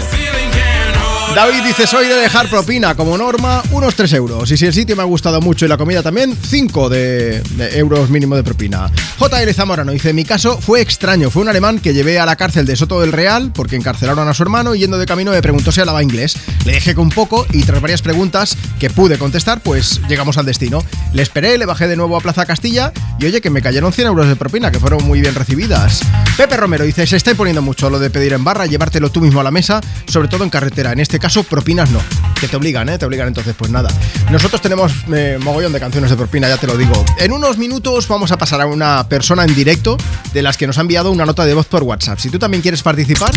[1.35, 4.51] David dice, soy de dejar propina como norma unos 3 euros.
[4.51, 7.43] Y si el sitio me ha gustado mucho y la comida también, 5 de,
[7.75, 8.91] euros mínimo de propina.
[9.19, 11.31] JL Zamorano dice, mi caso fue extraño.
[11.31, 14.35] Fue un alemán que llevé a la cárcel de Soto del Real porque encarcelaron a
[14.35, 16.37] su hermano y yendo de camino me preguntó si hablaba inglés.
[16.65, 20.83] Le dejé con poco y tras varias preguntas que pude contestar, pues llegamos al destino.
[21.13, 24.09] Le esperé, le bajé de nuevo a Plaza Castilla y oye que me cayeron 100
[24.09, 26.01] euros de propina, que fueron muy bien recibidas.
[26.37, 29.41] Pepe Romero dice, se está imponiendo mucho lo de pedir en barra, llevártelo tú mismo
[29.41, 30.93] a la mesa, sobre todo en carretera.
[30.93, 32.01] En este caso, propinas no.
[32.41, 32.99] que te obligan, ¿eh?
[32.99, 33.89] Te obligan, entonces, pues nada.
[34.31, 37.05] Nosotros tenemos eh, mogollón de canciones de propina, ya te lo digo.
[37.19, 39.97] En unos minutos vamos a pasar a una persona en directo
[40.33, 42.19] de las que nos ha enviado una nota de voz por WhatsApp.
[42.19, 43.33] Si tú también quieres participar,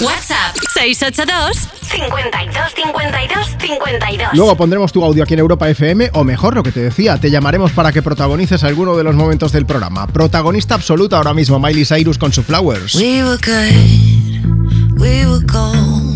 [0.00, 1.56] WhatsApp 682
[1.90, 4.28] 52 52 52.
[4.34, 7.30] luego pondremos tu audio aquí en Europa FM, o mejor, lo que te decía, te
[7.30, 10.06] llamaremos para que protagonices alguno de los momentos del programa.
[10.06, 12.94] Protagonista absoluta ahora mismo, Miley Cyrus con su Flowers.
[12.94, 16.15] We were good, we were gold.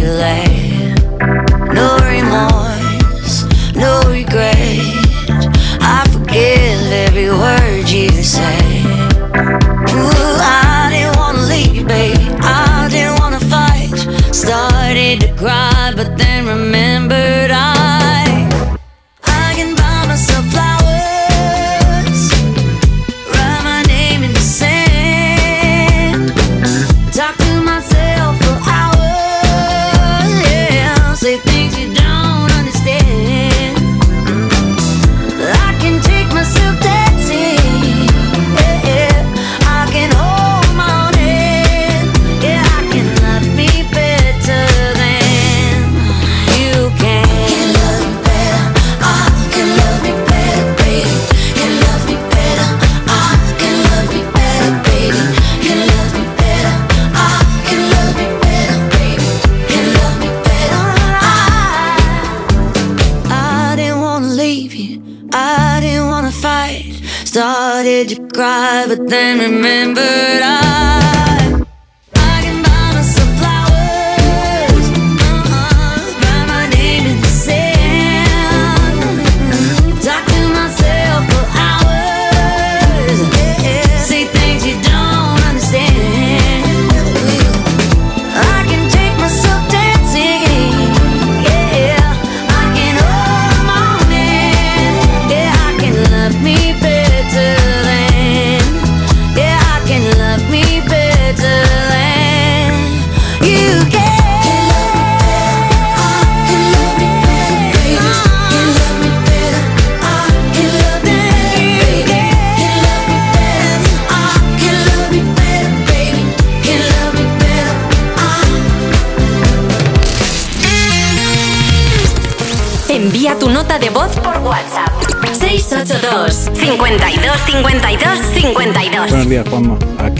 [0.00, 0.49] that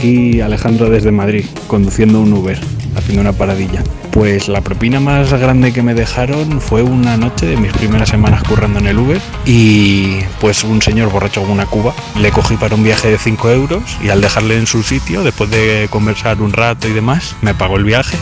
[0.01, 2.59] Aquí Alejandro desde Madrid, conduciendo un Uber,
[2.95, 3.83] haciendo una paradilla.
[4.09, 8.41] Pues la propina más grande que me dejaron fue una noche de mis primeras semanas
[8.41, 11.93] currando en el Uber y pues un señor borracho con una cuba.
[12.19, 15.51] Le cogí para un viaje de 5 euros y al dejarle en su sitio, después
[15.51, 18.17] de conversar un rato y demás, me pagó el viaje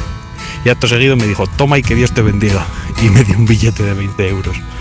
[0.66, 2.66] y acto seguido me dijo, toma y que Dios te bendiga.
[3.02, 4.58] Y me dio un billete de 20 euros.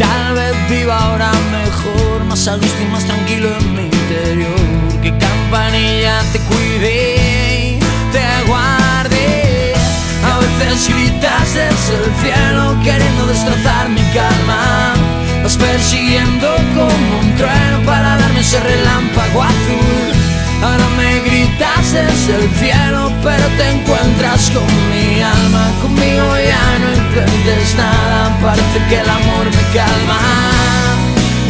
[0.00, 5.02] Tal vez viva ahora mejor, más a gusto y más tranquilo en mi interior.
[5.02, 7.78] Que campanilla te cuide, y
[8.10, 9.74] te guarde.
[10.24, 14.94] A veces gritas desde el cielo queriendo destrozar mi calma.
[15.42, 20.19] Vas persiguiendo como un trueno para darme ese relámpago azul.
[20.62, 25.70] Ahora me gritas desde el cielo, pero te encuentras con mi alma.
[25.80, 30.20] Conmigo ya no intentes nada, parece que el amor me calma,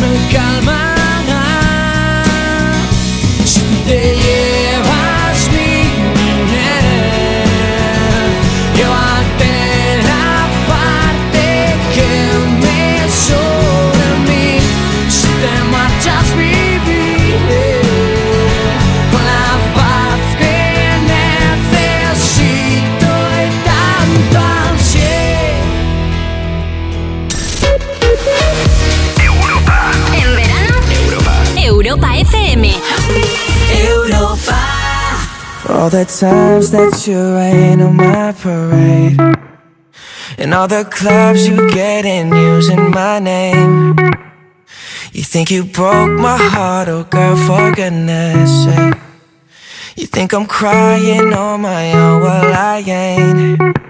[0.00, 0.94] me calma.
[3.44, 4.19] Si te
[32.50, 32.64] FM.
[33.86, 34.58] Europa.
[35.62, 39.20] For all the times that you rain on my parade
[40.38, 43.96] And all the clubs you get in using my name
[45.12, 48.94] You think you broke my heart, oh girl, for goodness sake
[49.96, 53.89] You think I'm crying on my own, well I ain't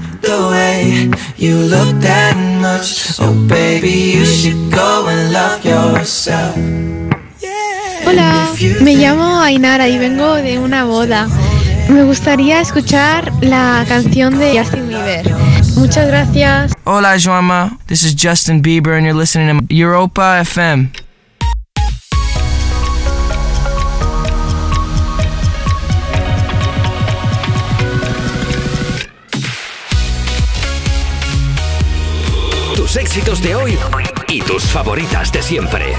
[0.21, 6.55] the way you look that much, oh baby, you should go and love yourself.
[8.05, 8.47] Hola,
[8.81, 11.27] me llamo Ainara y vengo de una boda.
[11.89, 15.29] Me gustaría escuchar la canción de Justin Bieber.
[15.75, 16.73] Muchas gracias.
[16.83, 17.77] Hola, Joama.
[17.87, 20.89] This is Justin Bieber, and you're listening to Europa FM.
[33.11, 33.77] Éxitos de hoy
[34.29, 35.93] y tus favoritas de siempre.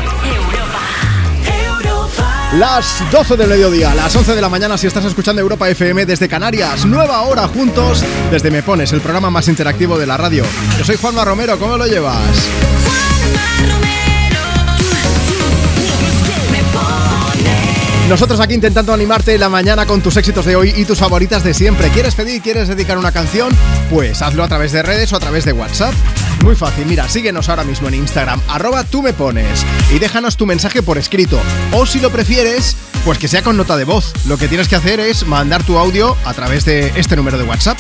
[2.55, 6.27] Las 12 del mediodía, las 11 de la mañana si estás escuchando Europa FM desde
[6.27, 6.87] Canarias.
[6.87, 10.43] Nueva hora juntos desde Me Pones, el programa más interactivo de la radio.
[10.79, 12.17] Yo soy Juanma Romero, ¿cómo lo llevas?
[18.09, 21.53] Nosotros aquí intentando animarte la mañana con tus éxitos de hoy y tus favoritas de
[21.53, 21.91] siempre.
[21.91, 23.55] ¿Quieres pedir, quieres dedicar una canción?
[23.91, 25.93] Pues hazlo a través de redes o a través de WhatsApp.
[26.43, 29.65] Muy fácil, mira, síguenos ahora mismo en Instagram, arroba tú me pones
[29.95, 31.41] y déjanos tu mensaje por escrito.
[31.71, 34.13] O si lo prefieres, pues que sea con nota de voz.
[34.27, 37.45] Lo que tienes que hacer es mandar tu audio a través de este número de
[37.45, 37.79] WhatsApp.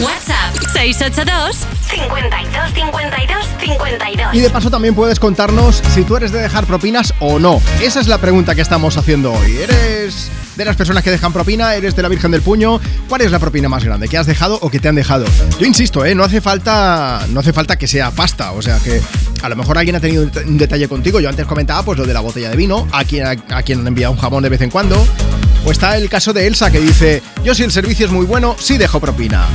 [0.00, 4.34] WhatsApp 682 52 52 52.
[4.34, 7.60] Y de paso también puedes contarnos si tú eres de dejar propinas o no.
[7.82, 9.58] Esa es la pregunta que estamos haciendo hoy.
[9.58, 11.74] ¿Eres de las personas que dejan propina?
[11.74, 12.80] ¿Eres de la Virgen del Puño?
[13.08, 14.08] ¿Cuál es la propina más grande?
[14.08, 15.26] ¿Que has dejado o que te han dejado?
[15.58, 16.14] Yo insisto, ¿eh?
[16.14, 19.02] no hace falta no hace falta que sea pasta, o sea que
[19.42, 21.20] a lo mejor alguien ha tenido un detalle contigo.
[21.20, 23.86] Yo antes comentaba pues lo de la botella de vino, a quien, a, a quien
[23.86, 25.06] enviado un jamón de vez en cuando.
[25.66, 28.56] O está el caso de Elsa que dice, yo si el servicio es muy bueno,
[28.58, 29.46] sí dejo propina.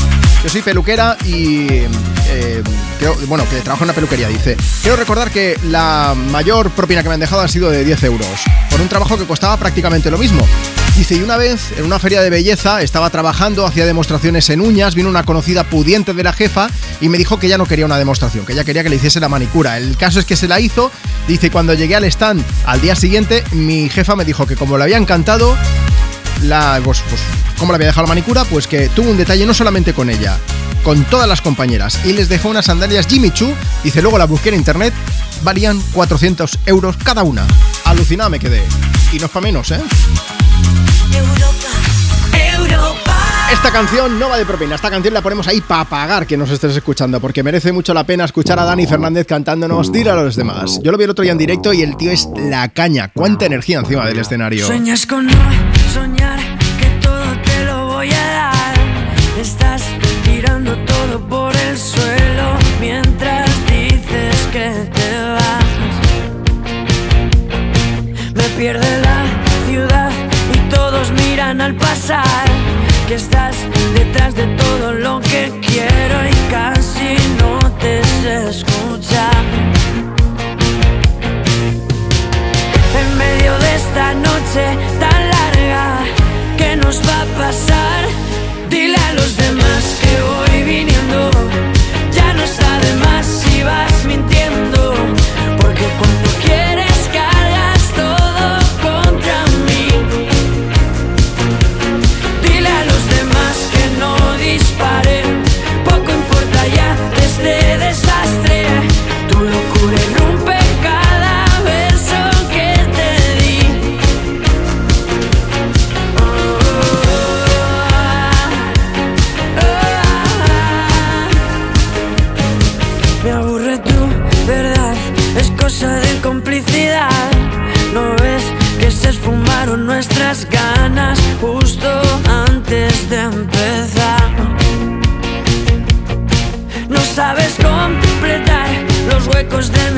[0.45, 1.65] Yo soy peluquera y...
[2.27, 2.61] eh,
[3.27, 4.55] bueno, que trabajo en una peluquería, dice.
[4.83, 8.27] Quiero recordar que la mayor propina que me han dejado ha sido de 10 euros,
[8.69, 10.47] por un trabajo que costaba prácticamente lo mismo.
[10.95, 14.93] Dice, y una vez en una feria de belleza estaba trabajando, hacía demostraciones en uñas,
[14.93, 16.69] vino una conocida pudiente de la jefa
[17.01, 19.19] y me dijo que ya no quería una demostración, que ella quería que le hiciese
[19.19, 19.77] la manicura.
[19.77, 20.91] El caso es que se la hizo,
[21.27, 24.83] dice, cuando llegué al stand al día siguiente, mi jefa me dijo que como le
[24.83, 25.57] había encantado,
[26.43, 27.21] la, pues, pues,
[27.57, 30.37] cómo le había dejado la manicura, pues que tuvo un detalle no solamente con ella,
[30.83, 33.53] con todas las compañeras y les dejó unas sandalias Jimmy Choo.
[33.83, 34.93] Dice, luego la busqué en internet,
[35.43, 37.45] valían 400 euros cada una.
[37.85, 38.63] Alucinada me quedé.
[39.11, 39.79] Y no es para menos, ¿eh?
[43.51, 46.49] Esta canción no va de propina, esta canción la ponemos ahí para pagar que nos
[46.49, 50.35] estés escuchando, porque merece mucho la pena escuchar a Dani Fernández cantándonos Tira a los
[50.35, 50.79] demás.
[50.83, 53.45] Yo lo vi el otro día en directo y el tío es la caña, cuánta
[53.45, 54.65] energía encima del escenario.
[54.65, 56.39] Sueñas con no soñar
[56.79, 58.75] que todo te lo voy a dar.
[59.39, 59.81] Estás
[60.25, 62.47] tirando todo por el suelo
[62.81, 65.71] mientras dices que te vas.
[68.37, 69.21] Me pierde la
[69.67, 70.11] ciudad
[70.55, 72.47] y todos miran al pasar.
[73.07, 73.55] Que estás
[73.93, 77.11] detrás de todo lo que quiero y casi
[77.41, 77.53] no
[77.83, 79.43] te sé escuchar.
[83.01, 84.94] en medio de esta noche tan larga ¿Qué
[86.85, 88.01] nos va a pasar?
[88.69, 90.54] Dile a los demás que voy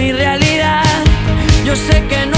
[0.08, 0.86] mi realidad.
[1.66, 2.37] Yo sé que nunca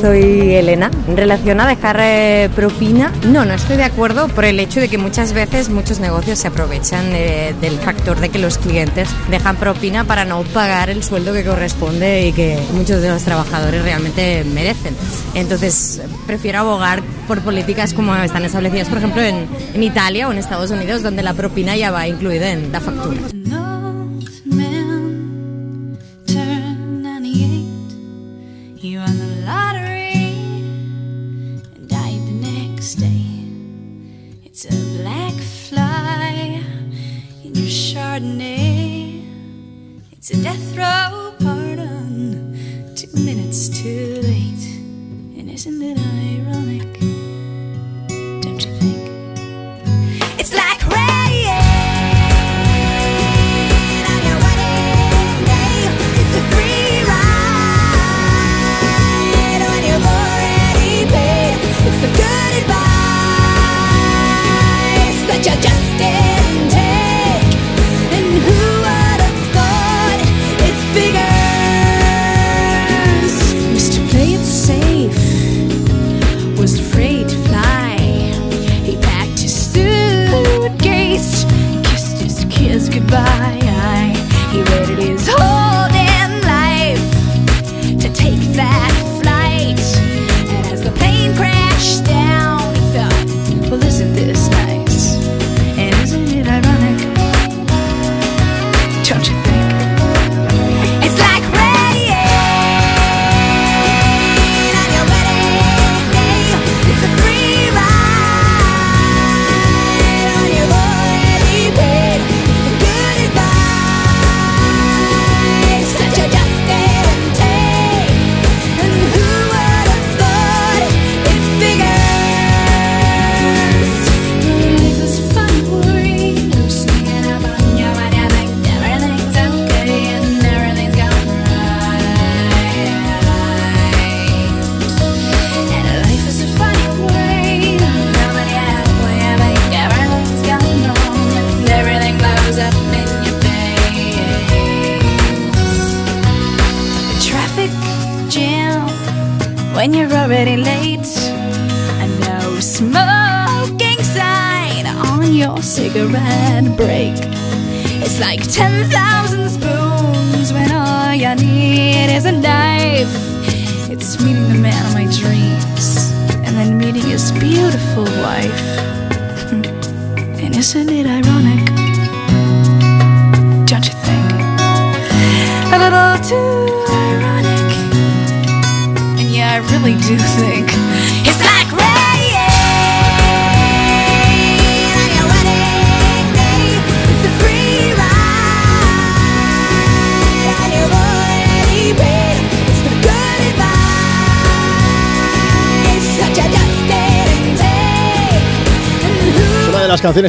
[0.00, 0.90] soy Elena.
[1.08, 4.88] En relación a dejar eh, propina, no, no estoy de acuerdo por el hecho de
[4.88, 9.56] que muchas veces muchos negocios se aprovechan eh, del factor de que los clientes dejan
[9.56, 14.44] propina para no pagar el sueldo que corresponde y que muchos de los trabajadores realmente
[14.44, 14.94] merecen.
[15.34, 20.38] Entonces, prefiero abogar por políticas como están establecidas, por ejemplo, en, en Italia o en
[20.38, 23.37] Estados Unidos, donde la propina ya va incluida en la factura.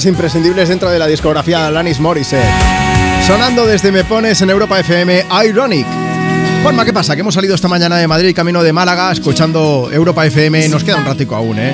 [0.05, 2.43] Imprescindibles dentro de la discografía de Alanis Morissette.
[3.25, 5.85] Sonando desde Me Pones en Europa FM, Ironic.
[6.63, 7.15] Juanma, ¿qué pasa?
[7.15, 10.69] Que hemos salido esta mañana de Madrid, camino de Málaga, escuchando Europa FM.
[10.69, 11.73] Nos queda un ratico aún, ¿eh?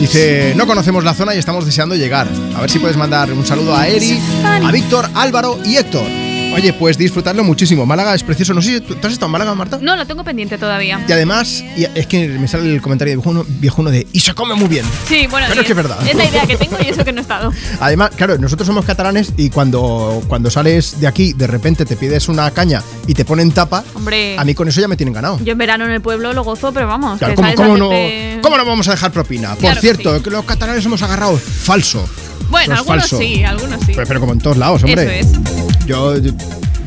[0.00, 2.28] Dice, no conocemos la zona y estamos deseando llegar.
[2.54, 6.25] A ver si puedes mandar un saludo a Eri, a Víctor, Álvaro y Héctor.
[6.56, 7.84] Oye, pues disfrutarlo muchísimo.
[7.86, 8.54] Málaga es precioso.
[8.54, 9.78] No sé si tú has estado en Málaga, Marta.
[9.80, 11.04] No, lo tengo pendiente todavía.
[11.06, 14.32] Y además, y es que me sale el comentario de viejuno, viejuno de y se
[14.34, 14.84] come muy bien.
[15.06, 15.98] Sí, bueno, Pero es que es verdad.
[16.08, 17.52] Es la idea que tengo y eso que no he estado.
[17.80, 22.28] Además, claro, nosotros somos catalanes y cuando, cuando sales de aquí, de repente te pides
[22.28, 25.38] una caña y te ponen tapa, Hombre, a mí con eso ya me tienen ganado.
[25.44, 27.18] yo en verano en el pueblo lo gozo, pero vamos.
[27.18, 29.50] Claro, ¿cómo, no, hacerte- ¿Cómo no vamos a dejar propina?
[29.50, 31.40] Por Claro cierto, que los catalanes somos agarrados.
[31.40, 32.08] Falso.
[32.48, 33.18] Bueno, es algunos falso.
[33.18, 33.92] sí, algunos sí.
[33.94, 35.18] Pero, pero como en todos lados, hombre.
[35.20, 35.40] Eso
[35.86, 36.32] Yo, yo,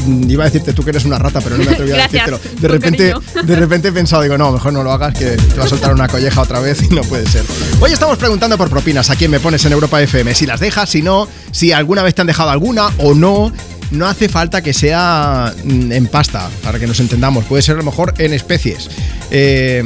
[0.06, 2.40] mm, iba a decirte tú que eres una rata, pero no me atreví a decírtelo.
[2.60, 3.44] De repente, cariño.
[3.44, 5.94] de repente he pensado, digo, no, mejor no lo hagas, que te va a soltar
[5.94, 7.44] una colleja otra vez y no puede ser.
[7.80, 9.10] Hoy estamos preguntando por propinas.
[9.10, 10.36] ¿A quién me pones en Europa FM?
[10.36, 13.52] Si las dejas, si no, si alguna vez te han dejado alguna o no.
[13.92, 17.46] No hace falta que sea mm, en pasta, para que nos entendamos.
[17.46, 18.88] Puede ser a lo mejor en especies.
[19.32, 19.84] Eh,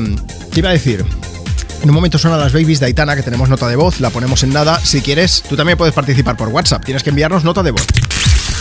[0.51, 1.05] ¿Qué iba a decir?
[1.83, 4.41] En un momento suena las babies de Aitana, que tenemos nota de voz, la ponemos
[4.43, 4.79] en nada.
[4.79, 6.85] Si quieres, tú también puedes participar por WhatsApp.
[6.85, 7.85] Tienes que enviarnos nota de voz.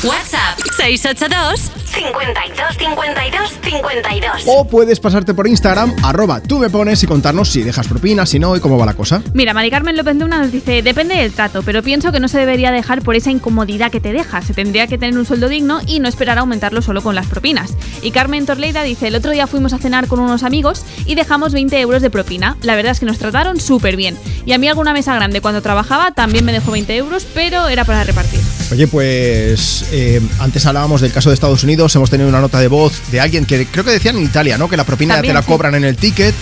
[0.03, 0.42] WhatsApp
[0.77, 4.43] 682 52 52 52.
[4.47, 8.39] O puedes pasarte por Instagram, arroba tú me pones y contarnos si dejas propina, si
[8.39, 9.23] no y cómo va la cosa.
[9.35, 12.39] Mira, Mari Carmen López Luna nos dice, depende del trato, pero pienso que no se
[12.39, 14.43] debería dejar por esa incomodidad que te deja.
[14.43, 17.27] Se tendría que tener un sueldo digno y no esperar a aumentarlo solo con las
[17.27, 17.75] propinas.
[18.01, 21.53] Y Carmen Torleida dice, el otro día fuimos a cenar con unos amigos y dejamos
[21.53, 22.57] 20 euros de propina.
[22.63, 24.17] La verdad es que nos trataron súper bien.
[24.47, 27.85] Y a mí alguna mesa grande cuando trabajaba también me dejó 20 euros, pero era
[27.85, 28.41] para repartir.
[28.73, 32.69] Oye, pues eh, antes hablábamos del caso de Estados Unidos, hemos tenido una nota de
[32.69, 34.67] voz de alguien que creo que decían en Italia, ¿no?
[34.67, 35.49] Que la propina También, te la sí.
[35.49, 36.35] cobran en el ticket.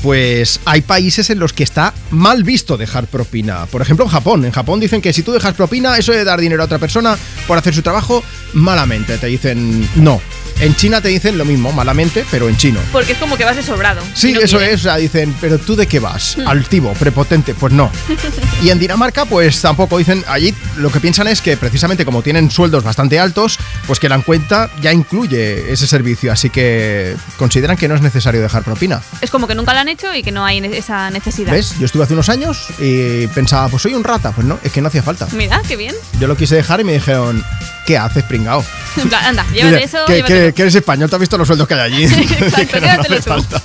[0.00, 3.66] Pues hay países en los que está mal visto dejar propina.
[3.66, 4.44] Por ejemplo, en Japón.
[4.44, 7.16] En Japón dicen que si tú dejas propina, eso de dar dinero a otra persona
[7.48, 8.22] por hacer su trabajo,
[8.52, 9.18] malamente.
[9.18, 10.20] Te dicen no.
[10.60, 12.80] En China te dicen lo mismo, malamente, pero en chino.
[12.92, 14.02] Porque es como que vas de sobrado.
[14.12, 14.80] Sí, no eso es.
[14.80, 16.36] O sea, dicen, pero tú de qué vas?
[16.36, 16.46] Hmm.
[16.46, 17.54] Altivo, prepotente.
[17.54, 17.90] Pues no.
[18.62, 22.50] Y en Dinamarca, pues tampoco dicen, allí lo que piensan es que precisamente como tienen
[22.50, 27.88] sueldos bastante altos, pues que la cuenta ya incluye ese servicio, así que consideran que
[27.88, 29.02] no es necesario dejar propina.
[29.20, 31.52] Es como que nunca lo han hecho y que no hay esa necesidad.
[31.52, 31.78] ¿Ves?
[31.78, 34.32] Yo estuve hace unos años y pensaba, pues soy un rata.
[34.32, 35.26] Pues no, es que no hacía falta.
[35.32, 35.94] Mira, qué bien.
[36.18, 37.42] Yo lo quise dejar y me dijeron,
[37.90, 38.64] ¿qué haces, pringao?
[38.96, 41.80] En plan, Anda, llévate eso, que, eres español, te has visto los sueldos que hay
[41.80, 42.04] allí.
[43.10, 43.60] Exacto.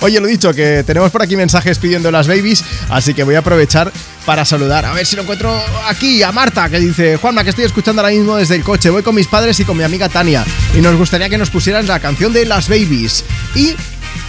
[0.00, 3.40] Oye, lo dicho, que tenemos por aquí mensajes pidiendo las babies, así que voy a
[3.40, 3.92] aprovechar
[4.24, 4.84] para saludar.
[4.84, 8.14] A ver si lo encuentro aquí, a Marta, que dice, Juanma, que estoy escuchando ahora
[8.14, 10.94] mismo desde el coche, voy con mis padres y con mi amiga Tania, y nos
[10.96, 13.24] gustaría que nos pusieran la canción de las babies.
[13.56, 13.74] Y...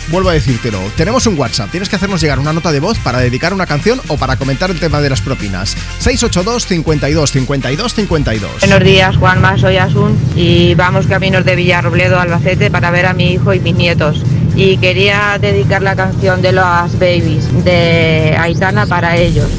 [0.09, 3.19] Vuelvo a decírtelo, tenemos un WhatsApp, tienes que hacernos llegar una nota de voz para
[3.19, 5.75] dedicar una canción o para comentar el tema de las propinas.
[5.99, 8.51] 682 52 52 52.
[8.59, 13.33] Buenos días, Juanma, soy Asun y vamos caminos de Villarrobledo, Albacete, para ver a mi
[13.33, 14.23] hijo y mis nietos.
[14.55, 19.49] Y quería dedicar la canción de las babies de Aitana para ellos.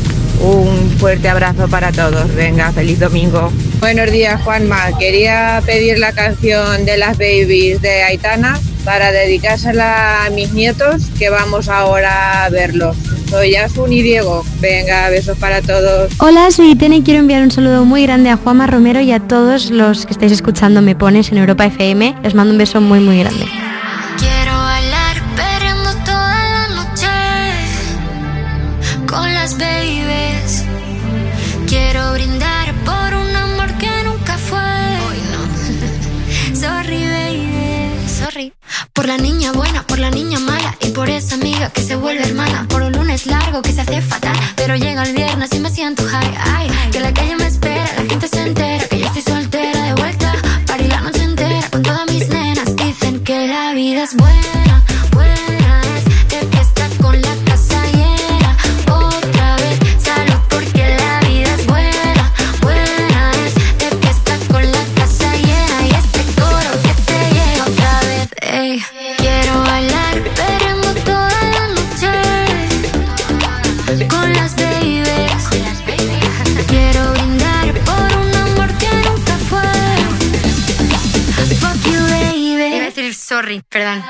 [0.41, 2.33] Un fuerte abrazo para todos.
[2.35, 3.51] Venga, feliz domingo.
[3.81, 4.97] Buenos días, Juanma.
[4.99, 11.31] Quería pedir la canción de las babies de Aitana para dedicársela a mis nietos que
[11.31, 12.97] vamos ahora a verlos.
[13.29, 14.45] Soy Asun y Diego.
[14.61, 16.13] Venga, besos para todos.
[16.19, 19.21] Hola, soy Itene y quiero enviar un saludo muy grande a Juanma Romero y a
[19.21, 22.17] todos los que estáis escuchando Me Pones en Europa FM.
[22.23, 23.47] Les mando un beso muy, muy grande.
[38.93, 42.23] Por la niña buena, por la niña mala y por esa amiga que se vuelve
[42.25, 42.67] hermana.
[42.69, 46.05] Por un lunes largo que se hace fatal, pero llega el viernes y me siento
[46.05, 46.35] high.
[46.39, 49.95] Ay, que la calle me espera, la gente se entera que yo estoy soltera de
[49.95, 50.33] vuelta.
[50.67, 52.77] Party la noche entera con todas mis nenas.
[52.77, 54.74] Dicen que la vida es buena
[83.63, 84.03] perdón.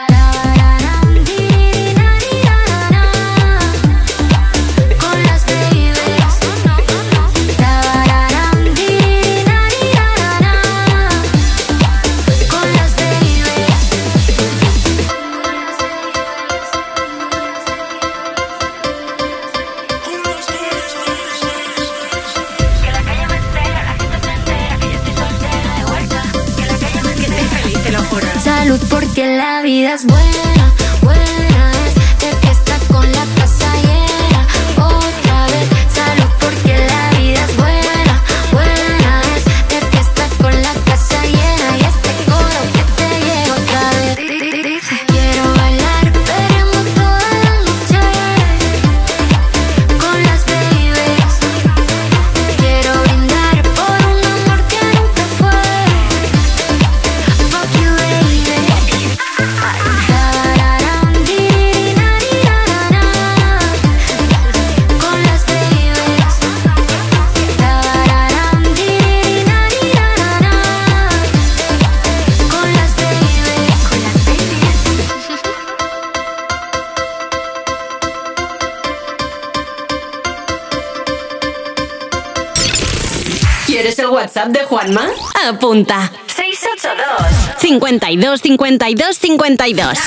[84.48, 85.06] De Juanma?
[85.48, 86.12] Apunta.
[86.26, 89.98] 682 52 52 52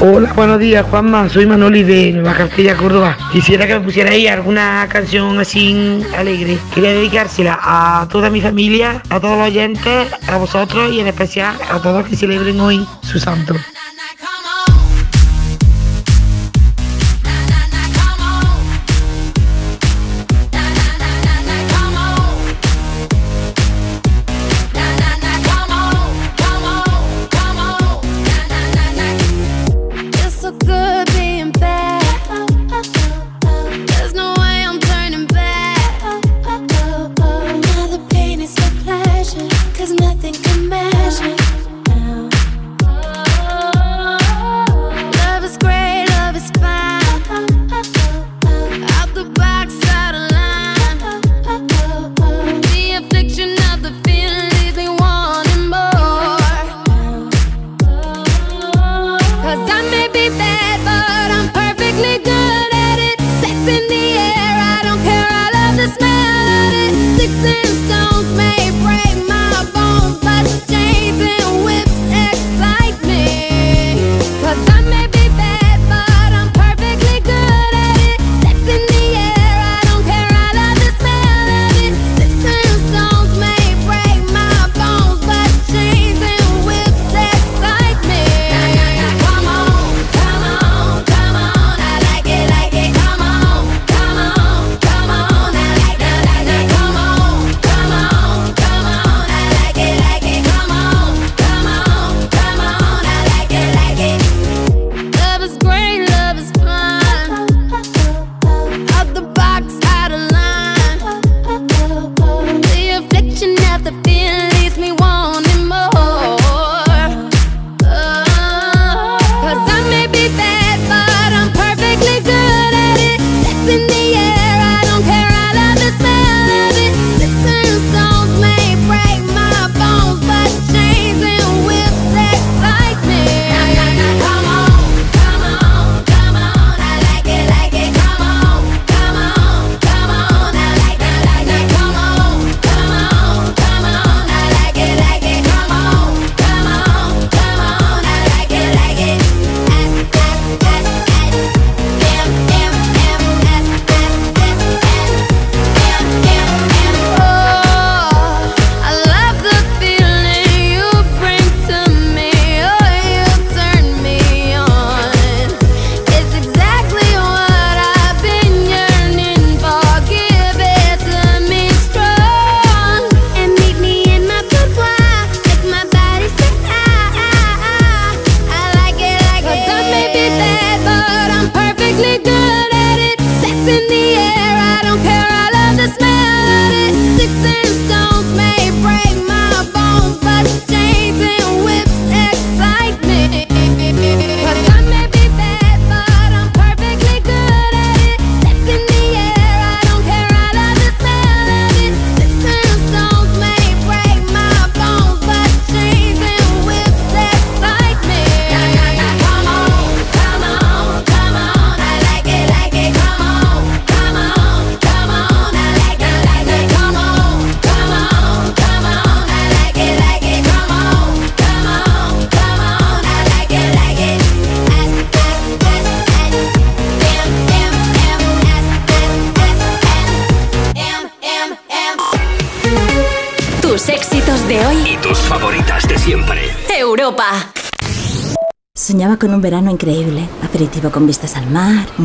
[0.00, 1.28] Hola, buenos días, Juanma.
[1.30, 3.16] Soy Manoli de Nueva Castilla, Córdoba.
[3.32, 6.58] Quisiera que me pusierais alguna canción así alegre.
[6.74, 11.56] Quería dedicársela a toda mi familia, a todos los oyentes, a vosotros y en especial
[11.70, 13.54] a todos los que celebren hoy su santo.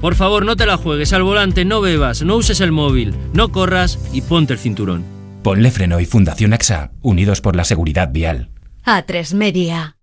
[0.00, 3.50] Por favor, no te la juegues al volante, no bebas, no uses el móvil, no
[3.50, 5.04] corras y ponte el cinturón.
[5.42, 8.50] Ponle Freno y Fundación AXA, unidos por la seguridad vial.
[8.84, 9.96] A3 Media.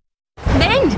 [0.58, 0.97] ¡Ven!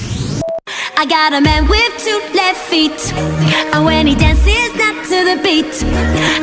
[0.97, 2.99] I got a man with two left feet.
[3.73, 5.73] And when he dances not to the beat,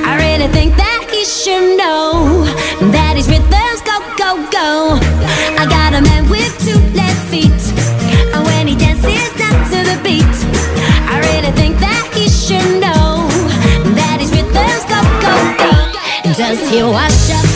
[0.04, 2.44] I really think that he should know
[2.92, 4.98] that his rhythms go, go, go.
[5.58, 7.62] I got a man with two left feet.
[8.34, 10.36] And when he dances not to the beat,
[11.06, 13.28] I really think that he should know
[13.94, 15.72] that his rhythms go, go, go.
[16.34, 17.46] Does he wash up?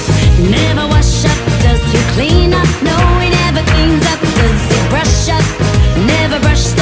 [0.51, 1.39] Never wash up.
[1.63, 2.69] Does he clean up?
[2.83, 4.21] No, he never cleans up.
[4.21, 5.47] Does he brush up?
[6.07, 6.82] Never brushed up.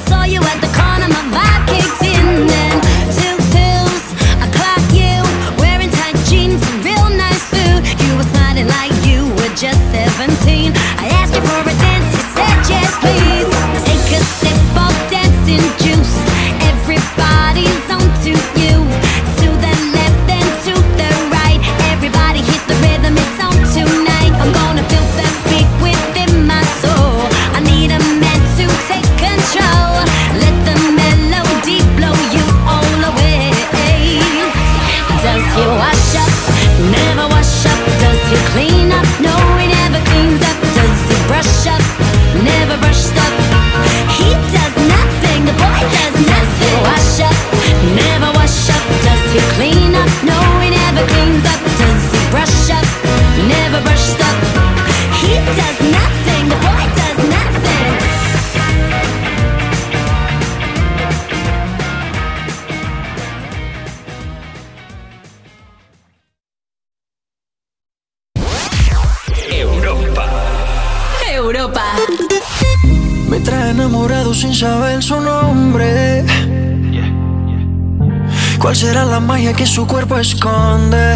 [80.21, 81.15] esconde?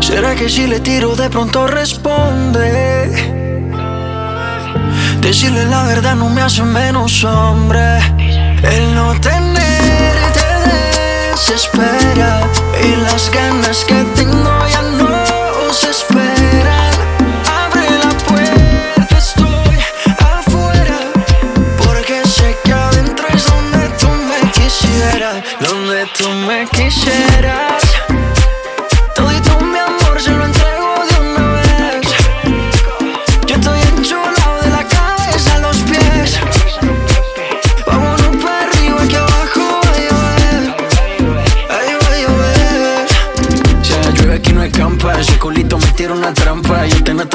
[0.00, 2.64] ¿Será que si le tiro de pronto responde?
[5.20, 7.98] Decirle la verdad no me hace menos hombre.
[8.62, 10.46] El no tenerte
[11.32, 12.48] desespera
[12.82, 14.73] y las ganas que tengo ya
[25.68, 27.93] Donde tú me quisieras.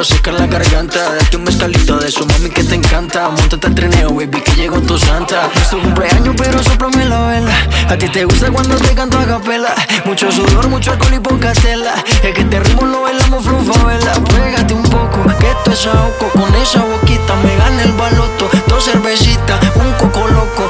[0.03, 1.15] Seca la garganta.
[1.15, 3.29] Date un mezcalito de su mami que te encanta.
[3.29, 5.49] Montate al trineo, baby, que llegó tu santa.
[5.55, 7.53] Es tu cumpleaños, pero soplame la vela.
[7.89, 9.73] A ti te gusta cuando te canto a capela.
[10.05, 11.93] Mucho sudor, mucho alcohol y poca tela.
[12.23, 13.45] Es que este ritmo lo bailamos
[13.85, 16.29] vela Pégate un poco, que esto es ahogo.
[16.33, 18.49] Con esa boquita me gana el baloto.
[18.67, 20.69] Dos cervecitas, un coco loco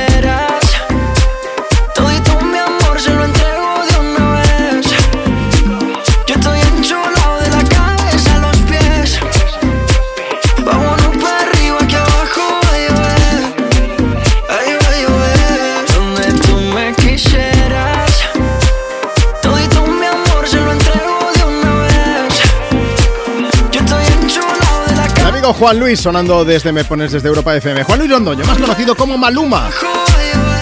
[25.53, 27.83] Juan Luis sonando desde Me Pones desde Europa FM.
[27.83, 29.69] Juan Luis Londoño, más conocido como Maluma.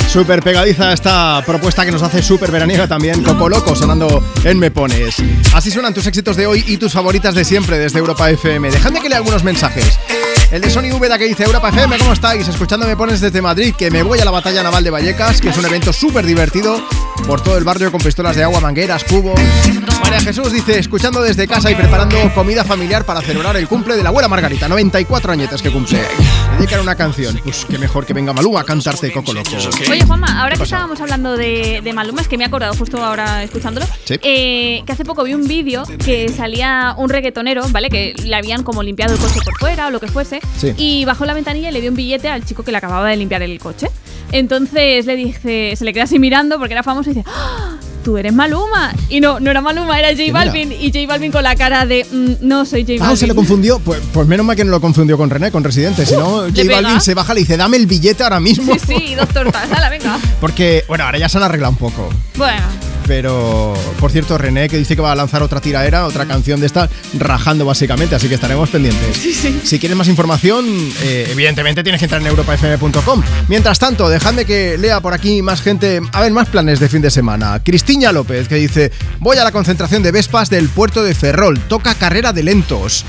[0.08, 4.72] Súper pegadiza esta propuesta que nos hace súper veraniega también, Coco Loco, sonando en Me
[4.72, 5.18] Pones.
[5.54, 8.72] Así suenan tus éxitos de hoy y tus favoritas de siempre desde Europa FM.
[8.72, 10.00] Dejadme que lea algunos mensajes.
[10.52, 12.48] El de Sony Úbeda que dice Europa FM, ¿cómo estáis?
[12.48, 15.50] Escuchando Me Pones desde Madrid, que me voy a la batalla naval de Vallecas, que
[15.50, 16.82] es un evento súper divertido
[17.30, 19.40] por todo el barrio con pistolas de agua, mangueras, cubos.
[20.02, 24.02] María Jesús dice, escuchando desde casa y preparando comida familiar para celebrar el cumple de
[24.02, 26.02] la abuela Margarita, 94 añetes que cumple.
[26.58, 29.52] Dedicar una canción, pues qué mejor que venga Maluma a cantarte Coco Loco.
[29.92, 32.98] Oye, Juanma, ahora que estábamos hablando de, de, Maluma, es que me he acordado justo
[32.98, 37.92] ahora escuchándolo, eh, que hace poco vi un vídeo que salía un reggaetonero, ¿vale?
[37.92, 40.40] Que le habían como limpiado el coche por fuera o lo que fuese,
[40.78, 43.18] y bajó la ventanilla y le dio un billete al chico que le acababa de
[43.18, 43.88] limpiar el coche.
[44.32, 47.78] Entonces le dice, se le queda así mirando porque era famoso y dice, ¡Ah!
[48.04, 48.94] tú eres Maluma.
[49.10, 50.72] Y no, no era Maluma, era J Balvin.
[50.72, 53.14] Y J Balvin con la cara de, mm, no soy J Balvin.
[53.14, 53.80] Ah, se lo confundió.
[53.80, 56.06] Pues, pues, menos mal que no lo confundió con René, con Residente.
[56.06, 58.74] Si no, J Balvin se baja y le dice, dame el billete ahora mismo.
[58.74, 60.18] Sí, sí, dos tortas, dale, venga.
[60.42, 62.10] Porque, bueno, ahora ya se han arreglado un poco.
[62.36, 62.64] Bueno.
[63.10, 66.68] Pero, por cierto, René que dice que va a lanzar otra tiraera, otra canción de
[66.68, 69.18] esta, rajando básicamente, así que estaremos pendientes.
[69.18, 69.62] Sí, sí.
[69.64, 70.64] Si quieres más información,
[71.02, 73.24] eh, evidentemente tienes que entrar en europafm.com.
[73.48, 77.02] Mientras tanto, dejadme que lea por aquí más gente, a ver, más planes de fin
[77.02, 77.60] de semana.
[77.64, 81.96] Cristina López, que dice, voy a la concentración de Vespas del puerto de Ferrol, toca
[81.96, 83.06] carrera de lentos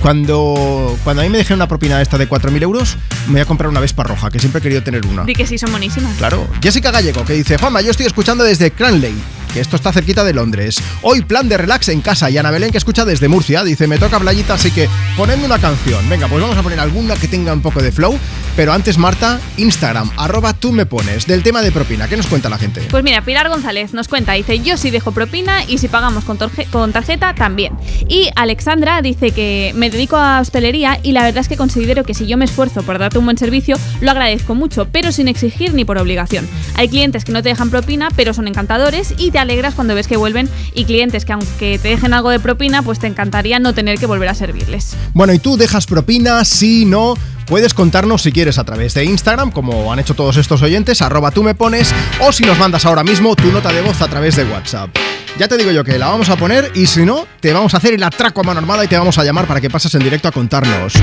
[0.00, 3.44] cuando, cuando a mí me dejé una propina esta de 4.000 euros, me voy a
[3.44, 5.24] comprar una Vespa roja, que siempre he querido tener una.
[5.24, 6.16] Di que sí, son buenísimas.
[6.16, 6.46] Claro.
[6.62, 9.14] Jessica Gallego, que dice, Juanma, yo estoy escuchando desde Cranley
[9.52, 10.82] que esto está cerquita de Londres.
[11.02, 13.98] Hoy plan de relax en casa y Ana Belén que escucha desde Murcia dice me
[13.98, 16.08] toca playita así que ponedme una canción.
[16.08, 18.18] Venga, pues vamos a poner alguna que tenga un poco de flow.
[18.54, 22.06] Pero antes Marta, Instagram, arroba tú me pones, del tema de propina.
[22.06, 22.82] ¿Qué nos cuenta la gente?
[22.90, 26.38] Pues mira, Pilar González nos cuenta, dice yo sí dejo propina y si pagamos con,
[26.70, 27.74] con tarjeta también.
[28.08, 32.14] Y Alexandra dice que me dedico a hostelería y la verdad es que considero que
[32.14, 35.72] si yo me esfuerzo por darte un buen servicio, lo agradezco mucho, pero sin exigir
[35.72, 36.46] ni por obligación.
[36.74, 40.08] Hay clientes que no te dejan propina, pero son encantadores y te alegras cuando ves
[40.08, 43.74] que vuelven y clientes que aunque te dejen algo de propina, pues te encantaría no
[43.74, 44.96] tener que volver a servirles.
[45.12, 46.44] Bueno, ¿y tú dejas propina?
[46.44, 47.14] Sí, no.
[47.46, 51.32] Puedes contarnos si quieres a través de Instagram, como han hecho todos estos oyentes, arroba
[51.32, 54.36] tú me pones, o si nos mandas ahora mismo tu nota de voz a través
[54.36, 54.90] de WhatsApp.
[55.38, 57.78] Ya te digo yo que la vamos a poner y si no, te vamos a
[57.78, 60.02] hacer el atraco a mano armada y te vamos a llamar para que pases en
[60.02, 60.94] directo a contarnos.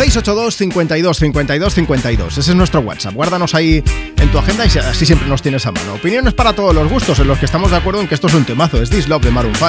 [0.00, 2.38] 682 52 52 52.
[2.38, 3.12] Ese es nuestro WhatsApp.
[3.12, 3.84] Guárdanos ahí
[4.16, 5.92] en tu agenda y así siempre nos tienes a mano.
[5.92, 8.32] Opiniones para todos los gustos en los que estamos de acuerdo en que esto es
[8.32, 8.80] un temazo.
[8.80, 9.68] Es This Love de Maroon 5.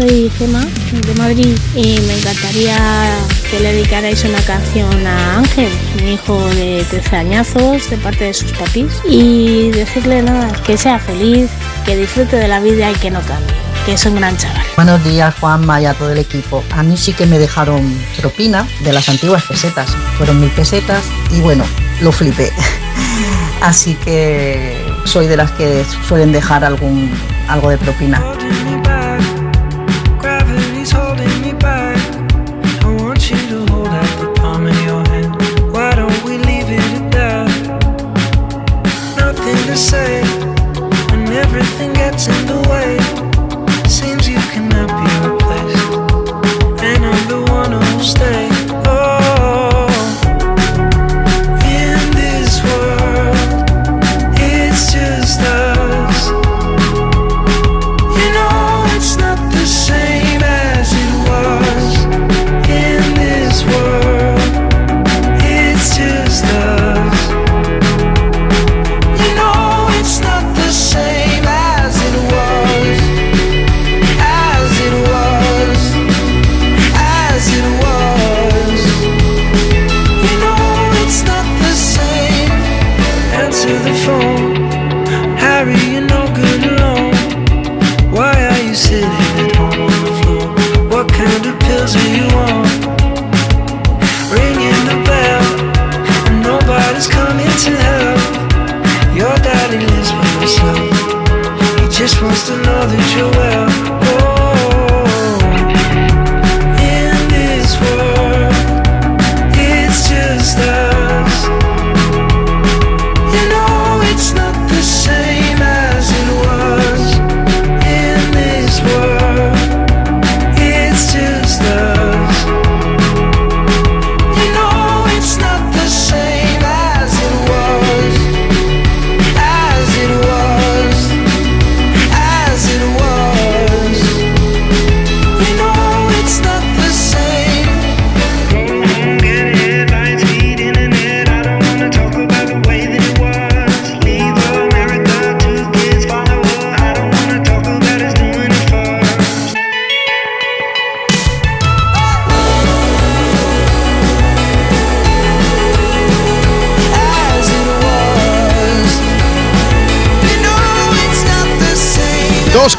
[0.00, 3.18] Soy Gemma de Madrid y me encantaría
[3.50, 5.68] que le dedicarais una canción a Ángel,
[6.02, 10.98] mi hijo de 13 añazos, de parte de sus papis, y decirle nada, que sea
[10.98, 11.50] feliz,
[11.84, 13.54] que disfrute de la vida y que no cambie,
[13.84, 14.62] que es un gran chaval.
[14.76, 16.64] Buenos días Juanma y a todo el equipo.
[16.70, 17.82] A mí sí que me dejaron
[18.18, 19.90] propina de las antiguas pesetas.
[20.16, 21.64] Fueron mil pesetas y bueno,
[22.00, 22.50] lo flipé.
[23.60, 27.10] Así que soy de las que suelen dejar algún
[27.48, 28.22] algo de propina.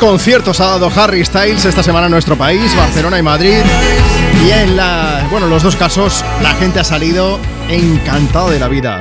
[0.01, 3.59] Conciertos ha dado Harry Styles esta semana en nuestro país, Barcelona y Madrid.
[4.43, 7.39] Y en la, bueno, los dos casos la gente ha salido
[7.69, 8.99] encantada de la vida.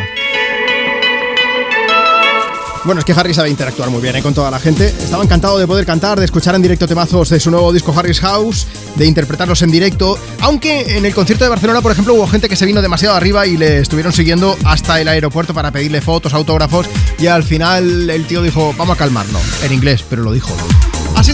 [2.85, 4.23] Bueno, es que Harry sabe interactuar muy bien ¿eh?
[4.23, 4.89] con toda la gente.
[4.89, 8.21] Estaba encantado de poder cantar, de escuchar en directo temazos de su nuevo disco Harry's
[8.21, 10.19] House, de interpretarlos en directo.
[10.41, 13.47] Aunque en el concierto de Barcelona, por ejemplo, hubo gente que se vino demasiado arriba
[13.47, 16.87] y le estuvieron siguiendo hasta el aeropuerto para pedirle fotos, autógrafos.
[17.19, 19.43] Y al final el tío dijo, vamos a calmarnos.
[19.63, 20.55] En inglés, pero lo dijo.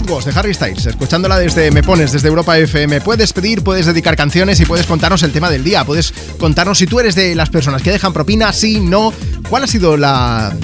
[0.07, 3.01] De Harry Styles, escuchándola desde Me Pones, desde Europa FM.
[3.01, 5.83] Puedes pedir, puedes dedicar canciones y puedes contarnos el tema del día.
[5.83, 9.13] Puedes contarnos si tú eres de las personas que dejan propina, sí, no.
[9.49, 10.55] ¿Cuál ha sido la,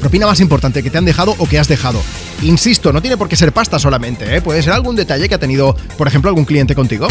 [0.00, 2.00] propina más importante que te han dejado o que has dejado?
[2.42, 4.40] Insisto, no tiene por qué ser pasta solamente, ¿eh?
[4.40, 7.08] puede ser algún detalle que ha tenido, por ejemplo, algún cliente contigo.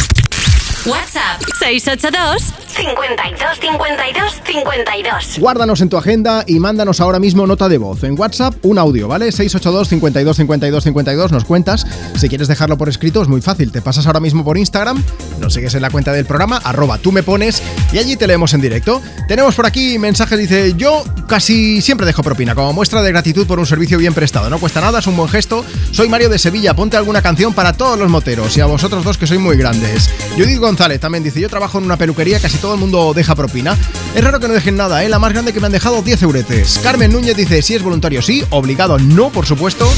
[0.86, 5.40] WhatsApp 682 52 52 52.
[5.40, 8.04] Guárdanos en tu agenda y mándanos ahora mismo nota de voz.
[8.04, 9.32] En WhatsApp, un audio, ¿vale?
[9.32, 11.32] 682 52 52 52.
[11.32, 11.86] Nos cuentas.
[12.16, 13.72] Si quieres dejarlo por escrito, es muy fácil.
[13.72, 15.04] Te pasas ahora mismo por Instagram,
[15.42, 17.62] nos sigues en la cuenta del programa, arroba tú me pones
[17.92, 19.02] y allí te leemos en directo.
[19.28, 23.60] Tenemos por aquí mensaje, dice: Yo casi siempre dejo propina como muestra de gratitud por
[23.60, 24.50] un servicio bien prestado.
[24.50, 25.66] No cuesta nada, es un buen gesto.
[25.92, 29.18] Soy Mario de Sevilla, ponte alguna canción para todos los moteros y a vosotros dos
[29.18, 30.10] que sois muy grandes.
[30.38, 33.78] Digo González también dice, yo trabajo en una peluquería, casi todo el mundo deja propina.
[34.16, 35.10] Es raro que no dejen nada, ¿eh?
[35.10, 36.80] La más grande que me han dejado 10 euretes.
[36.84, 39.92] Carmen Núñez dice, si es voluntario, sí, obligado, no, por supuesto.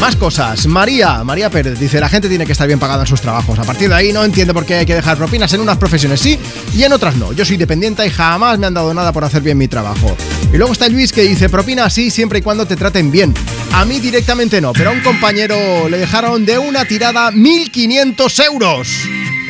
[0.00, 0.66] Más cosas.
[0.66, 3.58] María, María Pérez dice, la gente tiene que estar bien pagada en sus trabajos.
[3.58, 6.20] A partir de ahí no entiendo por qué hay que dejar propinas en unas profesiones
[6.20, 6.38] sí
[6.74, 7.32] y en otras no.
[7.32, 10.16] Yo soy dependiente y jamás me han dado nada por hacer bien mi trabajo.
[10.52, 13.34] Y luego está Luis que dice, propina sí siempre y cuando te traten bien.
[13.72, 18.88] A mí directamente no, pero a un compañero le dejaron de una tirada 1.500 euros.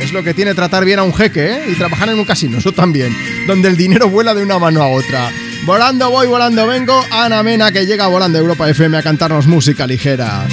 [0.01, 1.65] Es lo que tiene tratar bien a un jeque, ¿eh?
[1.69, 3.15] Y trabajar en un casino, eso también.
[3.47, 5.31] Donde el dinero vuela de una mano a otra.
[5.69, 6.99] Volando voy, volando vengo.
[7.11, 10.47] Ana Mena que llega volando a Europa FM a cantarnos música ligera.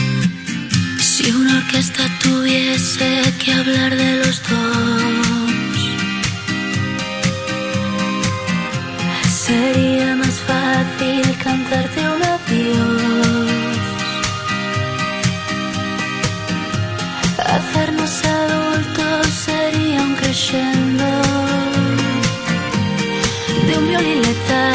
[0.99, 5.89] Si una orquesta tuviese que hablar de los dos,
[9.31, 13.51] sería más fácil cantarte un adiós.
[17.39, 21.05] Hacernos adultos sería un crescendo
[23.65, 24.74] de un violín letal.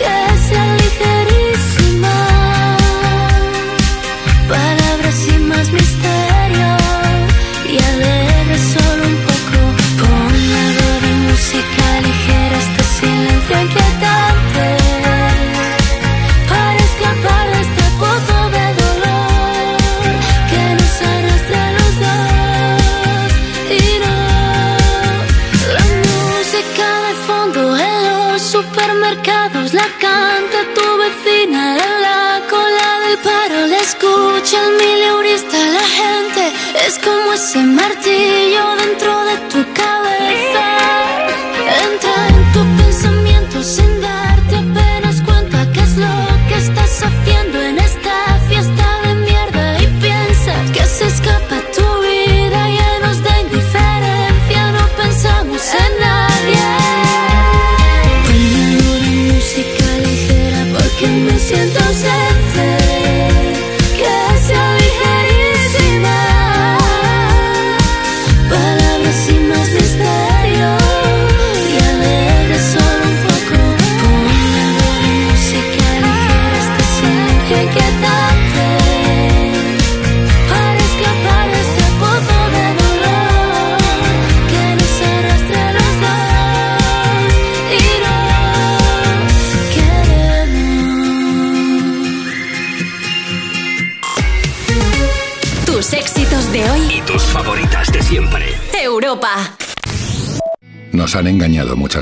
[0.00, 1.39] Que sea ligerísima.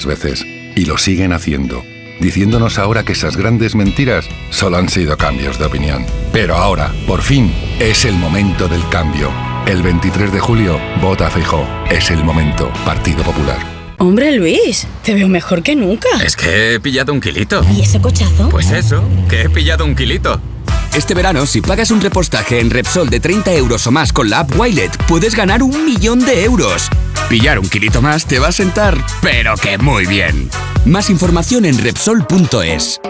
[0.09, 1.85] Veces y lo siguen haciendo,
[2.19, 6.05] diciéndonos ahora que esas grandes mentiras solo han sido cambios de opinión.
[6.33, 9.31] Pero ahora, por fin, es el momento del cambio.
[9.67, 11.65] El 23 de julio, vota Feijó.
[11.91, 12.73] Es el momento.
[12.85, 13.59] Partido Popular.
[13.99, 16.09] Hombre Luis, te veo mejor que nunca.
[16.25, 17.65] Es que he pillado un kilito.
[17.77, 18.49] ¿Y ese cochazo?
[18.49, 20.41] Pues eso, que he pillado un kilito.
[20.95, 24.41] Este verano, si pagas un repostaje en Repsol de 30 euros o más con la
[24.41, 26.89] app Wilet, puedes ganar un millón de euros.
[27.29, 30.49] Pillar un kilito más te va a sentar, pero que muy bien.
[30.87, 33.03] Más información en Repsol.es.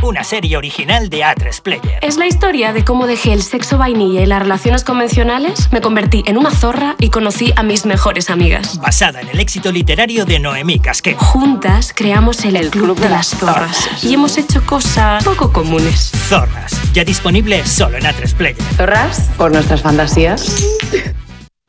[0.00, 1.98] Una serie original de A3 Player.
[2.00, 6.22] Es la historia de cómo dejé el sexo vainilla y las relaciones convencionales, me convertí
[6.24, 8.80] en una zorra y conocí a mis mejores amigas.
[8.80, 11.18] Basada en el éxito literario de Noemí Casquet.
[11.18, 16.12] Juntas creamos el, Club, de las Zorras y hemos hecho cosas poco comunes.
[16.28, 18.62] Zorras, ya disponible solo en A3 Player.
[18.78, 19.28] ¿Zorras?
[19.36, 20.64] Por nuestras fantasías.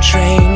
[0.00, 0.53] train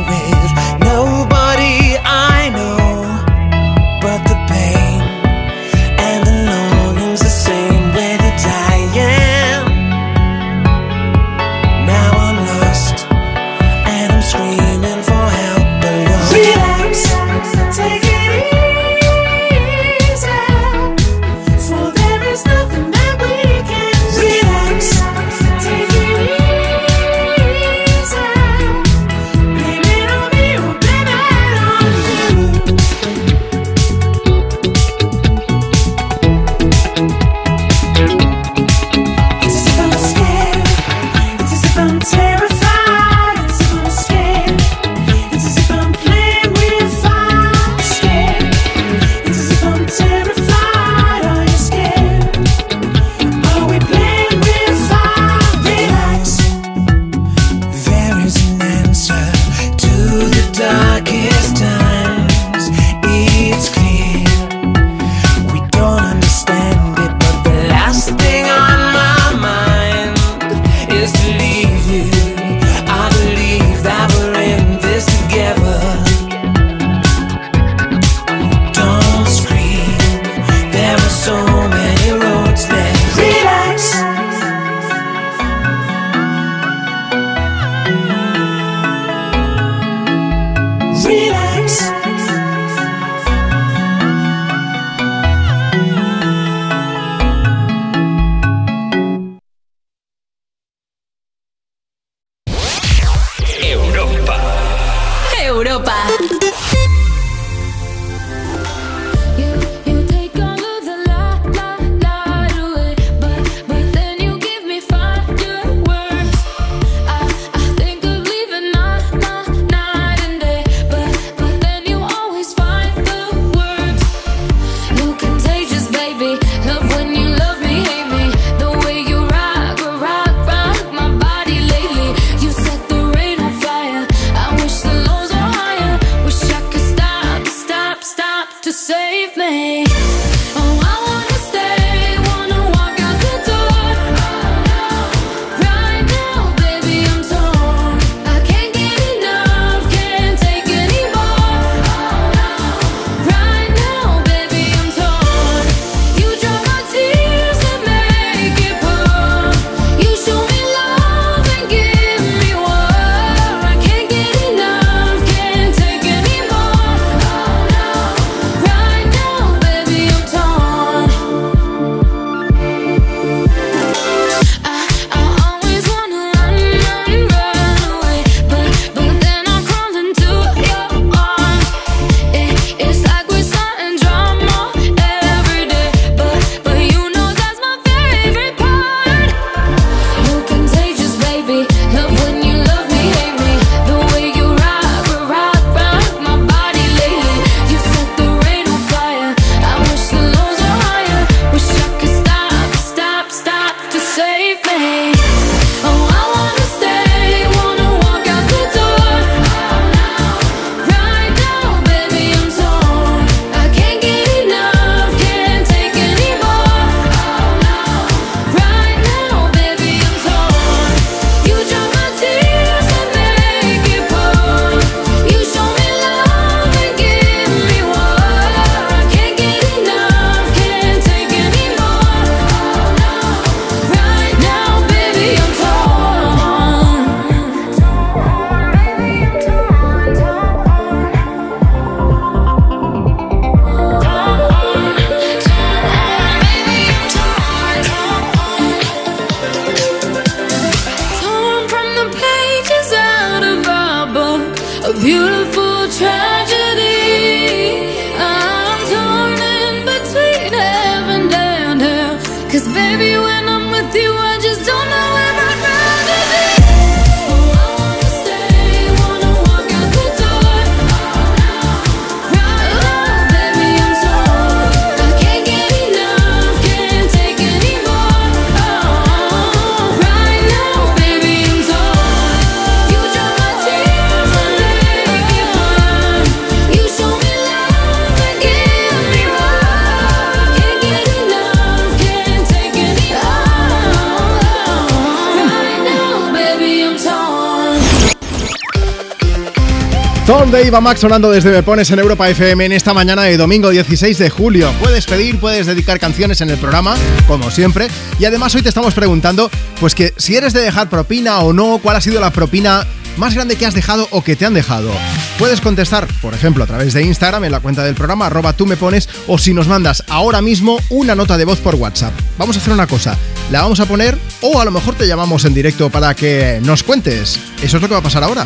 [300.59, 303.69] de Iva Max sonando desde Me Pones en Europa FM en esta mañana de domingo
[303.69, 304.73] 16 de julio.
[304.81, 306.97] Puedes pedir, puedes dedicar canciones en el programa,
[307.27, 307.87] como siempre.
[308.19, 311.79] Y además hoy te estamos preguntando, pues que si eres de dejar propina o no,
[311.81, 314.91] cuál ha sido la propina más grande que has dejado o que te han dejado.
[315.37, 318.65] Puedes contestar, por ejemplo, a través de Instagram en la cuenta del programa, arroba tú
[318.65, 322.13] me pones, o si nos mandas ahora mismo una nota de voz por WhatsApp.
[322.37, 323.17] Vamos a hacer una cosa,
[323.49, 326.83] la vamos a poner o a lo mejor te llamamos en directo para que nos
[326.83, 327.39] cuentes.
[327.61, 328.45] Eso es lo que va a pasar ahora.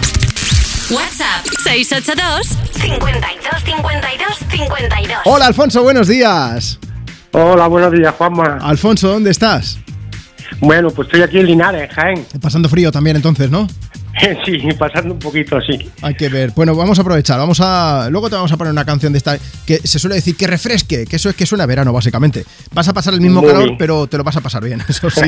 [0.91, 1.22] WhatsApp
[1.63, 5.17] 682 52 52 52.
[5.23, 6.77] Hola Alfonso, buenos días.
[7.31, 8.57] Hola, buenos días, Juanma.
[8.61, 9.79] Alfonso, ¿dónde estás?
[10.59, 12.25] Bueno, pues estoy aquí en Linares, Jaén.
[12.41, 13.67] Pasando frío también entonces, ¿no?
[14.45, 15.89] Sí, pasando un poquito así.
[16.01, 16.51] Hay que ver.
[16.55, 17.39] Bueno, vamos a aprovechar.
[17.39, 18.07] Vamos a.
[18.11, 21.05] Luego te vamos a poner una canción de esta que se suele decir que refresque,
[21.05, 22.45] que eso es que suena verano, básicamente.
[22.73, 25.21] Vas a pasar el mismo calor, pero te lo vas a pasar bien, eso sí.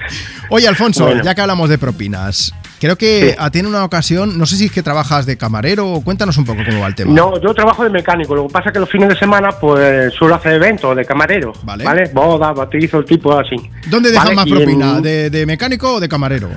[0.50, 2.52] Oye, Alfonso, ya que hablamos de propinas,
[2.84, 6.02] creo que a ti en una ocasión, no sé si es que trabajas de camarero,
[6.04, 7.14] cuéntanos un poco cómo va el tema.
[7.14, 8.34] No, yo trabajo de mecánico.
[8.34, 11.52] Lo que pasa es que los fines de semana, pues suelo hacer eventos de camarero.
[11.62, 11.84] Vale.
[11.84, 12.10] ¿Vale?
[12.12, 13.56] Boda, bautizo, el tipo así.
[13.88, 15.00] ¿Dónde dejan más propina?
[15.00, 16.50] ¿De, ¿De mecánico o de camarero?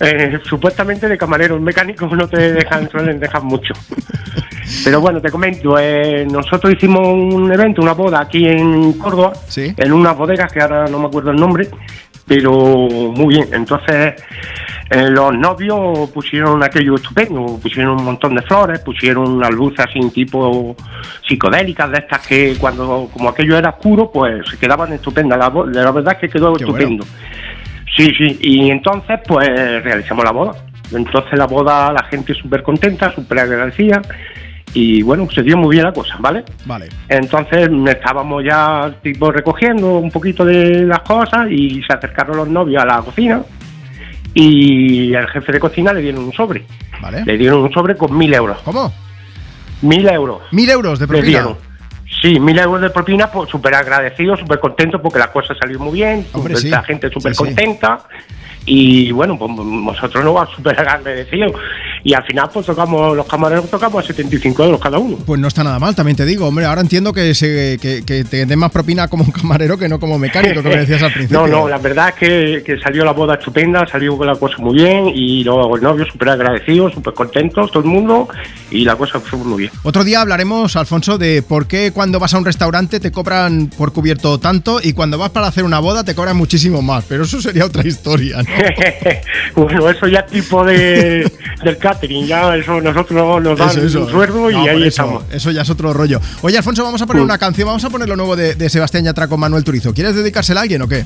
[0.00, 3.72] Eh, supuestamente de camareros mecánicos no te dejan, suelen dejar mucho.
[4.82, 9.92] Pero bueno, te comento, eh, nosotros hicimos un evento, una boda aquí en Córdoba, en
[9.92, 11.68] unas bodegas que ahora no me acuerdo el nombre,
[12.26, 13.48] pero muy bien.
[13.52, 14.14] Entonces,
[14.90, 20.00] eh, los novios pusieron aquello estupendo, pusieron un montón de flores, pusieron unas luces así
[20.10, 20.76] tipo
[21.26, 25.38] psicodélicas de estas que cuando, como aquello era oscuro, pues se quedaban estupendas.
[25.38, 25.50] La,
[25.82, 27.04] la verdad es que quedó estupendo.
[27.96, 30.52] Sí, sí, y entonces pues realizamos la boda.
[30.92, 34.02] Entonces la boda, la gente súper contenta, súper agradecida
[34.74, 36.44] y bueno, se dio muy bien la cosa, ¿vale?
[36.66, 36.88] Vale.
[37.08, 42.82] Entonces estábamos ya tipo recogiendo un poquito de las cosas y se acercaron los novios
[42.82, 43.42] a la cocina
[44.34, 46.66] y el jefe de cocina le dieron un sobre.
[47.00, 47.24] Vale.
[47.24, 48.58] Le dieron un sobre con mil euros.
[48.64, 48.92] ¿Cómo?
[49.82, 50.42] Mil euros.
[50.50, 51.48] Mil euros de propina.
[52.20, 55.92] Sí, mil euros de propina, pues súper agradecido, súper contento porque la cosa salió muy
[55.92, 56.26] bien,
[56.64, 58.00] la gente súper contenta.
[58.66, 61.52] Y bueno, pues nosotros nos vamos súper agradecidos.
[62.04, 65.16] Y al final, pues tocamos, los camareros tocamos a 75 euros cada uno.
[65.24, 66.46] Pues no está nada mal, también te digo.
[66.46, 69.98] Hombre, ahora entiendo que, se, que, te den más propina como un camarero que no
[69.98, 71.40] como mecánico, como decías al principio.
[71.40, 74.74] no, no, la verdad es que, que, salió la boda estupenda, salió la cosa muy
[74.74, 75.08] bien.
[75.14, 78.28] Y luego el novio súper agradecido, súper contentos, todo el mundo.
[78.70, 79.72] Y la cosa fue muy bien.
[79.82, 83.94] Otro día hablaremos, Alfonso, de por qué cuando vas a un restaurante te cobran por
[83.94, 87.06] cubierto tanto y cuando vas para hacer una boda te cobran muchísimo más.
[87.08, 88.50] Pero eso sería otra historia, ¿no?
[89.62, 91.30] bueno, eso ya tipo de,
[91.64, 95.24] del catering, ya eso nosotros nos dan un sueldo y ahí estamos.
[95.30, 96.20] Eso ya es otro rollo.
[96.42, 99.28] Oye, Alfonso, vamos a poner una canción, vamos a poner lo nuevo de, Sebastián Yatra
[99.28, 99.92] con Manuel Turizo.
[99.92, 101.04] ¿Quieres dedicársela a alguien o qué?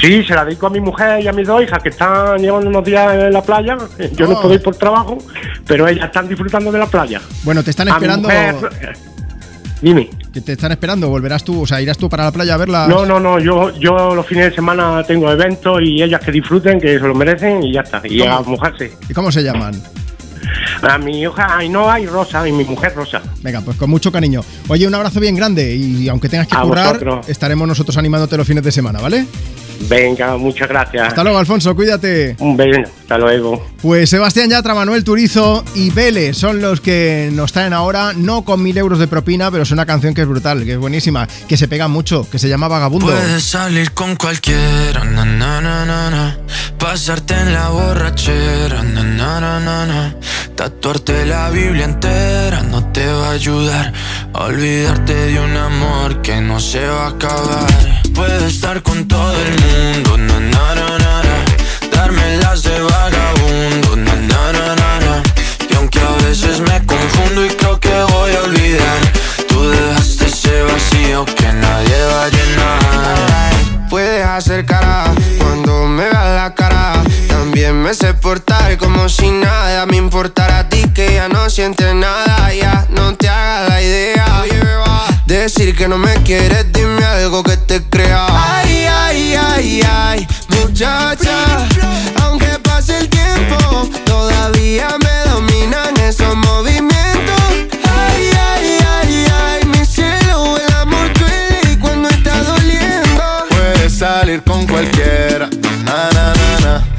[0.00, 2.68] Sí, se la dedico a mi mujer y a mis dos hijas que están llevando
[2.70, 3.76] unos días en la playa.
[4.12, 4.42] Yo no oh.
[4.42, 5.18] puedo ir por trabajo,
[5.66, 7.20] pero ellas están disfrutando de la playa.
[7.42, 8.28] Bueno, te están esperando.
[9.80, 10.10] Dime.
[10.32, 11.08] ¿Que te están esperando?
[11.08, 11.62] ¿Volverás tú?
[11.62, 12.86] O sea, ¿irás tú para la playa a verla?
[12.88, 13.38] No, no, no.
[13.38, 17.14] Yo, yo los fines de semana tengo eventos y ellas que disfruten, que se lo
[17.14, 18.02] merecen y ya está.
[18.04, 18.92] Y a mojarse.
[19.08, 19.80] ¿Y cómo se llaman?
[20.82, 23.22] A mi hija Ainhoa y Rosa, y mi mujer Rosa.
[23.42, 24.42] Venga, pues con mucho cariño.
[24.68, 28.62] Oye, un abrazo bien grande y aunque tengas que currar, estaremos nosotros animándote los fines
[28.62, 29.26] de semana, ¿vale?
[29.80, 31.08] Venga, muchas gracias.
[31.08, 32.34] Hasta luego, Alfonso, cuídate.
[32.40, 33.64] Un beso, hasta luego.
[33.80, 38.62] Pues Sebastián Yatra, Manuel Turizo y Vélez son los que nos traen ahora, no con
[38.62, 41.56] mil euros de propina, pero es una canción que es brutal, que es buenísima, que
[41.56, 43.06] se pega mucho, que se llama Vagabundo.
[43.06, 46.38] Puedes salir con cualquiera, na, na, na,
[46.78, 48.82] pasarte en la borrachera,
[50.68, 53.92] tatuarte la Biblia entera no te va a ayudar,
[54.34, 58.02] olvidarte de un amor que no se va a acabar.
[58.14, 61.36] Puedes estar con todo el mundo, na, na, na, na,
[61.90, 65.22] darme las de vagabundo, na, na, na, na,
[65.70, 69.00] y aunque a veces me confundo y creo que voy a olvidar,
[69.48, 73.88] tú dejaste ese vacío que nadie va a llenar.
[73.88, 76.54] Puedes hacer cara cuando me veas la
[77.38, 81.94] también me sé portar como si nada me importara a ti que ya no sientes
[81.94, 84.44] nada, ya no te hagas la idea.
[85.24, 88.26] Decir que no me quieres, dime algo que te crea.
[88.28, 91.68] Ay, ay, ay, ay, muchacha.
[92.24, 97.42] Aunque pase el tiempo, todavía me dominan esos movimientos.
[97.84, 103.22] Ay, ay, ay, ay, mi cielo, el amor duele cuando está doliendo.
[103.50, 105.48] Puedes salir con cualquiera,
[105.84, 106.98] na, na, na, na.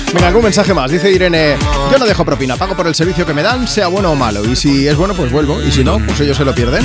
[0.13, 0.91] Venga, algún mensaje más.
[0.91, 1.55] Dice Irene,
[1.91, 4.43] yo no dejo propina, pago por el servicio que me dan, sea bueno o malo.
[4.45, 5.61] Y si es bueno, pues vuelvo.
[5.61, 6.83] Y si no, pues ellos se lo pierden.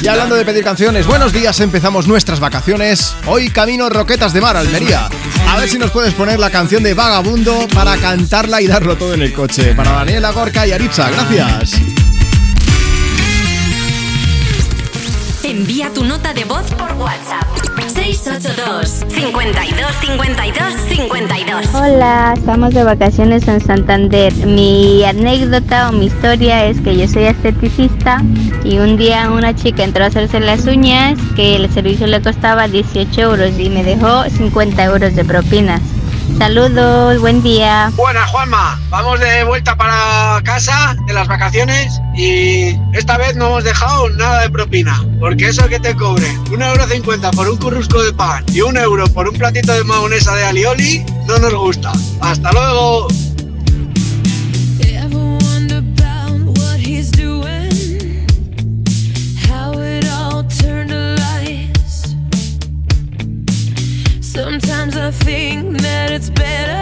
[0.00, 3.14] Y hablando de pedir canciones, buenos días, empezamos nuestras vacaciones.
[3.26, 5.08] Hoy camino Roquetas de Mar, Almería.
[5.48, 9.14] A ver si nos puedes poner la canción de Vagabundo para cantarla y darlo todo
[9.14, 9.74] en el coche.
[9.74, 11.80] Para Daniela, Gorka y Aritza, gracias.
[15.42, 17.71] Envía tu nota de voz por WhatsApp.
[18.02, 24.34] 682 52 52 52 Hola, estamos de vacaciones en Santander.
[24.44, 28.20] Mi anécdota o mi historia es que yo soy esteticista
[28.64, 32.66] y un día una chica entró a hacerse las uñas que el servicio le costaba
[32.66, 35.80] 18 euros y me dejó 50 euros de propinas.
[36.38, 37.90] Saludos, buen día.
[37.94, 38.80] Buena, Juanma.
[38.90, 44.42] Vamos de vuelta para casa de las vacaciones y esta vez no hemos dejado nada
[44.42, 45.04] de propina.
[45.20, 48.76] Porque eso que te cobre un euro cincuenta por un currusco de pan y un
[48.76, 51.92] euro por un platito de mayonesa de alioli no nos gusta.
[52.20, 53.08] Hasta luego.
[64.34, 65.71] Sometimes I think
[66.12, 66.81] it's better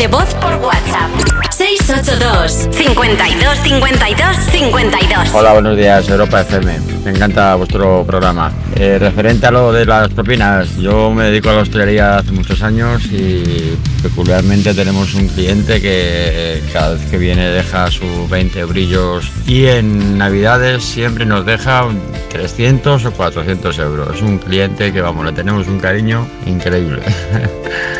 [0.00, 1.10] De voz por WhatsApp.
[1.50, 6.80] 682 52 52 52 Hola, buenos días, Europa FM.
[7.04, 8.50] Me encanta vuestro programa.
[8.76, 12.62] Eh, referente a lo de las propinas, yo me dedico a la hostelería hace muchos
[12.62, 19.30] años y peculiarmente tenemos un cliente que cada vez que viene deja sus 20 brillos
[19.46, 21.84] y en Navidades siempre nos deja
[22.30, 24.16] 300 o 400 euros.
[24.16, 27.02] Es un cliente que, vamos, le tenemos un cariño increíble.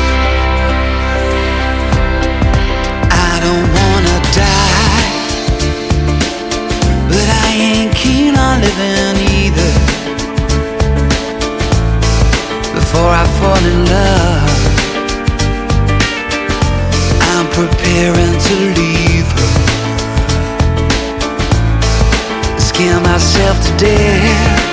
[7.11, 9.71] But I ain't keen on living either.
[12.77, 14.61] Before I fall in love,
[17.33, 19.51] I'm preparing to leave her.
[22.69, 24.71] Scare myself to death.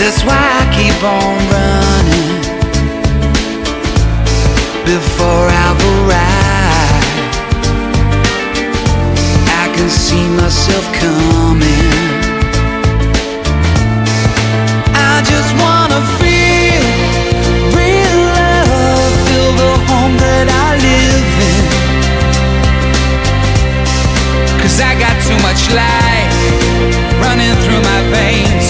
[0.00, 2.32] That's why I keep on running
[4.84, 6.25] before I've arrived.
[9.86, 11.92] Can see myself coming.
[14.92, 16.82] I just wanna feel
[17.70, 21.64] real love, feel the home that I live in.
[24.58, 26.34] Cause I got too much life
[27.22, 28.66] running through my veins,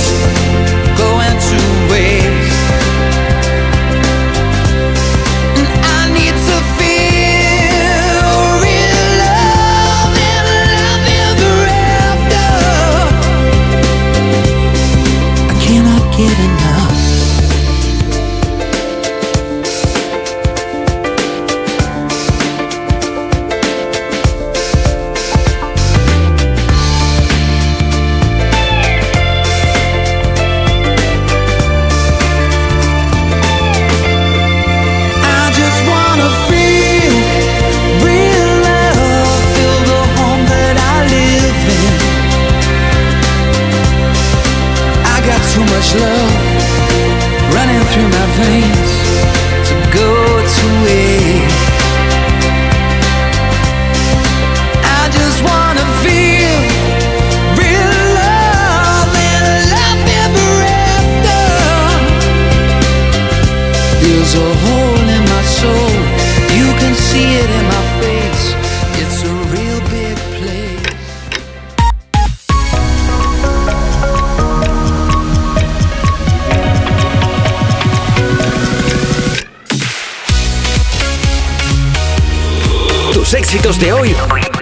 [83.66, 84.16] éxitos de hoy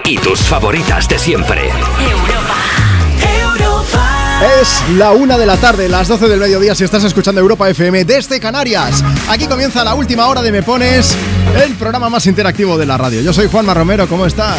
[0.05, 1.69] y tus favoritas de siempre.
[4.61, 8.03] Es la una de la tarde, las 12 del mediodía si estás escuchando Europa FM
[8.05, 9.03] desde Canarias.
[9.29, 11.15] Aquí comienza la última hora de Me Pones,
[11.63, 13.21] el programa más interactivo de la radio.
[13.21, 14.57] Yo soy Juanma Romero, ¿cómo estás?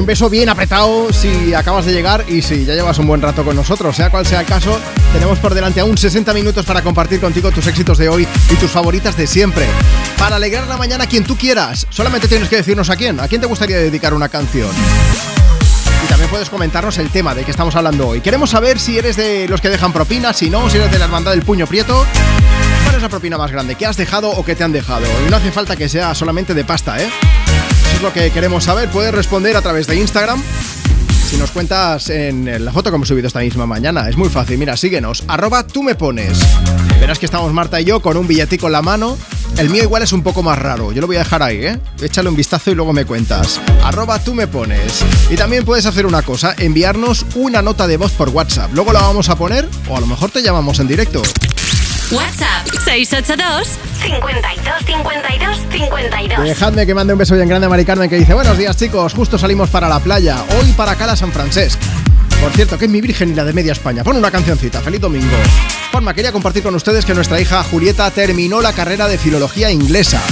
[0.00, 3.44] Un beso bien apretado si acabas de llegar y si ya llevas un buen rato
[3.44, 3.94] con nosotros.
[3.94, 4.78] Sea cual sea el caso,
[5.12, 8.70] tenemos por delante aún 60 minutos para compartir contigo tus éxitos de hoy y tus
[8.70, 9.66] favoritas de siempre.
[10.18, 11.86] Para alegrar la mañana a quien tú quieras.
[11.90, 13.20] Solamente tienes que decirnos a quién.
[13.20, 14.70] ¿A quién te gustaría dedicar una canción?
[16.04, 18.22] Y también puedes comentarnos el tema de que estamos hablando hoy.
[18.22, 21.04] Queremos saber si eres de los que dejan propinas, si no, si eres de la
[21.04, 22.06] hermandad del puño prieto.
[22.84, 23.74] ¿Cuál es la propina más grande?
[23.74, 25.04] ¿Qué has dejado o qué te han dejado?
[25.26, 27.10] Y no hace falta que sea solamente de pasta, ¿eh?
[28.02, 28.88] Lo que queremos saber.
[28.88, 30.42] Puedes responder a través de Instagram.
[31.28, 34.56] Si nos cuentas en la foto que hemos subido esta misma mañana, es muy fácil.
[34.56, 35.22] Mira, síguenos.
[35.28, 36.38] Arroba tú me pones.
[36.98, 39.18] Verás que estamos Marta y yo con un billetico en la mano.
[39.58, 40.92] El mío igual es un poco más raro.
[40.92, 41.78] Yo lo voy a dejar ahí, ¿eh?
[42.00, 43.60] Échale un vistazo y luego me cuentas.
[43.84, 45.04] Arroba tú me pones.
[45.30, 48.70] Y también puedes hacer una cosa, enviarnos una nota de voz por WhatsApp.
[48.72, 51.22] Luego la vamos a poner o a lo mejor te llamamos en directo.
[52.12, 56.44] WhatsApp 682 52 52 52.
[56.44, 59.14] Dejadme que mande un beso bien grande a Mari Carmen que dice Buenos días chicos,
[59.14, 61.80] justo salimos para la playa, hoy para Cala San Francesc.
[62.40, 64.02] Por cierto, que es mi virgen y la de media España.
[64.02, 65.36] Pon una cancioncita, feliz domingo.
[65.92, 70.22] Forma, quería compartir con ustedes que nuestra hija Julieta terminó la carrera de filología inglesa.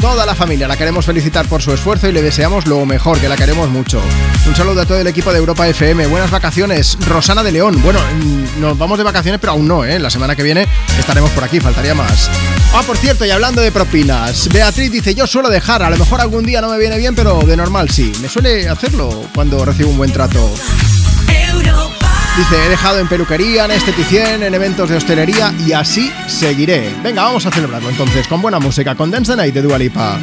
[0.00, 3.28] Toda la familia la queremos felicitar por su esfuerzo y le deseamos lo mejor, que
[3.28, 4.02] la queremos mucho.
[4.48, 6.08] Un saludo a todo el equipo de Europa FM.
[6.08, 6.98] Buenas vacaciones.
[7.06, 7.80] Rosana de León.
[7.80, 10.00] Bueno, mm, nos vamos de vacaciones, pero aún no, ¿eh?
[10.00, 10.66] La semana que viene
[10.98, 12.28] estaremos por aquí, faltaría más.
[12.74, 16.20] Ah, por cierto, y hablando de propinas, Beatriz dice, yo suelo dejar, a lo mejor
[16.20, 18.10] algún día no me viene bien, pero de normal sí.
[18.20, 20.52] Me suele hacerlo cuando recibo un buen trato.
[22.36, 26.94] Dice, he dejado en peluquería, en esteticien, en eventos de hostelería y así seguiré.
[27.02, 30.18] Venga, vamos a celebrarlo entonces con buena música, con Dance the Night de Dua Lipa.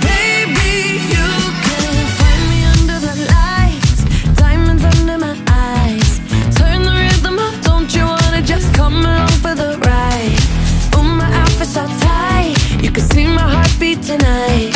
[14.10, 14.74] Tonight,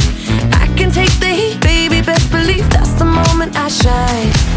[0.54, 2.02] I can take the heat, baby.
[2.02, 4.53] Best believe that's the moment I shine.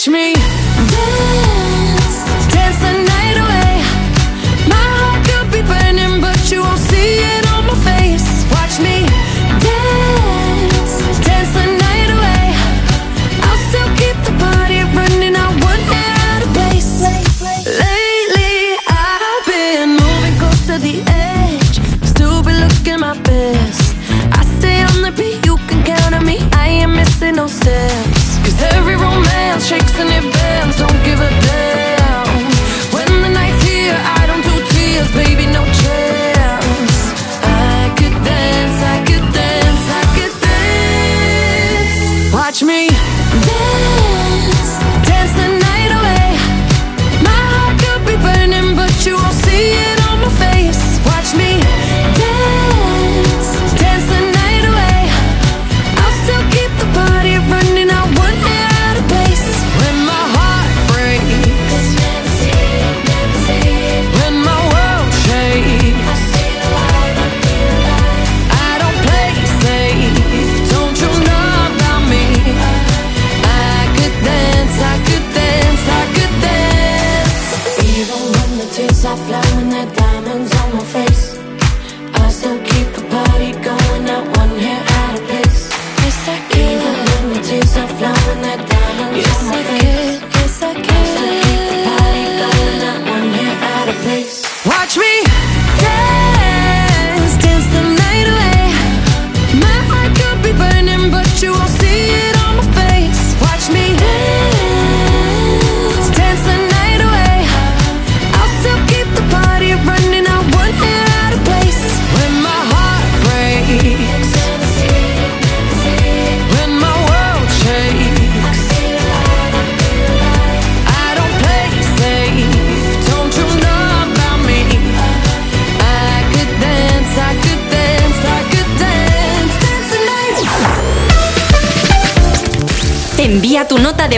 [0.00, 0.08] Dance.
[0.08, 0.49] Watch me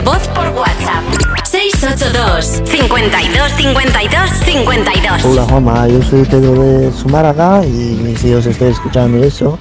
[0.05, 1.03] voz por WhatsApp
[1.45, 5.25] 682 52 52 52.
[5.25, 9.59] Hola Juanma, yo soy Pedro de Zumárraga y si os estoy escuchando eso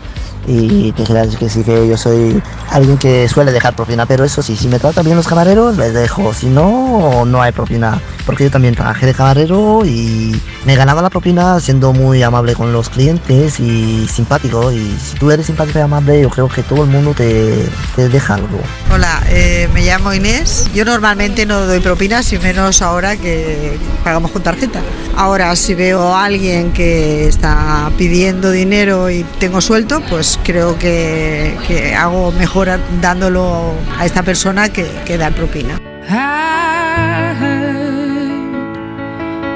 [0.48, 4.42] y que creáis que sí que yo soy alguien que suele dejar propina, pero eso
[4.42, 8.46] sí, si me tratan bien los camareros les dejo, si no, no hay propina, porque
[8.46, 12.90] yo también trabajé de camarero y me ganaba la propina siendo muy amable con los
[12.90, 16.90] clientes y simpático y si tú eres simpático y amable yo creo que todo el
[16.90, 18.60] mundo te, te deja algo.
[18.92, 20.70] Hola, eh, me llamo Inés.
[20.74, 24.82] Yo normalmente no doy propinas y menos ahora que pagamos con tarjeta.
[25.16, 31.58] Ahora, si veo a alguien que está pidiendo dinero y tengo suelto, pues creo que,
[31.68, 32.70] que hago mejor
[33.02, 35.80] dándolo a esta persona que, que dar propina.
[36.12, 37.61] I heard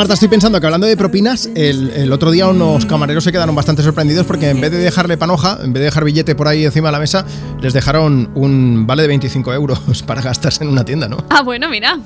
[0.00, 3.54] Marta, estoy pensando que hablando de propinas, el, el otro día unos camareros se quedaron
[3.54, 6.64] bastante sorprendidos porque en vez de dejarle panoja, en vez de dejar billete por ahí
[6.64, 7.26] encima de la mesa,
[7.60, 11.18] les dejaron un vale de 25 euros para gastarse en una tienda, ¿no?
[11.28, 12.00] Ah, bueno, mira.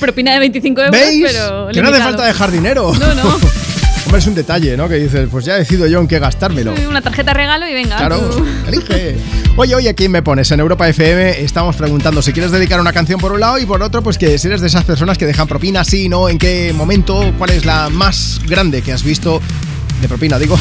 [0.00, 1.24] Propina de 25 euros, ¿Veis?
[1.24, 1.68] pero.
[1.72, 2.92] que no hace falta dejar dinero.
[2.98, 3.22] No, no.
[4.04, 4.88] Hombre, es un detalle, ¿no?
[4.88, 6.74] Que dices, pues ya decido yo en qué gastármelo.
[6.88, 7.96] Una tarjeta regalo y venga.
[7.96, 8.46] Claro, tú.
[8.68, 9.16] elige.
[9.56, 10.50] Oye, oye, ¿quién me pones?
[10.50, 13.82] En Europa FM estamos preguntando si quieres dedicar una canción por un lado y por
[13.82, 16.72] otro, pues que si eres de esas personas que dejan propina, sí, no, en qué
[16.74, 19.40] momento, cuál es la más grande que has visto
[20.00, 20.58] de propina, digo.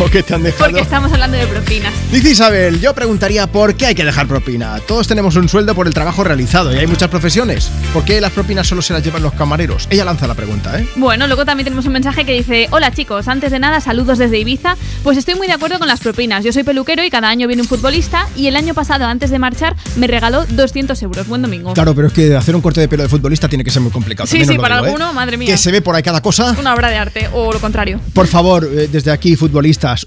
[0.00, 0.64] O que te han dejado.
[0.64, 1.92] Porque estamos hablando de propinas.
[2.12, 4.78] Dice Isabel, yo preguntaría por qué hay que dejar propina.
[4.86, 7.70] Todos tenemos un sueldo por el trabajo realizado y hay muchas profesiones.
[7.92, 9.86] ¿Por qué las propinas solo se las llevan los camareros?
[9.90, 10.86] Ella lanza la pregunta, ¿eh?
[10.96, 14.38] Bueno, luego también tenemos un mensaje que dice: Hola chicos, antes de nada, saludos desde
[14.38, 14.76] Ibiza.
[15.02, 16.44] Pues estoy muy de acuerdo con las propinas.
[16.44, 18.28] Yo soy peluquero y cada año viene un futbolista.
[18.36, 21.26] Y el año pasado, antes de marchar, me regaló 200 euros.
[21.26, 21.74] Buen domingo.
[21.74, 23.90] Claro, pero es que hacer un corte de pelo de futbolista tiene que ser muy
[23.90, 24.26] complicado.
[24.26, 24.88] Sí, sí, para digo, ¿eh?
[24.90, 25.48] alguno, madre mía.
[25.48, 26.54] Que se ve por ahí cada cosa.
[26.58, 28.00] Una obra de arte, o lo contrario.
[28.12, 29.36] Por favor, eh, desde aquí,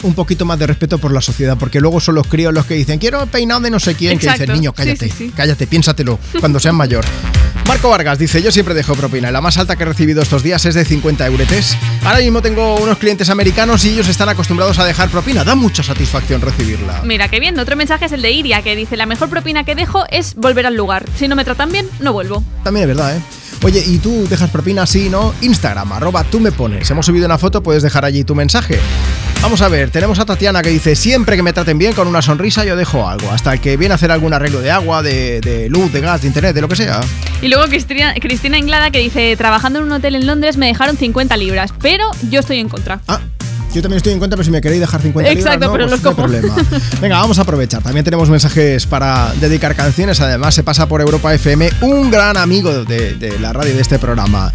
[0.04, 2.76] un poquito más de respeto por la sociedad, porque luego son los críos los que
[2.76, 4.44] dicen, quiero peinado de no sé quién, que Exacto.
[4.44, 5.34] dicen, niño, cállate, sí, sí.
[5.36, 7.06] cállate, piénsatelo, cuando seas mayor.
[7.68, 10.66] Marco Vargas dice, yo siempre dejo propina, la más alta que he recibido estos días
[10.66, 11.78] es de 50 euretes.
[12.04, 15.84] Ahora mismo tengo unos clientes americanos y ellos están acostumbrados a dejar propina, da mucha
[15.84, 17.02] satisfacción recibirla.
[17.04, 17.58] Mira, qué bien.
[17.60, 20.66] Otro mensaje es el de Iria, que dice: La mejor propina que dejo es volver
[20.66, 21.06] al lugar.
[21.18, 22.44] Si no me tratan bien, no vuelvo.
[22.64, 23.22] También es verdad, ¿eh?
[23.64, 25.36] Oye, ¿y tú dejas propina sí, no?
[25.42, 26.90] Instagram, arroba tú me pones.
[26.90, 28.80] Hemos subido una foto, puedes dejar allí tu mensaje.
[29.42, 32.24] Vamos a ver, tenemos a Tatiana que dice, siempre que me traten bien con una
[32.24, 35.42] sonrisa yo dejo algo, hasta el que viene a hacer algún arreglo de agua, de,
[35.42, 37.02] de luz, de gas, de internet, de lo que sea.
[37.42, 40.98] Y luego Cristina, Cristina Inglada que dice, trabajando en un hotel en Londres me dejaron
[40.98, 43.00] 50 libras, pero yo estoy en contra.
[43.74, 45.88] Yo también estoy en cuenta, pero si me queréis dejar 50 libras, Exacto, no, pero
[45.88, 46.56] pues los no hay problema.
[47.02, 47.82] Venga, vamos a aprovechar.
[47.82, 50.20] También tenemos mensajes para dedicar canciones.
[50.20, 53.98] Además, se pasa por Europa FM un gran amigo de, de la radio de este
[53.98, 54.52] programa.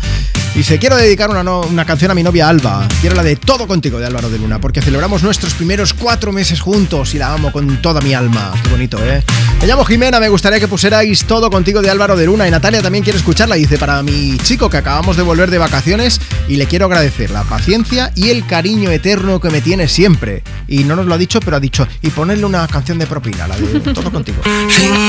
[0.55, 2.86] Dice, quiero dedicar una, no- una canción a mi novia Alba.
[3.03, 6.61] Quiero la de Todo Contigo de Álvaro de Luna, porque celebramos nuestros primeros cuatro meses
[6.61, 8.53] juntos y la amo con toda mi alma.
[8.62, 9.23] Qué bonito, ¿eh?
[9.61, 12.49] Me llamo Jimena, me gustaría que pusierais Todo Contigo de Álvaro de Luna.
[12.49, 13.57] Y Natalia también quiere escucharla.
[13.57, 17.43] Dice, para mi chico que acabamos de volver de vacaciones y le quiero agradecer la
[17.43, 20.43] paciencia y el cariño eterno que me tiene siempre.
[20.67, 23.47] Y no nos lo ha dicho, pero ha dicho, y ponerle una canción de propina,
[23.47, 24.39] la de Todo Contigo.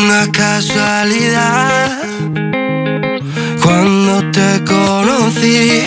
[0.05, 1.97] Una casualidad
[3.59, 5.83] cuando te conocí.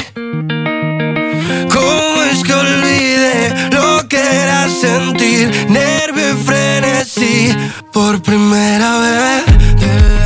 [1.72, 7.56] ¿Cómo es que olvidé lo que era sentir nervio y frenesí
[7.92, 10.19] por primera vez?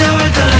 [0.00, 0.59] se vuelta la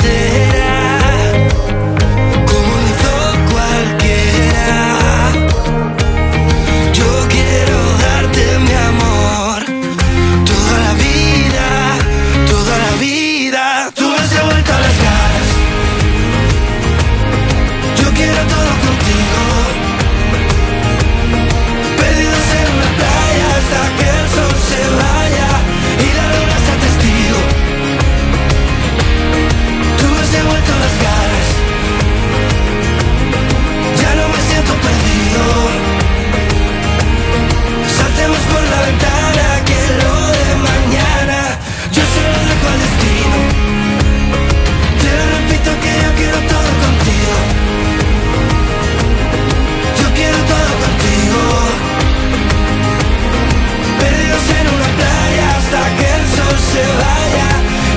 [56.71, 57.49] se vaya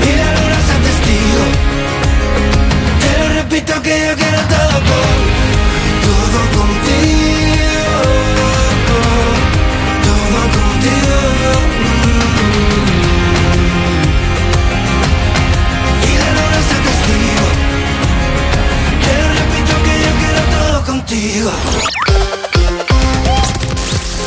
[0.03, 1.45] y la luna sea testigo.
[3.03, 4.77] Te lo repito que yo quiero todo
[6.07, 7.83] todo contigo.
[10.09, 11.17] Todo contigo.
[16.09, 17.47] Y la luna sea testigo.
[19.05, 22.04] Te lo repito que yo quiero todo contigo.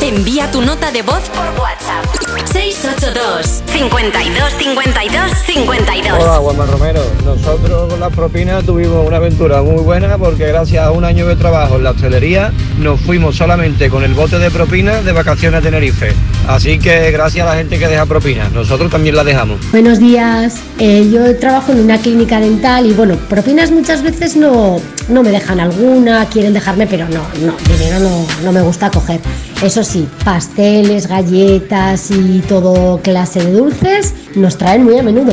[0.08, 2.02] Envía tu nota de voz por WhatsApp.
[2.50, 6.18] 682 52 52 52.
[6.18, 7.02] Hola, Juanma Romero.
[7.26, 11.36] Nosotros con las propinas tuvimos una aventura muy buena porque gracias a un año de
[11.36, 15.62] trabajo en la hostelería nos fuimos solamente con el bote de propinas de vacaciones a
[15.62, 16.14] Tenerife.
[16.46, 18.50] Así que gracias a la gente que deja propinas.
[18.50, 19.58] Nosotros también la dejamos.
[19.72, 24.80] Buenos días, Eh, yo trabajo en una clínica dental y bueno, propinas muchas veces no,
[25.08, 29.20] no me dejan alguna, quieren dejarme, pero no, no, dinero no, no me gusta coger.
[29.62, 35.32] Eso sí, pasteles, galletas y todo clase de dulces nos traen muy a menudo.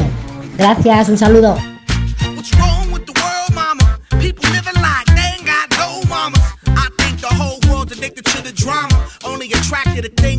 [0.58, 1.56] Gracias, un saludo.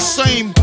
[0.00, 0.59] Same.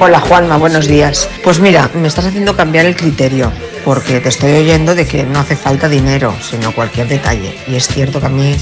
[0.00, 1.28] Hola Juanma, buenos días.
[1.42, 3.50] Pues mira, me estás haciendo cambiar el criterio,
[3.84, 7.58] porque te estoy oyendo de que no hace falta dinero, sino cualquier detalle.
[7.66, 8.56] Y es cierto que a mí,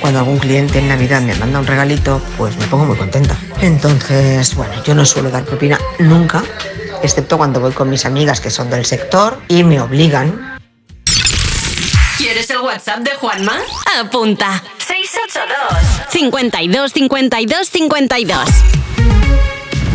[0.00, 3.36] cuando algún cliente en Navidad me manda un regalito, pues me pongo muy contenta.
[3.60, 6.44] Entonces, bueno, yo no suelo dar propina nunca,
[7.02, 10.56] excepto cuando voy con mis amigas que son del sector y me obligan.
[12.16, 13.58] ¿Quieres el WhatsApp de Juanma?
[14.00, 14.62] Apunta.
[14.78, 18.44] 682 52 52 52.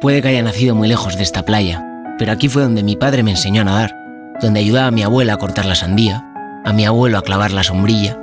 [0.00, 1.84] Puede que haya nacido muy lejos de esta playa,
[2.18, 3.96] pero aquí fue donde mi padre me enseñó a nadar,
[4.40, 6.24] donde ayudaba a mi abuela a cortar la sandía,
[6.64, 8.16] a mi abuelo a clavar la sombrilla,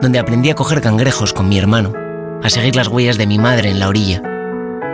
[0.00, 1.92] donde aprendí a coger cangrejos con mi hermano,
[2.44, 4.22] a seguir las huellas de mi madre en la orilla.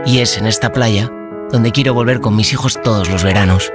[0.06, 1.10] Y es en esta playa
[1.50, 3.70] donde quiero volver con mis hijos todos los veranos.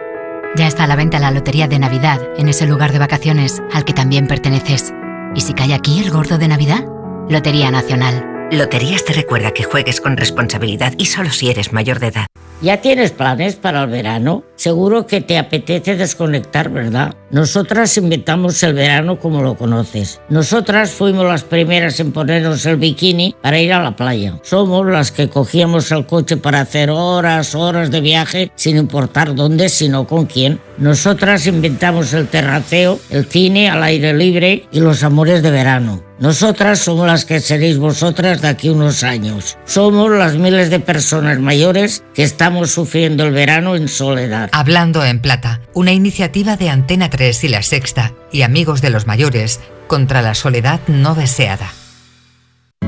[0.55, 3.85] Ya está a la venta la lotería de Navidad en ese lugar de vacaciones al
[3.85, 4.95] que también perteneces.
[5.35, 6.83] ¿Y si cae aquí el gordo de Navidad?
[7.29, 8.25] Lotería Nacional.
[8.49, 12.25] Loterías te recuerda que juegues con responsabilidad y solo si eres mayor de edad.
[12.59, 14.43] ¿Ya tienes planes para el verano?
[14.55, 17.13] Seguro que te apetece desconectar, ¿verdad?
[17.29, 20.19] Nosotras inventamos el verano como lo conoces.
[20.29, 24.39] Nosotras fuimos las primeras en ponernos el bikini para ir a la playa.
[24.41, 29.69] Somos las que cogíamos el coche para hacer horas, horas de viaje sin importar dónde,
[29.69, 30.59] sino con quién.
[30.79, 36.06] Nosotras inventamos el terraceo, el cine al aire libre y los amores de verano.
[36.19, 39.57] Nosotras somos las que seréis vosotras de aquí unos años.
[39.65, 44.49] Somos las miles de personas mayores que estamos sufriendo el verano en soledad.
[44.51, 49.05] Hablando en Plata, una iniciativa de Antena 3 y La Sexta y Amigos de los
[49.05, 51.71] Mayores contra la soledad no deseada.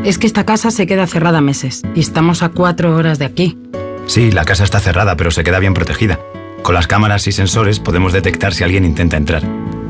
[0.04, 3.60] Es que esta casa se queda cerrada meses y estamos a cuatro horas de aquí.
[4.08, 6.20] Sí, la casa está cerrada, pero se queda bien protegida.
[6.64, 9.44] Con las cámaras y sensores podemos detectar si alguien intenta entrar.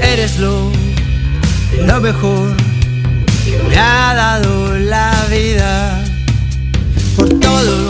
[0.00, 0.70] Eres lo,
[1.84, 2.56] lo mejor
[3.44, 6.04] que me ha dado la vida.
[7.16, 7.89] Por todo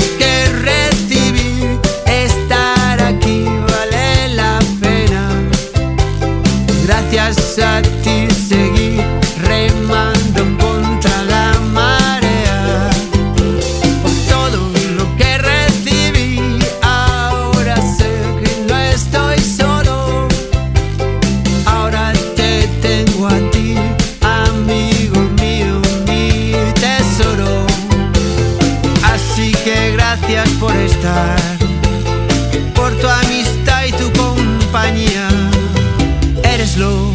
[36.76, 37.12] lo,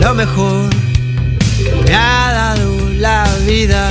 [0.00, 0.70] lo mejor
[1.86, 3.90] me ha dado la vida.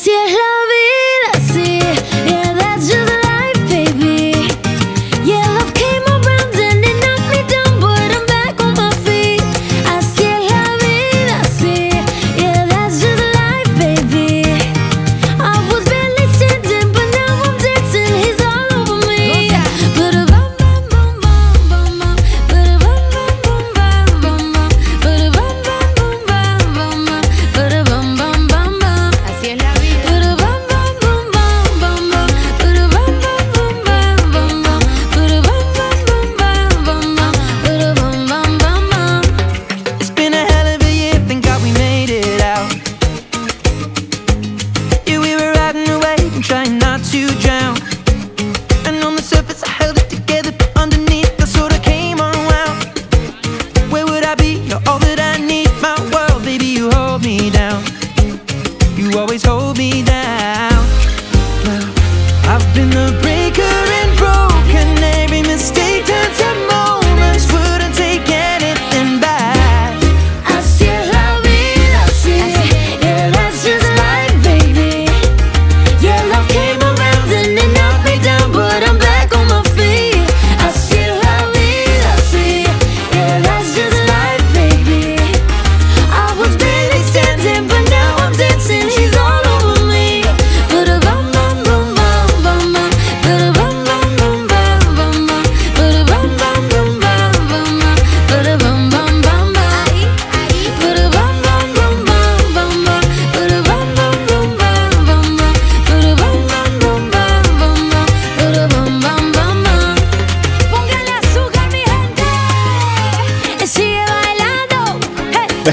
[0.00, 1.78] Así es la vida, sí,
[2.30, 3.07] yeah, that's just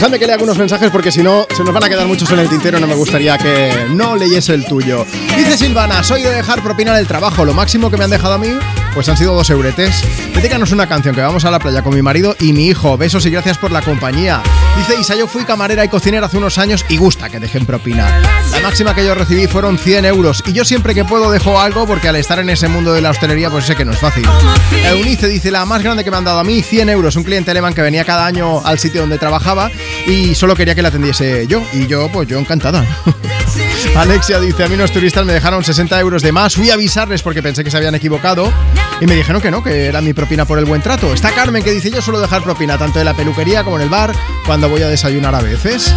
[0.06, 2.38] Dejadme que lea algunos mensajes porque si no se nos van a quedar muchos en
[2.38, 2.80] el tintero.
[2.80, 5.04] No me gustaría que no leyese el tuyo.
[5.36, 7.44] Dice Silvana, soy de dejar propina en el trabajo.
[7.44, 8.50] Lo máximo que me han dejado a mí,
[8.94, 10.04] pues han sido dos euretes.
[10.36, 12.96] Dedícanos una canción que vamos a la playa con mi marido y mi hijo.
[13.00, 14.44] Besos y gracias por la compañía.
[14.78, 18.06] Dice Isa, yo fui camarera y cocinera hace unos años y gusta que dejen propina.
[18.66, 22.08] Máxima que yo recibí fueron 100 euros y yo siempre que puedo dejo algo porque
[22.08, 24.26] al estar en ese mundo de la hostelería pues sé que no es fácil.
[24.90, 27.16] Eunice dice, la más grande que me han dado a mí, 100 euros.
[27.16, 29.70] Un cliente alemán que venía cada año al sitio donde trabajaba
[30.08, 31.62] y solo quería que la atendiese yo.
[31.74, 32.84] Y yo, pues yo encantada.
[33.96, 36.56] Alexia dice, a mí unos turistas me dejaron 60 euros de más.
[36.56, 38.52] Fui a avisarles porque pensé que se habían equivocado
[39.00, 41.14] y me dijeron que no, que era mi propina por el buen trato.
[41.14, 43.90] Está Carmen que dice, yo suelo dejar propina tanto en la peluquería como en el
[43.90, 44.12] bar
[44.44, 45.94] cuando voy a desayunar a veces.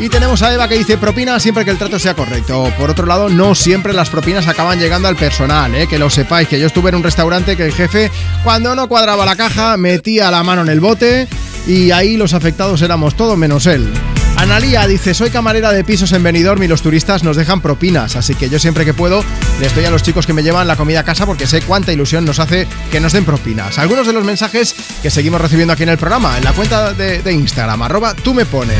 [0.00, 2.72] Y tenemos a Eva que dice propina siempre que el trato sea correcto.
[2.78, 5.86] Por otro lado, no siempre las propinas acaban llegando al personal, ¿eh?
[5.86, 8.10] que lo sepáis, que yo estuve en un restaurante que el jefe,
[8.42, 11.28] cuando no cuadraba la caja, metía la mano en el bote
[11.66, 13.92] y ahí los afectados éramos todos menos él.
[14.38, 18.34] Analía dice, soy camarera de pisos en Benidorm y los turistas nos dejan propinas, así
[18.34, 19.22] que yo siempre que puedo
[19.60, 21.92] les doy a los chicos que me llevan la comida a casa porque sé cuánta
[21.92, 23.78] ilusión nos hace que nos den propinas.
[23.78, 27.20] Algunos de los mensajes que seguimos recibiendo aquí en el programa, en la cuenta de,
[27.20, 28.78] de Instagram, arroba tú me pones.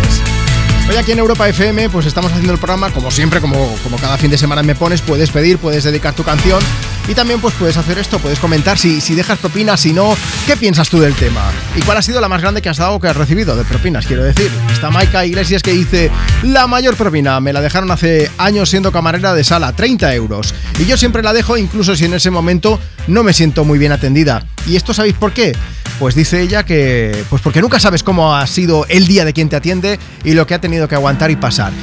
[0.91, 4.19] Hoy aquí en Europa FM pues estamos haciendo el programa como siempre, como, como cada
[4.19, 6.59] fin de semana me pones, puedes pedir, puedes dedicar tu canción
[7.07, 10.17] y también pues puedes hacer esto, puedes comentar si, si dejas propinas, si no,
[10.49, 11.43] ¿qué piensas tú del tema?
[11.77, 13.63] ¿Y cuál ha sido la más grande que has dado o que has recibido de
[13.63, 14.51] propinas, quiero decir?
[14.73, 16.11] Está Maika Iglesias que dice,
[16.43, 20.57] la mayor propina me la dejaron hace años siendo camarera de sala, 30 euros.
[20.81, 23.93] Y yo siempre la dejo incluso si en ese momento no me siento muy bien
[23.93, 24.45] atendida.
[24.67, 25.53] ¿Y esto sabéis por qué?
[26.01, 29.51] Pues dice ella que, pues porque nunca sabes cómo ha sido el día de quien
[29.51, 31.75] te atiende y lo que ha tenido que aguantar y pasar.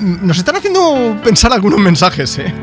[0.00, 2.54] Nos están haciendo pensar algunos mensajes, ¿eh?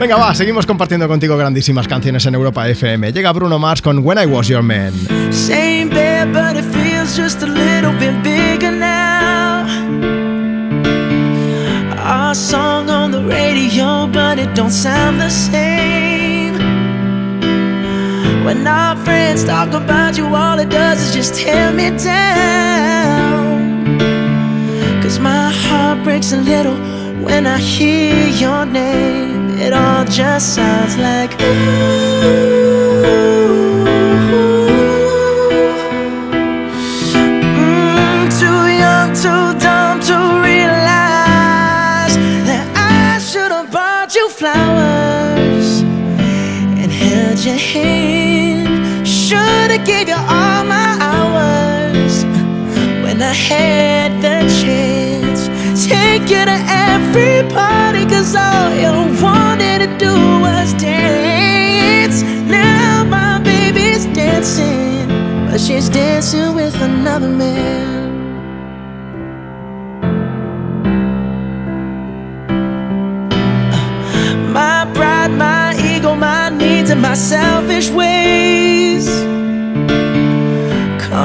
[0.00, 3.12] Venga, va, seguimos compartiendo contigo grandísimas canciones en Europa FM.
[3.12, 4.92] Llega Bruno Mars con When I Was Your Man.
[5.30, 9.66] Same bed, but it feels just a little bit bigger now.
[11.98, 16.05] Our song on the radio, but it don't sound the same.
[18.46, 23.98] When our friends talk about you, all it does is just tear me down.
[25.02, 26.76] Cause my heart breaks a little
[27.24, 29.58] when I hear your name.
[29.58, 33.02] It all just sounds like ooh.
[37.58, 40.16] Mm, too young, too dumb to
[40.46, 42.14] realize
[42.46, 45.80] that I should have bought you flowers
[46.80, 48.15] and held your hand.
[49.76, 52.24] Have gave you all my hours
[53.04, 55.48] when I had the chance.
[55.86, 58.90] Take you to every party, cause all you
[59.22, 62.22] wanted to do was dance.
[62.48, 65.08] Now my baby's dancing,
[65.50, 68.14] but she's dancing with another man.
[74.54, 79.26] My pride, my ego, my needs, and my selfish ways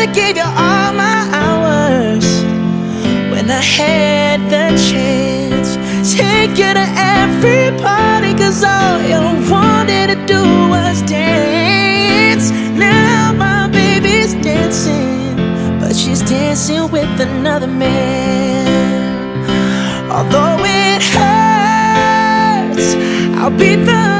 [0.00, 2.24] Should have gave you all my hours
[3.30, 5.76] when I had the chance.
[6.16, 9.20] Take you to every party, cause all you
[9.50, 12.50] wanted to do was dance.
[12.78, 15.36] Now my baby's dancing,
[15.78, 18.64] but she's dancing with another man.
[20.10, 22.94] Although it hurts,
[23.36, 24.19] I'll be the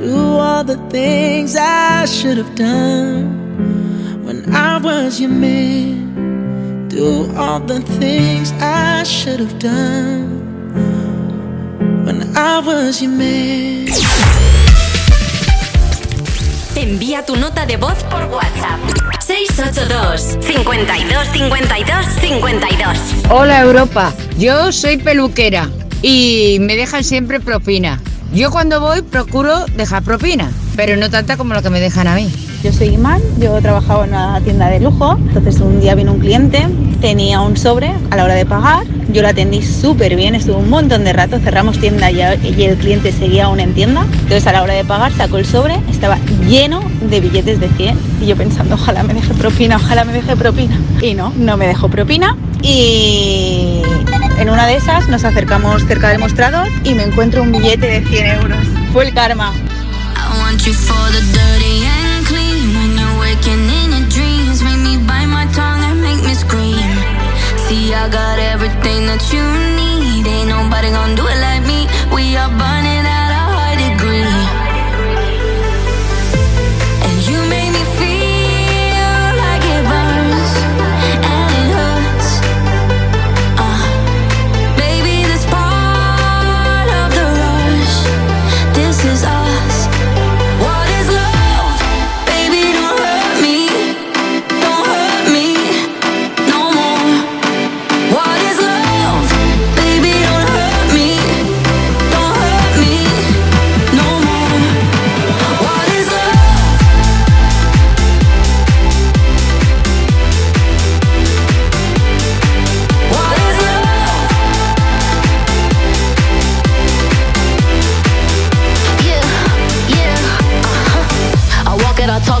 [0.00, 6.88] Do all the things I should have done when I was your man.
[6.88, 10.40] Do all the things I should have done
[12.06, 13.88] when I was your man.
[16.76, 18.80] Envía tu nota de voz por WhatsApp.
[19.20, 22.98] 682 52 52 52
[23.28, 25.68] Hola Europa, yo soy peluquera
[26.00, 28.00] y me dejan siempre propina.
[28.32, 32.14] Yo cuando voy procuro dejar propina, pero no tanta como lo que me dejan a
[32.14, 32.30] mí.
[32.62, 36.20] Yo soy Iman, yo trabajaba en una tienda de lujo, entonces un día vino un
[36.20, 36.68] cliente,
[37.00, 40.70] tenía un sobre a la hora de pagar, yo lo atendí súper bien, estuvo un
[40.70, 44.62] montón de rato, cerramos tienda y el cliente seguía aún en tienda, entonces a la
[44.62, 48.74] hora de pagar sacó el sobre, estaba lleno de billetes de 100 y yo pensando,
[48.74, 50.78] ojalá me deje propina, ojalá me deje propina.
[51.00, 53.82] Y no, no me dejó propina y
[54.40, 58.04] en una de esas nos acercamos cerca del mostrador y me encuentro un billete de
[58.04, 58.58] 100 euros.
[58.92, 59.52] Fue el karma.
[67.92, 69.44] I got everything that you
[69.76, 70.24] need.
[70.24, 71.39] Ain't nobody gonna do it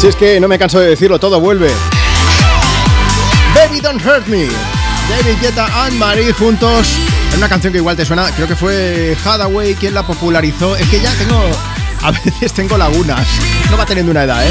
[0.00, 1.70] Si es que no me canso de decirlo, todo vuelve.
[3.54, 4.48] Baby Don't Hurt Me.
[5.10, 6.94] David Guetta and Marie juntos
[7.30, 8.30] en una canción que igual te suena.
[8.30, 10.74] Creo que fue Hathaway quien la popularizó.
[10.74, 11.38] Es que ya tengo.
[12.00, 13.28] A veces tengo lagunas.
[13.70, 14.50] No va teniendo una edad, ¿eh?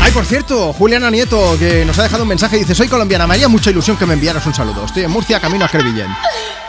[0.00, 3.34] Ay, por cierto, Juliana Nieto, que nos ha dejado un mensaje, dice: Soy colombiana, me
[3.34, 4.84] haría mucha ilusión que me enviaras un saludo.
[4.84, 6.14] Estoy en Murcia, camino a Crevillén.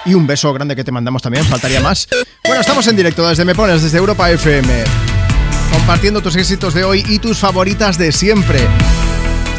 [0.06, 2.08] Y un beso grande que te mandamos también, faltaría más.
[2.44, 5.09] Bueno, estamos en directo desde Me Pones, desde Europa FM
[5.72, 8.60] compartiendo tus éxitos de hoy y tus favoritas de siempre.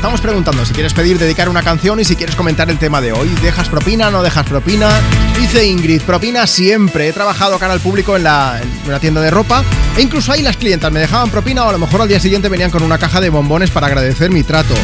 [0.01, 3.13] Estamos preguntando si quieres pedir, dedicar una canción y si quieres comentar el tema de
[3.13, 3.29] hoy.
[3.43, 4.89] ¿Dejas propina, no dejas propina?
[5.39, 7.09] Dice Ingrid, propina siempre.
[7.09, 9.63] He trabajado cara al público en, la, una tienda de ropa
[9.99, 12.49] e incluso ahí las clientas me dejaban propina o a lo mejor al día siguiente
[12.49, 14.75] venían con una caja de bombones para agradecer mi trato.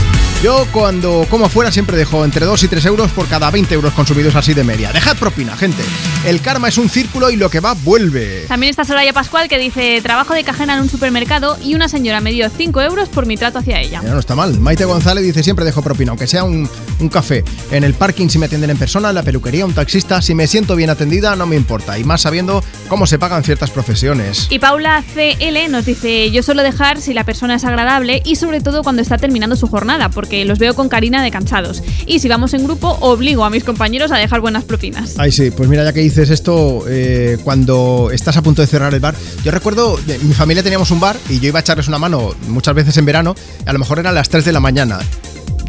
[0.43, 3.95] Yo cuando como fuera siempre dejo entre 2 y 3 euros por cada 20 euros
[3.95, 4.93] consumidos así de media.
[4.93, 5.83] Dejad propina, gente.
[6.27, 8.45] El karma es un círculo y lo que va vuelve.
[8.47, 12.21] También está Soraya Pascual que dice, trabajo de cajera en un supermercado y una señora
[12.21, 14.03] me dio 5 euros por mi trato hacia ella.
[14.05, 14.61] Ya no está mal.
[14.61, 16.69] Maite González dice siempre dejo propina, aunque sea un,
[17.01, 17.43] un café.
[17.71, 20.47] En el parking si me atienden en persona, en la peluquería, un taxista, si me
[20.47, 21.99] siento bien atendida no me importa.
[21.99, 24.49] Y más sabiendo cómo se pagan ciertas profesiones.
[24.51, 28.61] Y Paula CL nos dice, yo suelo dejar si la persona es agradable y sobre
[28.61, 31.83] todo cuando está terminando su jornada, porque los veo con carina de cansados.
[32.07, 35.15] Y si vamos en grupo, obligo a mis compañeros a dejar buenas propinas.
[35.19, 38.93] Ay, sí, pues mira, ya que dices esto, eh, cuando estás a punto de cerrar
[38.95, 39.15] el bar,
[39.45, 42.35] yo recuerdo, de- mi familia teníamos un bar y yo iba a echarles una mano
[42.49, 44.99] muchas veces en verano, a lo mejor eran las 3 de la mañana.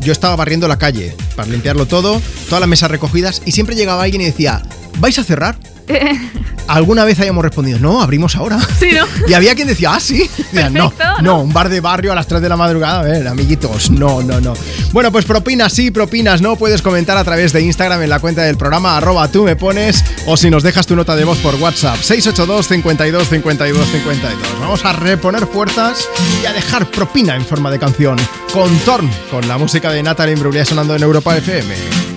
[0.02, 4.03] Yo estaba barriendo la calle para limpiarlo todo, todas las mesas recogidas y siempre llegaba
[4.03, 4.61] alguien y decía,
[5.00, 5.58] ¿vais a cerrar?
[6.67, 8.59] Alguna vez hayamos respondido, no, abrimos ahora.
[8.80, 9.06] Sí, ¿no?
[9.27, 10.30] Y había quien decía, ah, sí.
[10.72, 12.99] No, no, un bar de barrio a las 3 de la madrugada.
[12.99, 14.53] A ver, amiguitos, no, no, no.
[14.91, 16.56] Bueno, pues propinas sí, propinas no.
[16.56, 20.03] Puedes comentar a través de Instagram en la cuenta del programa, arroba tú me pones,
[20.27, 24.59] o si nos dejas tu nota de voz por WhatsApp, 682 52 52 52.
[24.59, 26.07] Vamos a reponer fuerzas
[26.41, 28.17] y a dejar propina en forma de canción.
[28.53, 32.17] Con Torn, con la música de Natalie Imbruglia sonando en Europa FM.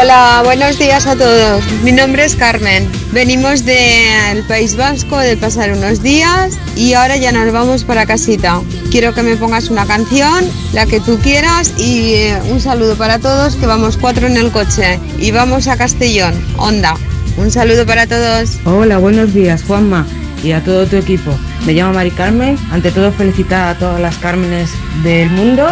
[0.00, 1.62] Hola, buenos días a todos.
[1.82, 2.90] Mi nombre es Carmen.
[3.12, 8.62] Venimos del País Vasco de pasar unos días y ahora ya nos vamos para casita.
[8.90, 13.18] Quiero que me pongas una canción, la que tú quieras y eh, un saludo para
[13.18, 16.32] todos que vamos cuatro en el coche y vamos a Castellón.
[16.56, 16.94] Onda.
[17.36, 18.58] Un saludo para todos.
[18.64, 20.06] Hola, buenos días, Juanma,
[20.42, 21.30] y a todo tu equipo.
[21.66, 22.56] Me llamo Mari Carmen.
[22.70, 24.70] Ante todo, felicitar a todas las Cármenes
[25.02, 25.68] del mundo.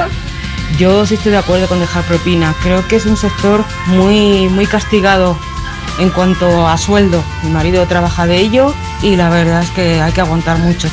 [0.76, 2.54] Yo sí estoy de acuerdo con dejar propina.
[2.62, 5.38] Creo que es un sector muy, muy castigado
[5.98, 7.24] en cuanto a sueldo.
[7.42, 10.88] Mi marido trabaja de ello y la verdad es que hay que aguantar mucho.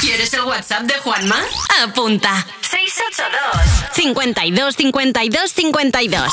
[0.00, 1.36] ¿Quieres el WhatsApp de Juanma?
[1.82, 2.46] Apunta.
[2.60, 6.32] 682 52 52 52.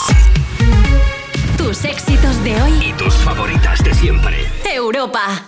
[1.58, 2.90] Tus éxitos de hoy.
[2.90, 4.48] Y tus favoritas de siempre.
[4.66, 5.48] Europa.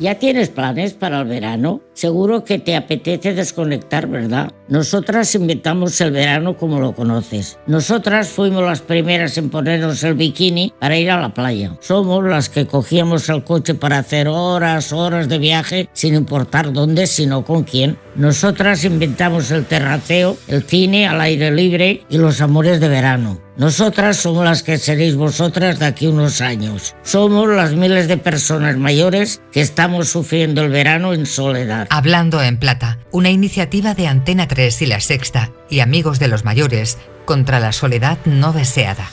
[0.00, 1.80] ¿Ya tienes planes para el verano?
[1.92, 4.52] Seguro que te apetece desconectar, ¿verdad?
[4.68, 7.58] Nosotras inventamos el verano como lo conoces.
[7.66, 11.76] Nosotras fuimos las primeras en ponernos el bikini para ir a la playa.
[11.80, 17.08] Somos las que cogíamos el coche para hacer horas, horas de viaje sin importar dónde,
[17.08, 17.98] sino con quién.
[18.14, 23.47] Nosotras inventamos el terraceo, el cine al aire libre y los amores de verano.
[23.58, 26.94] Nosotras somos las que seréis vosotras de aquí unos años.
[27.02, 31.88] Somos las miles de personas mayores que estamos sufriendo el verano en soledad.
[31.90, 36.44] Hablando en Plata, una iniciativa de Antena 3 y La Sexta y Amigos de los
[36.44, 39.10] Mayores contra la soledad no deseada.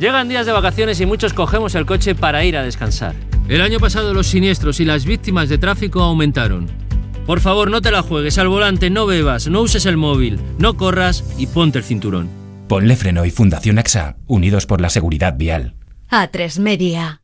[0.00, 3.14] Llegan días de vacaciones y muchos cogemos el coche para ir a descansar.
[3.48, 6.66] El año pasado los siniestros y las víctimas de tráfico aumentaron.
[7.26, 10.76] Por favor, no te la juegues al volante, no bebas, no uses el móvil, no
[10.76, 12.37] corras y ponte el cinturón.
[12.68, 15.74] Ponle Freno y Fundación AXA, unidos por la seguridad vial.
[16.10, 17.22] A3 Media.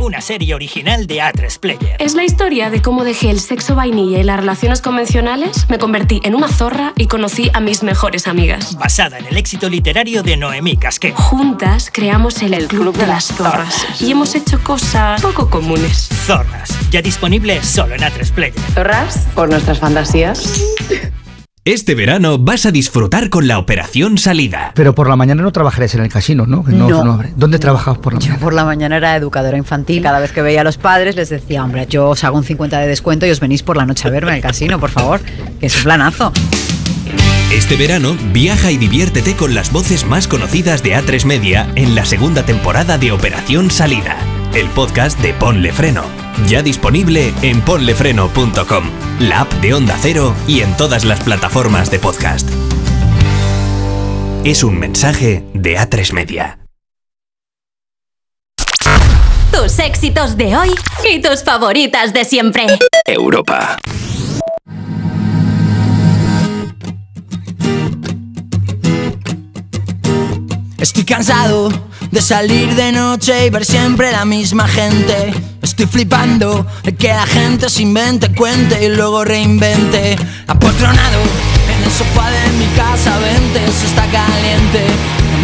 [0.00, 1.96] Una serie original de A3 Player.
[1.98, 6.22] Es la historia de cómo dejé el sexo vainilla y las relaciones convencionales, me convertí
[6.24, 8.74] en una zorra y conocí a mis mejores amigas.
[8.78, 11.14] Basada en el éxito literario de Noemí Casquet.
[11.14, 16.08] Juntas creamos el, Club de las Zorras y hemos hecho cosas poco comunes.
[16.24, 18.60] Zorras, ya disponible solo en A3 Player.
[18.72, 19.28] ¿Zorras?
[19.34, 20.64] Por nuestras fantasías.
[21.64, 24.72] Este verano vas a disfrutar con la Operación Salida.
[24.74, 26.64] Pero por la mañana no trabajaréis en el casino, ¿no?
[26.66, 27.22] No.
[27.36, 28.42] ¿Dónde trabajabas por la Yo mañana?
[28.42, 30.02] por la mañana era educadora infantil.
[30.02, 32.80] Cada vez que veía a los padres les decía, hombre, yo os hago un 50
[32.80, 35.20] de descuento y os venís por la noche a verme en el casino, por favor.
[35.60, 36.32] Que es un planazo.
[37.52, 42.04] Este verano viaja y diviértete con las voces más conocidas de A3 Media en la
[42.06, 44.16] segunda temporada de Operación Salida,
[44.54, 46.04] el podcast de Ponle Freno.
[46.46, 48.84] Ya disponible en ponlefreno.com,
[49.20, 52.48] la app de Onda Cero y en todas las plataformas de podcast.
[54.44, 56.58] Es un mensaje de A3 Media.
[59.52, 60.70] Tus éxitos de hoy
[61.10, 62.66] y tus favoritas de siempre.
[63.06, 63.76] Europa.
[70.78, 75.32] Estoy cansado de salir de noche y ver siempre la misma gente.
[75.62, 80.16] Estoy flipando de que la gente se invente, cuente y luego reinvente.
[80.46, 81.20] Apotronado
[81.74, 84.84] en el sofá de mi casa, vente, eso está caliente.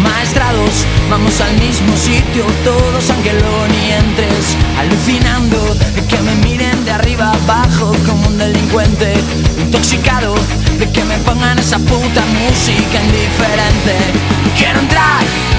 [0.03, 4.55] Maestrados, vamos al mismo sitio, todos aunque luego ni entres.
[4.77, 5.57] Alucinando
[5.95, 9.15] de que me miren de arriba abajo como un delincuente.
[9.59, 10.35] Intoxicado
[10.77, 13.97] de que me pongan esa puta música indiferente.
[14.55, 15.58] Quiero entrar en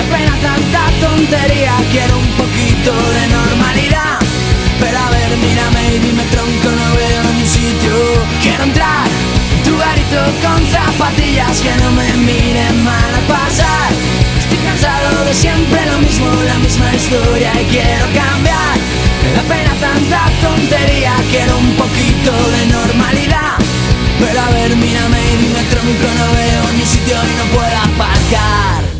[0.00, 4.16] Da pena tanta tontería, quiero un poquito de normalidad.
[4.80, 7.92] Pero a ver, mírame y dime tronco, no veo ni sitio.
[8.40, 9.04] Quiero entrar
[9.52, 13.92] en tu garito con zapatillas que no me miren mal a pasar.
[14.40, 18.76] Estoy cansado de siempre lo mismo, la misma historia y quiero cambiar.
[19.36, 23.60] Da pena tanta tontería, quiero un poquito de normalidad.
[24.18, 28.99] Pero a ver, mírame y dime trónico, no veo ni sitio y no puedo aparcar.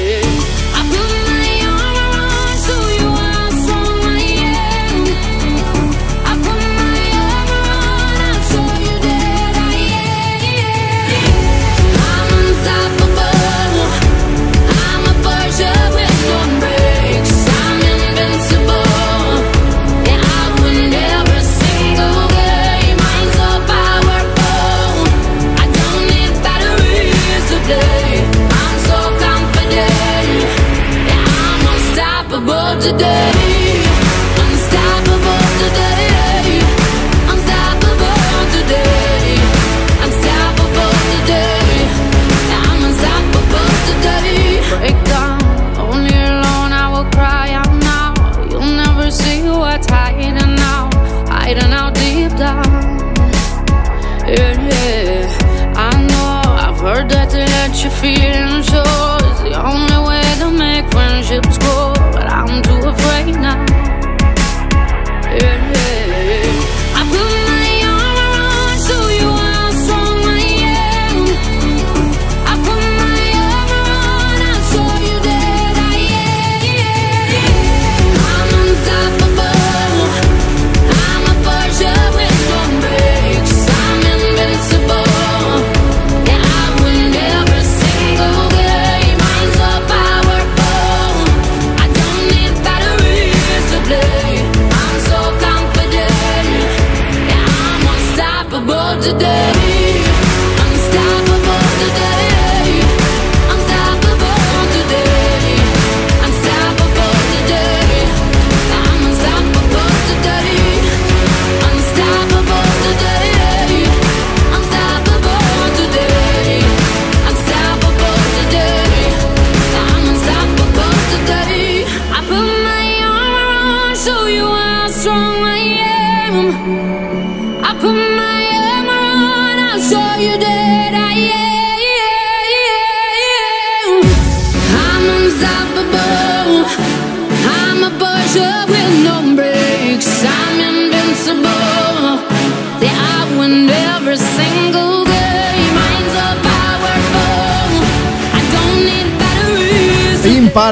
[57.99, 58.50] to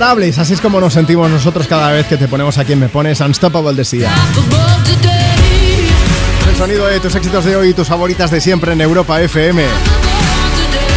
[0.09, 3.21] Así es como nos sentimos nosotros cada vez que te ponemos aquí en Me Pones
[3.21, 4.11] Unstoppable de Sia.
[6.49, 9.63] El sonido de tus éxitos de hoy y tus favoritas de siempre en Europa FM.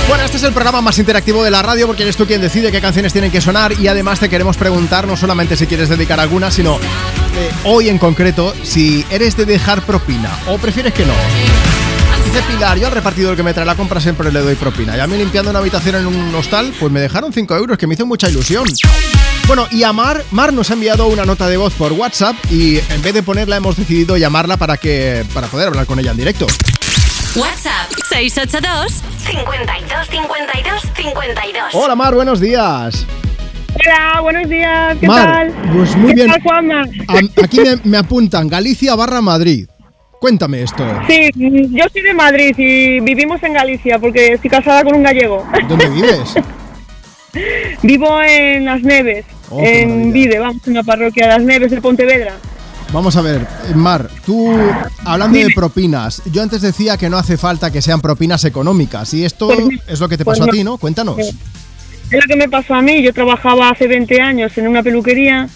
[0.08, 2.72] Bueno, este es el programa más interactivo de la radio porque eres tú quien decide
[2.72, 6.18] qué canciones tienen que sonar y además te queremos preguntar no solamente si quieres dedicar
[6.18, 11.12] alguna, sino eh, hoy en concreto si eres de dejar propina o prefieres que no.
[12.32, 14.96] Dice Pilar, yo al repartidor que me trae la compra siempre le doy propina.
[14.96, 17.86] Y a mí limpiando una habitación en un hostal, pues me dejaron 5 euros, que
[17.86, 18.64] me hizo mucha ilusión.
[19.46, 22.78] Bueno, y a Mar, Mar nos ha enviado una nota de voz por WhatsApp y
[22.78, 26.16] en vez de ponerla hemos decidido llamarla para que para poder hablar con ella en
[26.16, 26.46] directo.
[27.34, 28.92] WhatsApp 682
[29.26, 31.64] 52 52 52.
[31.74, 33.04] Hola Mar, buenos días.
[33.74, 35.72] Hola, buenos días, ¿qué Mar, tal?
[35.74, 36.28] pues muy ¿Qué bien.
[36.30, 36.82] tal, Juanma?
[37.08, 39.66] A- aquí me, me apuntan Galicia barra Madrid.
[40.22, 40.84] Cuéntame esto.
[41.08, 45.44] Sí, yo soy de Madrid y vivimos en Galicia porque estoy casada con un gallego.
[45.68, 46.34] ¿Dónde vives?
[47.82, 51.80] Vivo en Las Neves, Oh, en Vide, vamos, en la parroquia de Las Neves de
[51.80, 52.34] Pontevedra.
[52.92, 53.44] Vamos a ver,
[53.74, 54.56] Mar, tú
[55.04, 59.24] hablando de propinas, yo antes decía que no hace falta que sean propinas económicas y
[59.24, 59.50] esto
[59.88, 60.76] es lo que te Pues pasó a ti, ¿no?
[60.78, 61.18] Cuéntanos.
[61.18, 61.34] Es
[62.12, 63.02] lo que me pasó a mí.
[63.02, 65.48] Yo trabajaba hace 20 años en una peluquería.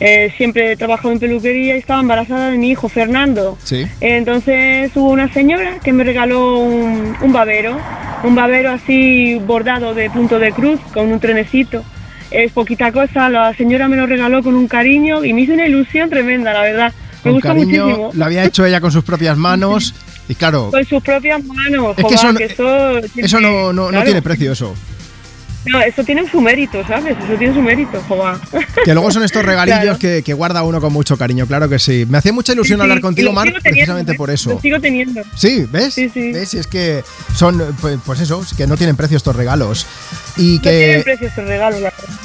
[0.00, 3.56] Eh, siempre he trabajado en peluquería y estaba embarazada de mi hijo Fernando.
[3.64, 3.86] Sí.
[4.00, 7.78] Entonces hubo una señora que me regaló un, un babero,
[8.24, 11.82] un babero así bordado de punto de cruz con un trenecito.
[12.30, 15.66] Es poquita cosa, la señora me lo regaló con un cariño y me hizo una
[15.66, 16.92] ilusión tremenda, la verdad.
[17.22, 17.84] con gusta cariño.
[17.84, 18.10] muchísimo.
[18.14, 19.94] Lo había hecho ella con sus propias manos.
[20.28, 24.02] Y claro, Con sus propias manos, Es que eso- que eso, eso no, no, no
[24.02, 24.74] tiene precio, eso.
[25.66, 27.16] No, eso tiene su mérito, ¿sabes?
[27.16, 28.36] Eso tiene su mérito, joder.
[28.84, 29.98] Que luego son estos regalillos Claro.
[29.98, 32.06] que, que guarda uno con mucho cariño, claro que sí.
[32.08, 34.16] Me hacía mucha ilusión Sí, sí, hablar contigo, lo Mar, sigo teniendo, precisamente ¿eh?
[34.16, 34.50] por eso.
[34.50, 35.22] Lo sigo teniendo.
[35.34, 35.96] Sí, ¿ves?
[35.96, 36.54] ¿Ves?
[36.54, 37.02] Y es que
[37.34, 39.86] son, pues, pues eso, que no tienen precio estos regalos.
[40.36, 41.02] Y que,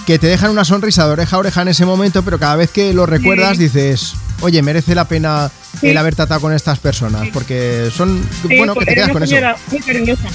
[0.06, 2.94] te dejan una sonrisa de oreja a oreja en ese momento, pero cada vez que
[2.94, 5.50] lo recuerdas dices, oye, merece la pena
[5.80, 5.88] Sí.
[5.88, 9.36] el haber tratado con estas personas, porque son, Sí, bueno, que te quedas con eso.
[9.72, 10.28] Muy cariñosa.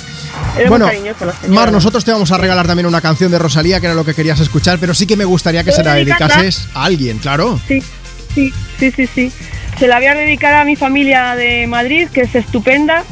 [0.59, 1.35] Era Bueno, muy cariñosa la.
[1.49, 4.15] Mar, nosotros te vamos a regalar también una canción de Rosalía, que era lo que
[4.15, 7.61] querías escuchar, pero sí que me gustaría que se la dedicases a alguien, claro.
[7.69, 7.83] Sí,
[8.35, 9.33] sí, sí, sí, sí.
[9.79, 13.05] Se la voy a dedicar a mi familia de Madrid, que es estupenda,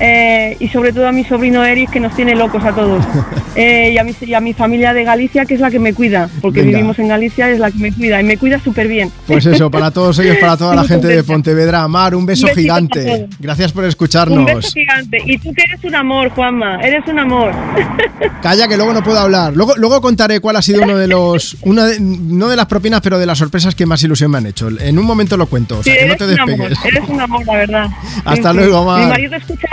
[0.00, 3.04] eh, y sobre todo a mi sobrino Eric, que nos tiene locos a todos.
[3.56, 5.92] Eh, y, a mi, y a mi familia de Galicia, que es la que me
[5.92, 6.76] cuida, porque Venga.
[6.78, 9.10] vivimos en Galicia, es la que me cuida, y me cuida súper bien.
[9.26, 11.24] Pues eso, para todos ellos, para toda la gente de.
[11.24, 11.86] Pontevedra.
[11.88, 13.26] Mar, un beso Un gigante.
[13.40, 14.46] Gracias por Un escucharnos.
[14.46, 15.18] beso gigante.
[15.26, 17.50] Y tú que eres un amor, Juanma, eres un amor.
[18.40, 19.52] Calla que luego no puedo hablar.
[19.54, 23.00] Luego, luego contaré cuál ha sido uno de los, una de- no de las propinas,
[23.00, 24.68] pero de las sorpresas que más ilusión me han hecho.
[24.80, 26.84] En un momento lo cuento, o sea Sí, que no te un amor, despegues.
[26.84, 27.86] eres un amor, la verdad.
[28.24, 28.84] Hasta Sí, luego.
[28.84, 29.00] Mar.
[29.02, 29.66] Mi marido escucha,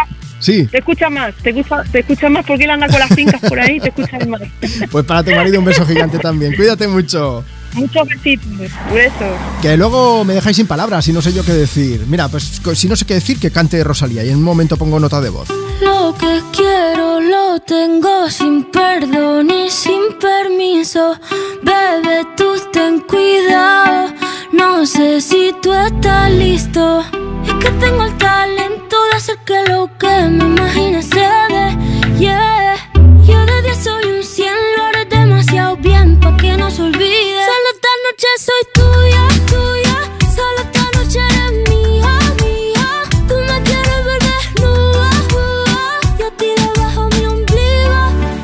[0.48, 3.42] Sí, te escucha más, te escucha, te escucha más porque él anda con las fincas
[3.42, 4.42] por ahí, te escucha más.
[4.90, 6.56] pues para tu marido un beso gigante también.
[6.56, 7.44] Cuídate mucho.
[7.78, 8.48] Muchos besitos,
[8.92, 9.38] besos.
[9.62, 12.06] Que luego me dejáis sin palabras y no sé yo qué decir.
[12.08, 15.00] Mira, pues si no sé qué decir, que cante Rosalía y en un momento pongo
[15.00, 15.48] nota de voz.
[15.82, 21.20] Lo que quiero lo tengo sin perdón y sin permiso.
[21.64, 24.14] Bebé, tú ten cuidado.
[24.52, 27.02] No sé si tú estás listo.
[27.46, 31.78] Es que tengo el talento de hacer que lo que me imagine se dé.
[32.20, 32.87] Yeah.
[35.80, 37.46] Bien pa' que no olvide.
[37.50, 39.98] Solo esta noche soy tuya, tuya.
[40.36, 42.88] Solo esta noche eres mía, mía.
[43.28, 48.02] Tú me quieres ver desnuda, uh, y a ti debajo mi ombligo.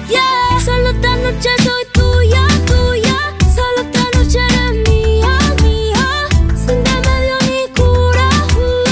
[0.09, 0.59] Yeah.
[0.64, 3.17] Solo esta noche soy tuya, tuya.
[3.53, 6.07] Solo esta noche eres mía, mía.
[6.56, 8.83] Sin remedio ni cura, uh,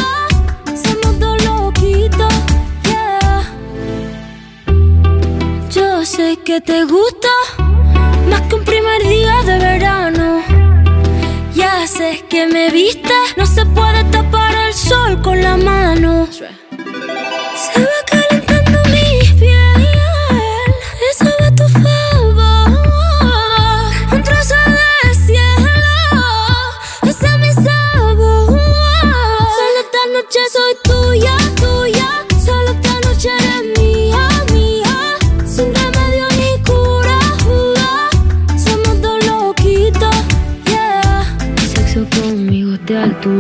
[0.83, 2.33] somos dos loquitos,
[2.83, 3.43] yeah.
[5.69, 7.30] Yo sé que te gusta
[11.97, 16.25] Sé que me viste, no se puede tapar el sol con la mano.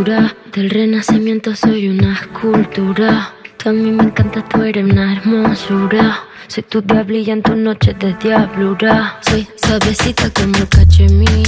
[0.03, 3.33] De altura, del renacimiento soy una escultura.
[3.57, 6.19] Tú a mí me encanta, tú eres una hermosura.
[6.47, 9.19] Soy tu diablilla en tus noches de diablura.
[9.21, 11.47] Soy suavecita como el cachemir.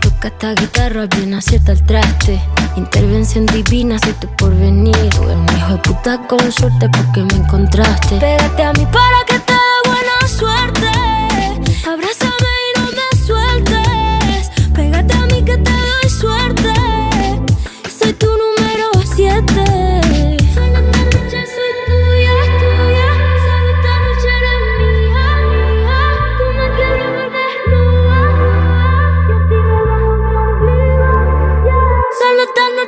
[0.00, 2.40] Toca esta guitarra, bien acierta el traste.
[2.76, 4.96] Intervención divina, soy tu porvenir.
[4.96, 8.16] Eres un hijo de puta con suerte porque me encontraste.
[8.18, 10.90] Pégate a mí para que te dé buena suerte.
[11.88, 12.35] Abrázame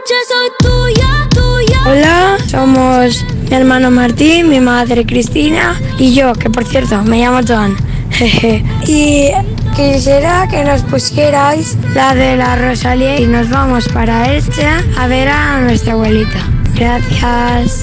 [0.09, 1.81] soy tuya, tuya.
[1.87, 7.41] Hola, somos mi hermano Martín, mi madre Cristina y yo, que por cierto me llamo
[7.47, 7.77] Joan.
[8.11, 8.65] Jeje.
[8.87, 9.29] y
[9.77, 15.29] quisiera que nos pusierais la de la Rosalía y nos vamos para Elche a ver
[15.29, 16.41] a nuestra abuelita.
[16.75, 17.83] Gracias.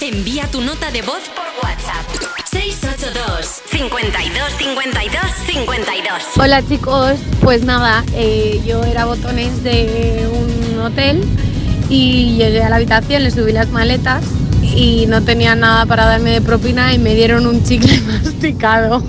[0.00, 1.51] Envía tu nota de voz por WhatsApp.
[1.51, 1.51] 682
[3.52, 11.22] 52 52 52 Hola chicos, pues nada, eh, yo era botones de un hotel
[11.88, 14.24] y llegué a la habitación, le subí las maletas
[14.74, 19.02] y no tenía nada para darme de propina y me dieron un chicle masticado.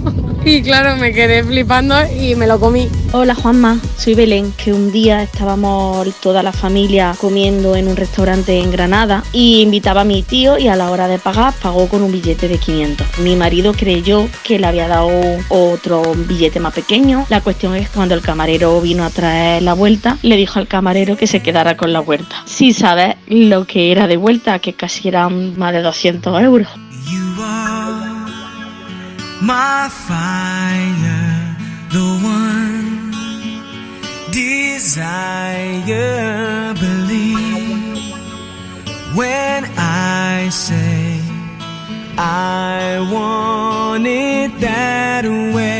[0.45, 2.89] Y claro, me quedé flipando y me lo comí.
[3.13, 8.59] Hola Juanma, soy Belén, que un día estábamos toda la familia comiendo en un restaurante
[8.59, 12.01] en Granada y invitaba a mi tío y a la hora de pagar pagó con
[12.01, 13.19] un billete de 500.
[13.19, 15.09] Mi marido creyó que le había dado
[15.47, 17.25] otro billete más pequeño.
[17.29, 20.67] La cuestión es que cuando el camarero vino a traer la vuelta, le dijo al
[20.67, 22.43] camarero que se quedara con la vuelta.
[22.45, 26.69] Si sabes lo que era de vuelta, que casi eran más de 200 euros.
[29.41, 31.43] my fire.
[31.93, 33.11] the one
[34.31, 35.13] desire.
[36.73, 37.99] Believe
[39.15, 41.21] when I say
[42.17, 45.72] I want it that way,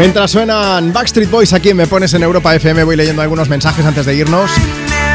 [0.00, 4.06] Mientras suenan Backstreet Boys aquí Me Pones en Europa FM, voy leyendo algunos mensajes antes
[4.06, 4.50] de irnos.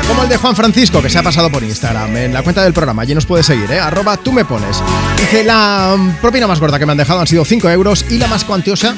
[0.07, 2.71] Como el de Juan Francisco, que se ha pasado por Instagram, en la cuenta del
[2.71, 3.01] programa.
[3.01, 3.79] Allí nos puedes seguir, ¿eh?
[3.79, 4.83] Arroba tú me pones.
[5.17, 8.19] Dice, la mm, propina más gorda que me han dejado han sido 5 euros y
[8.19, 8.95] la más cuantiosa...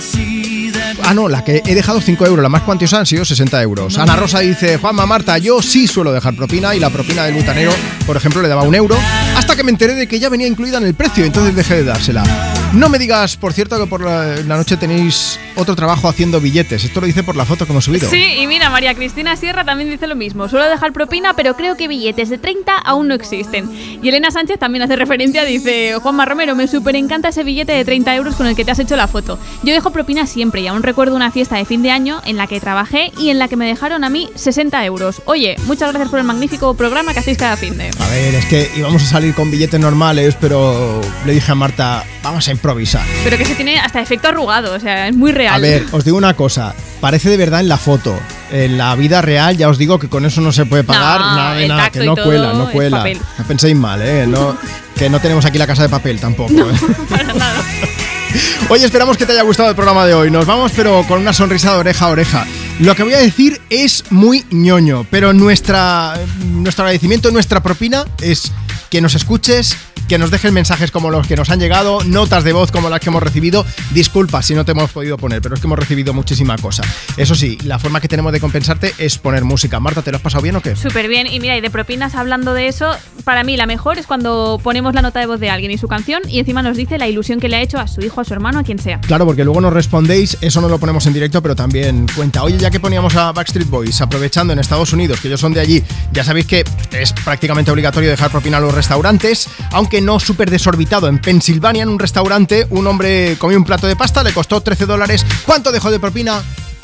[1.04, 3.98] Ah, no, la que he dejado 5 euros, la más cuantiosa han sido 60 euros.
[3.98, 7.72] Ana Rosa dice, Juanma Marta, yo sí suelo dejar propina y la propina del butanero,
[8.06, 8.98] por ejemplo, le daba un euro,
[9.38, 11.84] hasta que me enteré de que ya venía incluida en el precio, entonces dejé de
[11.86, 12.57] dársela.
[12.74, 16.84] No me digas, por cierto, que por la, la noche tenéis otro trabajo haciendo billetes.
[16.84, 18.10] Esto lo dice por la foto que hemos subido.
[18.10, 20.48] Sí, y mira, María Cristina Sierra también dice lo mismo.
[20.48, 23.70] Suelo dejar propina, pero creo que billetes de 30 aún no existen.
[24.04, 27.84] Y Elena Sánchez también hace referencia, dice, Juanma Romero, me súper encanta ese billete de
[27.84, 29.40] 30 euros con el que te has hecho la foto.
[29.64, 32.48] Yo dejo propina siempre y aún recuerdo una fiesta de fin de año en la
[32.48, 35.22] que trabajé y en la que me dejaron a mí 60 euros.
[35.26, 37.90] Oye, muchas gracias por el magnífico programa que hacéis cada fin de...
[38.00, 42.04] A ver, es que íbamos a salir con billetes normales, pero le dije a Marta,
[42.22, 43.06] vamos a improvisar.
[43.24, 45.56] Pero que se tiene hasta efecto arrugado, o sea, es muy real.
[45.56, 48.20] A ver, os digo una cosa, parece de verdad en la foto.
[48.52, 51.36] En la vida real ya os digo que con eso no se puede pagar No,
[51.36, 53.04] nada de nada, que no cuela, no cuela.
[53.38, 54.26] No penséis mal, ¿eh?
[54.26, 54.58] No,
[54.96, 56.54] que no tenemos aquí la casa de papel tampoco.
[56.54, 56.74] ¿eh?
[58.70, 60.32] Oye, esperamos que te haya gustado el programa de hoy.
[60.32, 62.46] Nos vamos, pero con una sonrisa de oreja a oreja.
[62.80, 66.14] Lo que voy a decir es muy ñoño, pero nuestra,
[66.46, 68.52] nuestro agradecimiento, nuestra propina es
[68.90, 69.78] que nos escuches,
[70.08, 73.00] que nos dejes mensajes como los que nos han llegado, notas de voz como las
[73.00, 73.66] que hemos recibido.
[73.92, 76.84] Disculpa si no te hemos podido poner, pero es que hemos recibido muchísima cosa.
[77.18, 79.80] Eso sí, la forma que tenemos de compensarte es poner música.
[79.80, 80.76] Marta, ¿te lo has pasado bien o qué?
[80.76, 82.92] Súper bien, y mira, y de propinas hablando de eso,
[83.24, 85.88] para mí la mejor es cuando ponemos la nota de voz de alguien y su
[85.88, 88.24] canción y encima nos dice la ilusión que le ha hecho a su hijo, a
[88.24, 89.02] su hermano, a quien sea.
[89.02, 92.44] Claro, porque luego nos respondéis, eso no lo ponemos en directo, pero también cuenta.
[92.44, 95.60] Oye, ya que poníamos a Backstreet Boys, aprovechando en Estados Unidos, que ellos son de
[95.60, 100.50] allí, ya sabéis que es prácticamente obligatorio dejar propina a los restaurantes, aunque no súper
[100.50, 101.08] desorbitado.
[101.08, 104.86] En Pensilvania, en un restaurante, un hombre comió un plato de pasta, le costó 13
[104.86, 105.26] dólares.
[105.46, 106.42] ¿Cuánto dejó de propina?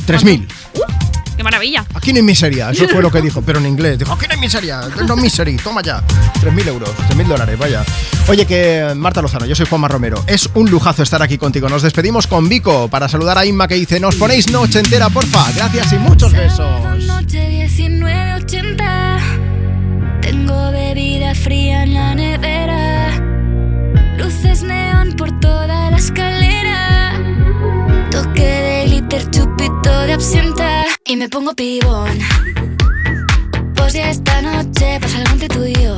[0.07, 0.47] 3.000.
[1.35, 1.83] ¡Qué maravilla!
[1.95, 3.97] Aquí no hay miseria, eso fue lo que dijo, pero en inglés.
[3.97, 6.03] Dijo, aquí no hay miseria, no misery, toma ya.
[6.43, 7.83] 3.000 euros, 3.000 dólares, vaya.
[8.27, 10.23] Oye, que Marta Lozano, yo soy Juanma Romero.
[10.27, 11.67] Es un lujazo estar aquí contigo.
[11.69, 15.51] Nos despedimos con Vico para saludar a Inma que dice, nos ponéis noche entera, porfa.
[15.55, 17.05] Gracias y muchos besos.
[17.05, 19.19] Noche 1980.
[20.21, 22.82] Tengo bebida fría en la nevera.
[24.43, 27.13] Luces neón por toda la escalera.
[28.11, 30.83] Toque de glitter, chupito de absenta.
[31.05, 32.19] Y me pongo pibón.
[33.73, 35.97] Pues ya esta noche pasa algo entre tú y yo.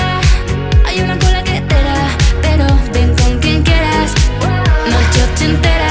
[5.51, 5.90] Noche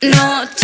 [0.00, 0.57] Noche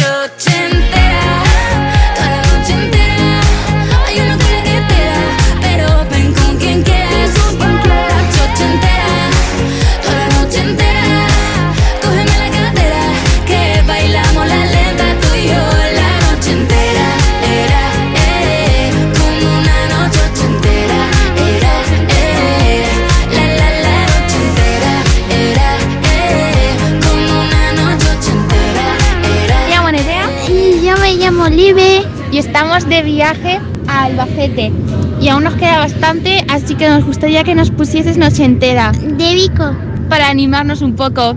[32.34, 34.72] Y estamos de viaje a Albacete.
[35.20, 38.90] Y aún nos queda bastante, así que nos gustaría que nos pusieses noche entera.
[38.90, 39.70] De Vico.
[40.08, 41.36] Para animarnos un poco.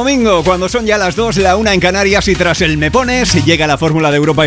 [0.00, 3.44] Domingo, cuando son ya las 2, la una en Canarias y tras el Me Pones,
[3.44, 4.38] llega la fórmula de Europa